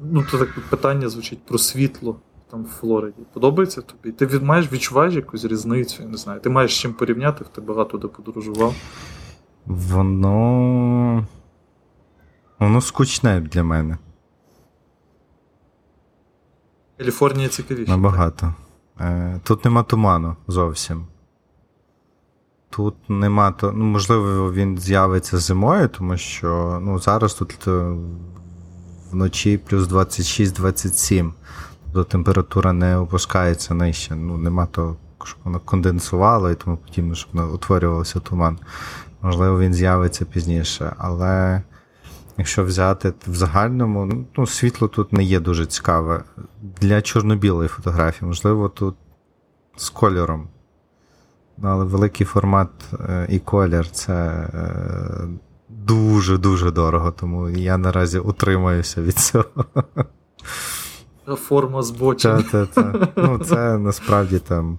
Ну, 0.00 0.24
то 0.30 0.38
так 0.38 0.48
питання 0.70 1.08
звучить 1.08 1.46
про 1.46 1.58
світло 1.58 2.16
там 2.54 2.64
в 2.64 2.68
Флориді. 2.68 3.22
Подобається 3.32 3.82
тобі? 3.82 4.12
Ти 4.12 4.26
від, 4.26 4.42
маєш 4.42 4.72
відчуваєш 4.72 5.14
якусь 5.14 5.44
різницю? 5.44 6.02
Я 6.02 6.08
не 6.08 6.16
знаю. 6.16 6.40
Ти 6.40 6.50
маєш 6.50 6.74
з 6.74 6.78
чим 6.78 6.92
порівняти, 6.92 7.44
ти 7.54 7.60
багато 7.60 7.98
де 7.98 8.08
подорожував. 8.08 8.74
Воно. 9.66 11.26
Воно 12.58 12.80
скучне 12.80 13.40
для 13.40 13.62
мене. 13.62 13.98
Каліфорнія 16.98 17.48
цікавіше. 17.48 17.90
Набагато. 17.90 18.54
Е, 19.00 19.40
тут 19.44 19.64
нема 19.64 19.82
туману 19.82 20.36
зовсім. 20.48 21.06
Тут 22.70 22.94
нема 23.08 23.52
то. 23.52 23.72
Ну, 23.72 23.84
можливо, 23.84 24.52
він 24.52 24.78
з'явиться 24.78 25.38
зимою, 25.38 25.88
тому 25.88 26.16
що 26.16 26.80
ну, 26.82 26.98
зараз 26.98 27.34
тут 27.34 27.68
е, 27.68 27.96
вночі 29.10 29.58
плюс 29.58 29.88
26-27 29.88 31.32
то 31.94 32.04
температура 32.04 32.72
не 32.72 32.96
опускається 32.96 33.74
нижче. 33.74 34.14
Ну, 34.16 34.36
нема 34.36 34.66
того, 34.66 34.96
щоб 35.24 35.38
воно 35.44 35.60
конденсувало 35.60 36.50
і 36.50 36.54
тому 36.54 36.76
подібне, 36.76 37.14
щоб 37.14 37.54
утворювався 37.54 38.20
туман. 38.20 38.58
Можливо, 39.22 39.60
він 39.60 39.74
з'явиться 39.74 40.24
пізніше, 40.24 40.92
але 40.98 41.62
якщо 42.38 42.64
взяти 42.64 43.12
в 43.26 43.34
загальному, 43.34 44.26
ну, 44.36 44.46
світло 44.46 44.88
тут 44.88 45.12
не 45.12 45.22
є 45.22 45.40
дуже 45.40 45.66
цікаве. 45.66 46.24
Для 46.80 47.02
чорно-білої 47.02 47.68
фотографії, 47.68 48.28
можливо, 48.28 48.68
тут 48.68 48.96
з 49.76 49.90
кольором. 49.90 50.48
Ну, 51.58 51.68
але 51.68 51.84
великий 51.84 52.26
формат 52.26 52.70
е, 52.92 53.26
і 53.30 53.38
колір 53.38 53.90
це 53.90 54.48
дуже-дуже 55.68 56.70
дорого, 56.70 57.10
тому 57.10 57.50
я 57.50 57.78
наразі 57.78 58.18
утримаюся 58.18 59.02
від 59.02 59.18
цього. 59.18 59.64
Форма 61.26 61.82
збочення. 61.82 62.42
Та, 62.52 62.66
та, 62.66 62.82
та. 62.82 63.08
Ну, 63.16 63.38
Це 63.38 63.78
насправді 63.78 64.38
там 64.38 64.78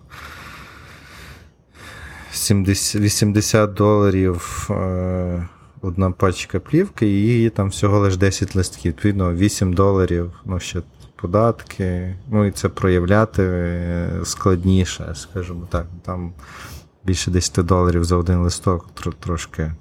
70, 2.31 3.01
80 3.01 3.73
доларів 3.73 4.67
е, 4.69 5.47
одна 5.81 6.11
пачка 6.11 6.59
плівки, 6.59 7.07
і 7.07 7.21
її 7.21 7.49
там 7.49 7.69
всього 7.69 7.99
лише 7.99 8.17
10 8.17 8.55
листків. 8.55 8.91
Відповідно, 8.91 9.33
8 9.33 9.73
доларів, 9.73 10.31
ну 10.45 10.59
ще 10.59 10.81
податки. 11.15 12.15
Ну 12.27 12.45
і 12.45 12.51
це 12.51 12.69
проявляти 12.69 13.43
е, 13.43 14.09
складніше, 14.23 15.13
скажімо 15.15 15.67
так. 15.71 15.87
Там 16.01 16.33
більше 17.03 17.31
10 17.31 17.65
доларів 17.65 18.03
за 18.03 18.15
один 18.15 18.37
листок 18.37 18.87
трошки 19.19 19.71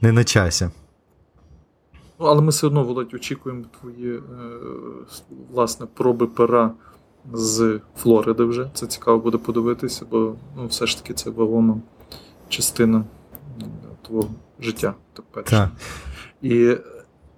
не 0.00 0.12
на 0.12 0.24
часі. 0.24 0.68
Ну, 2.20 2.26
але 2.26 2.42
ми 2.42 2.48
все 2.48 2.66
одно, 2.66 2.84
Володь, 2.84 3.14
очікуємо 3.14 3.64
твої 3.80 4.16
е, 4.16 4.20
власне 5.52 5.86
проби 5.94 6.26
пера 6.26 6.70
з 7.32 7.80
Флориди 7.96 8.44
вже. 8.44 8.70
Це 8.74 8.86
цікаво 8.86 9.18
буде 9.18 9.38
подивитися, 9.38 10.06
бо 10.10 10.34
ну, 10.56 10.66
все 10.66 10.86
ж 10.86 11.02
таки 11.02 11.14
це 11.14 11.30
вагома 11.30 11.76
частина 12.48 13.04
твого 14.06 14.28
життя. 14.60 14.94
Так. 15.44 15.70
І, 16.42 16.76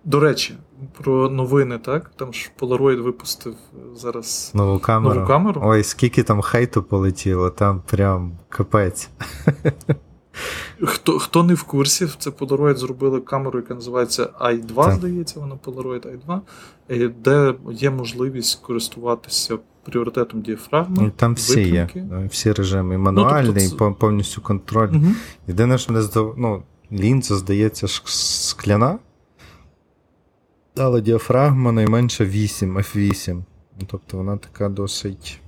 до 0.04 0.20
речі, 0.20 0.54
про 1.02 1.30
новини, 1.30 1.78
так? 1.78 2.10
Там 2.16 2.32
ж 2.32 2.50
Polaroid 2.60 3.02
випустив 3.02 3.54
зараз 3.94 4.52
нову 4.54 4.78
камеру. 4.78 5.14
нову 5.14 5.26
камеру. 5.26 5.60
Ой, 5.64 5.82
скільки 5.82 6.22
там 6.22 6.42
хейту 6.42 6.82
полетіло, 6.82 7.50
там 7.50 7.82
прям 7.90 8.38
капець. 8.48 9.10
Хто 10.82 11.18
хто 11.18 11.42
не 11.42 11.54
в 11.54 11.62
курсі, 11.62 12.08
це 12.18 12.30
Polaroid 12.30 12.76
зробили 12.76 13.20
камеру, 13.20 13.58
яка 13.58 13.74
називається 13.74 14.28
i2, 14.40 14.74
так. 14.74 14.94
здається, 14.94 15.40
вона 15.40 15.54
Polaroid 15.64 16.06
i2, 16.06 16.40
е, 16.90 17.08
де 17.08 17.54
є 17.72 17.90
можливість 17.90 18.60
користуватися 18.62 19.58
пріоритетом 19.84 20.40
діафрагми. 20.42 20.96
Ну, 21.00 21.10
там 21.16 21.34
всі 21.34 21.64
випрямки. 21.64 21.98
є. 21.98 22.28
Всі 22.30 22.52
режими. 22.52 22.98
Мануальний, 22.98 23.64
ну, 23.64 23.70
тобто... 23.70 23.94
повністю 23.94 24.40
контроль. 24.40 24.88
Угу. 24.88 25.06
Єдине, 25.46 25.78
що 25.78 25.92
не 25.92 26.02
здав... 26.02 26.34
ну, 26.36 26.62
лінза, 26.92 27.36
здається, 27.36 27.86
скляна. 27.88 28.98
Але 30.76 31.00
діафрагма 31.00 31.72
найменше 31.72 32.24
8, 32.24 32.78
F8. 32.78 33.42
Тобто 33.86 34.16
вона 34.16 34.36
така 34.36 34.68
досить. 34.68 35.40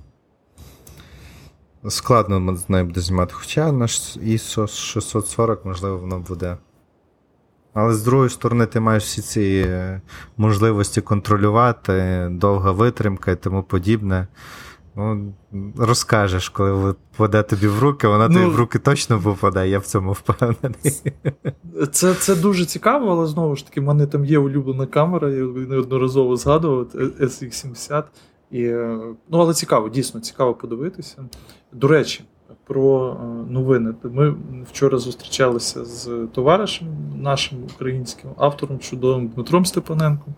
Складно 1.87 2.55
з 2.55 2.69
нею 2.69 2.85
буде 2.85 3.01
знімати. 3.01 3.33
Хоча 3.37 3.71
наш 3.71 4.17
ISO 4.17 4.67
640, 4.67 5.65
можливо, 5.65 5.97
воно 5.97 6.19
буде. 6.19 6.57
Але 7.73 7.93
з 7.93 8.03
другої 8.03 8.29
сторони, 8.29 8.65
ти 8.65 8.79
маєш 8.79 9.03
всі 9.03 9.21
ці 9.21 9.65
е, 9.67 10.01
можливості 10.37 11.01
контролювати, 11.01 12.27
довга 12.31 12.71
витримка 12.71 13.31
і 13.31 13.35
тому 13.35 13.63
подібне. 13.63 14.27
Ну, 14.95 15.33
Розкажеш, 15.77 16.49
коли 16.49 16.95
попаде 17.17 17.43
тобі 17.43 17.67
в 17.67 17.79
руки, 17.79 18.07
вона 18.07 18.27
ну, 18.27 18.33
тобі 18.33 18.45
в 18.45 18.55
руки 18.55 18.79
точно 18.79 19.19
попаде, 19.19 19.69
я 19.69 19.79
в 19.79 19.85
цьому 19.85 20.11
впевнений. 20.11 21.01
Це 21.91 22.13
це 22.13 22.35
дуже 22.35 22.65
цікаво, 22.65 23.11
але 23.11 23.27
знову 23.27 23.55
ж 23.55 23.65
таки, 23.65 23.81
в 23.81 23.83
мене 23.83 24.07
там 24.07 24.25
є 24.25 24.39
улюблена 24.39 24.85
камера, 24.85 25.29
я 25.29 25.43
неодноразово 25.43 26.35
згадував 26.35 26.85
SX70. 27.19 28.03
І, 28.51 28.63
Ну, 29.29 29.39
Але 29.39 29.53
цікаво, 29.53 29.89
дійсно 29.89 30.19
цікаво 30.19 30.53
подивитися. 30.53 31.25
До 31.71 31.87
речі, 31.87 32.23
про 32.63 33.17
е, 33.21 33.51
новини. 33.51 33.93
Ми 34.03 34.35
вчора 34.71 34.97
зустрічалися 34.97 35.85
з 35.85 36.27
товаришем, 36.33 36.87
нашим 37.21 37.57
українським 37.75 38.29
автором, 38.37 38.79
чудовим 38.79 39.27
Дмитром 39.27 39.65
Степаненком. 39.65 40.33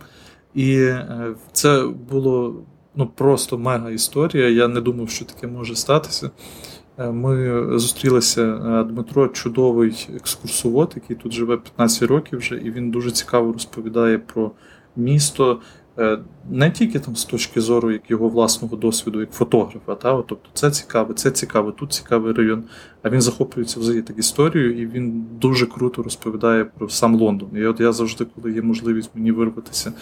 І 0.54 0.76
е, 0.76 1.36
це 1.52 1.88
було 2.10 2.56
ну, 2.96 3.08
просто 3.08 3.58
мега 3.58 3.90
історія. 3.90 4.50
Я 4.50 4.68
не 4.68 4.82
думав, 4.82 5.10
що 5.10 5.26
таке 5.26 5.48
може 5.48 5.76
статися. 5.76 6.32
Е, 6.98 7.12
ми 7.12 7.64
зустрілися 7.80 8.84
Дмитро, 8.84 9.28
чудовий 9.28 10.10
екскурсовод, 10.16 10.92
який 10.96 11.16
тут 11.16 11.32
живе 11.32 11.58
15 11.58 12.04
років 12.04 12.40
вже, 12.40 12.56
і 12.56 12.72
він 12.72 12.92
дуже 12.92 13.12
цікаво 13.12 13.54
розповідає 13.54 14.18
про 14.18 14.52
місто. 14.96 15.60
Е, 16.00 16.20
не 16.50 16.72
тільки 16.72 17.00
там 17.00 17.16
з 17.16 17.26
точки 17.26 17.62
зору 17.62 17.92
як 17.92 18.12
його 18.12 18.30
власного 18.30 18.78
досвіду, 18.78 19.20
як 19.20 19.32
фотографа, 19.32 19.96
та, 19.96 20.22
тобто 20.22 20.50
це 20.54 20.72
цікаве, 20.72 21.14
це 21.14 21.32
цікаве, 21.32 21.72
тут 21.72 21.94
цікавий 21.94 22.34
район. 22.34 22.64
А 23.04 23.10
він 23.10 23.22
захоплюється 23.22 23.80
взагалі 23.80 24.02
так 24.02 24.20
історією, 24.20 24.82
і 24.82 24.86
він 24.86 25.26
дуже 25.42 25.66
круто 25.66 26.04
розповідає 26.04 26.66
про 26.66 26.90
сам 26.90 27.16
Лондон. 27.16 27.50
І 27.56 27.66
от 27.66 27.80
я 27.80 27.92
завжди, 27.92 28.26
коли 28.36 28.52
є 28.52 28.62
можливість 28.62 29.12
мені 29.16 29.32
вирватися 29.32 29.94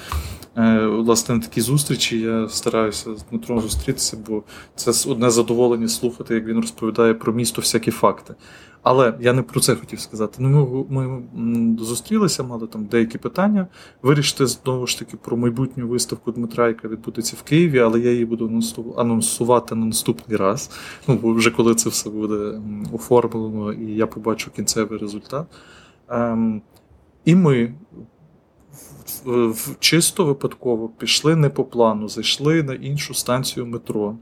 е, 0.58 0.86
власне 0.86 1.36
на 1.36 1.42
такі 1.42 1.62
зустрічі, 1.62 2.20
я 2.20 2.50
стараюся 2.50 3.16
з 3.16 3.26
Дмитром 3.30 3.60
зустрітися, 3.60 4.18
бо 4.28 4.44
це 4.76 5.10
одне 5.10 5.30
задоволення 5.30 5.88
слухати, 5.88 6.36
як 6.36 6.46
він 6.46 6.56
розповідає 6.62 7.14
про 7.14 7.34
місто 7.34 7.62
всякі 7.62 7.92
факти. 7.92 8.36
Але 8.84 9.14
я 9.20 9.34
не 9.34 9.42
про 9.42 9.60
це 9.60 9.76
хотів 9.76 10.00
сказати. 10.00 10.36
Ну, 10.40 10.86
Ми 10.90 11.24
ми 11.34 11.78
зустрілися, 11.80 12.44
мали 12.44 12.68
там 12.68 12.86
деякі 12.86 13.18
питання. 13.18 13.68
Вирішити 14.02 14.46
знову 14.48 14.88
ж 14.88 15.00
таки 15.00 15.18
про 15.18 15.38
майбутню 15.38 15.88
виставку 15.88 16.32
Дмитра, 16.32 16.68
яка 16.68 16.88
відбудеться 16.88 17.36
в 17.40 17.44
Києві, 17.44 17.80
але 17.80 18.00
я 18.00 18.12
її 18.12 18.26
буду 18.26 18.62
анонсувати 18.98 19.76
на 19.76 19.86
наступний 19.86 20.38
раз. 20.38 20.72
Ну, 21.08 21.16
бо 21.22 21.34
вже 21.34 21.52
коли 21.52 21.76
це 21.76 21.90
все 21.90 22.10
буде 22.10 22.62
оформлено 22.94 23.74
і 23.74 23.86
я 23.96 24.08
побачу 24.08 24.52
кінцевий 24.52 25.00
результат. 25.00 25.48
Ем, 26.10 26.62
І 27.26 27.36
ми 27.36 27.74
чисто 29.80 30.26
випадково 30.26 30.90
пішли 30.90 31.36
не 31.36 31.50
по 31.50 31.64
плану, 31.64 32.08
зайшли 32.10 32.64
на 32.64 32.74
іншу 32.74 33.14
станцію 33.14 33.66
метро, 33.66 34.16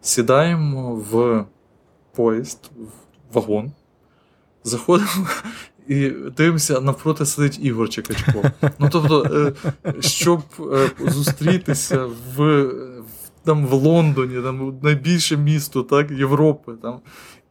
сідаємо 0.00 0.94
в 0.94 1.44
поїзд, 2.14 2.70
в 2.78 3.34
вагон. 3.34 3.72
Заходимо 4.66 5.26
і 5.88 6.08
дивимося, 6.36 6.80
навпроти 6.80 7.26
сидить 7.26 7.58
Ігор 7.62 7.88
Чекачко. 7.88 8.42
Ну 8.78 8.88
тобто, 8.92 9.24
е, 9.84 9.94
щоб 10.00 10.42
е, 10.60 10.90
зустрітися 11.10 12.08
в 12.36 12.66
там 13.44 13.66
в 13.66 13.72
Лондоні, 13.72 14.42
там 14.42 14.78
найбільше 14.82 15.36
місто 15.36 15.82
так, 15.82 16.10
Європи, 16.10 16.72
там, 16.82 17.00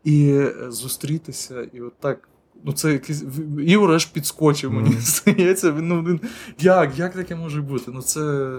і 0.03 0.43
зустрітися, 0.67 1.67
і 1.73 1.81
отак. 1.81 2.29
Ну, 2.63 2.73
це 2.73 2.91
якийсь 2.91 3.23
Ігор 3.65 3.91
аж 3.91 4.05
підскочив, 4.05 4.73
мені 4.73 4.89
mm. 4.89 4.99
здається. 4.99 5.73
Ну, 5.81 6.19
Як 6.59 6.99
Як 6.99 7.13
таке 7.13 7.35
може 7.35 7.61
бути? 7.61 7.91
Ну, 7.93 8.01
це 8.01 8.51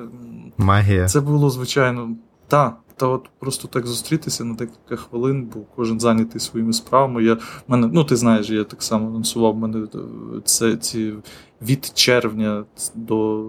Магія. 0.56 1.08
Це 1.08 1.20
було, 1.20 1.50
звичайно, 1.50 2.16
так. 2.48 2.78
Та 2.98 3.06
от 3.06 3.28
просто 3.38 3.68
так 3.68 3.86
зустрітися 3.86 4.44
на 4.44 4.54
декілька 4.54 4.96
хвилин, 4.96 5.50
бо 5.54 5.60
кожен 5.76 6.00
зайнятий 6.00 6.40
своїми 6.40 6.72
справами. 6.72 7.24
Я 7.24 7.38
мене, 7.68 7.90
ну 7.92 8.04
ти 8.04 8.16
знаєш, 8.16 8.50
я 8.50 8.64
так 8.64 8.82
само 8.82 9.08
анонсував 9.08 9.56
мене 9.56 9.78
е, 9.78 9.98
це 10.44 10.76
ці 10.76 11.14
від 11.62 11.92
червня 11.94 12.64
до 12.94 13.44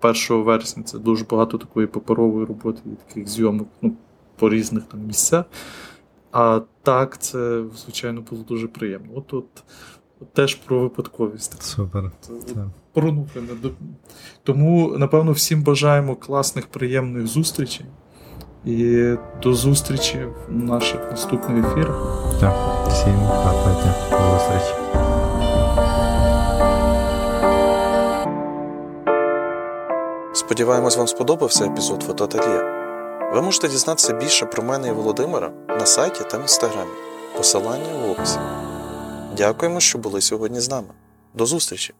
1 0.00 0.42
вересня. 0.42 0.82
Це 0.82 0.98
дуже 0.98 1.24
багато 1.24 1.58
такої 1.58 1.86
паперової 1.86 2.46
роботи 2.46 2.80
і 2.86 3.08
таких 3.08 3.28
зйомок 3.28 3.68
ну, 3.82 3.92
по 4.36 4.50
різних 4.50 4.84
там 4.84 5.00
місцях. 5.00 5.44
А 6.32 6.60
так, 6.82 7.22
це, 7.22 7.64
звичайно, 7.76 8.20
було 8.30 8.42
дуже 8.42 8.68
приємно. 8.68 9.08
От 9.14 9.34
от, 9.34 9.64
теж 10.32 10.54
про 10.54 10.80
випадковість. 10.80 11.62
Супер. 11.62 12.10
Це, 12.20 12.32
Тому, 14.42 14.98
напевно, 14.98 15.32
всім 15.32 15.62
бажаємо 15.62 16.16
класних, 16.16 16.66
приємних 16.66 17.26
зустрічей. 17.26 17.86
І 18.64 19.14
до 19.42 19.54
зустрічі 19.54 20.26
в 20.48 20.52
наших 20.52 21.10
наступних 21.10 21.66
ефірах. 21.66 22.24
Так, 22.40 22.86
всім 22.88 23.16
гарного 23.16 23.82
До 24.10 24.38
зустрічі. 24.38 24.74
Сподіваємось, 30.32 30.96
вам 30.96 31.06
сподобався 31.06 31.66
епізод 31.66 32.02
фотоательє. 32.02 32.80
Ви 33.34 33.42
можете 33.42 33.68
дізнатися 33.68 34.12
більше 34.12 34.46
про 34.46 34.62
мене 34.62 34.88
і 34.88 34.92
Володимира 34.92 35.52
на 35.68 35.86
сайті 35.86 36.24
та 36.30 36.38
в 36.38 36.40
інстаграмі. 36.40 36.90
Посилання 37.36 38.06
в 38.06 38.10
описі. 38.10 38.38
Дякуємо, 39.36 39.80
що 39.80 39.98
були 39.98 40.20
сьогодні 40.20 40.60
з 40.60 40.70
нами. 40.70 40.88
До 41.34 41.46
зустрічі! 41.46 41.94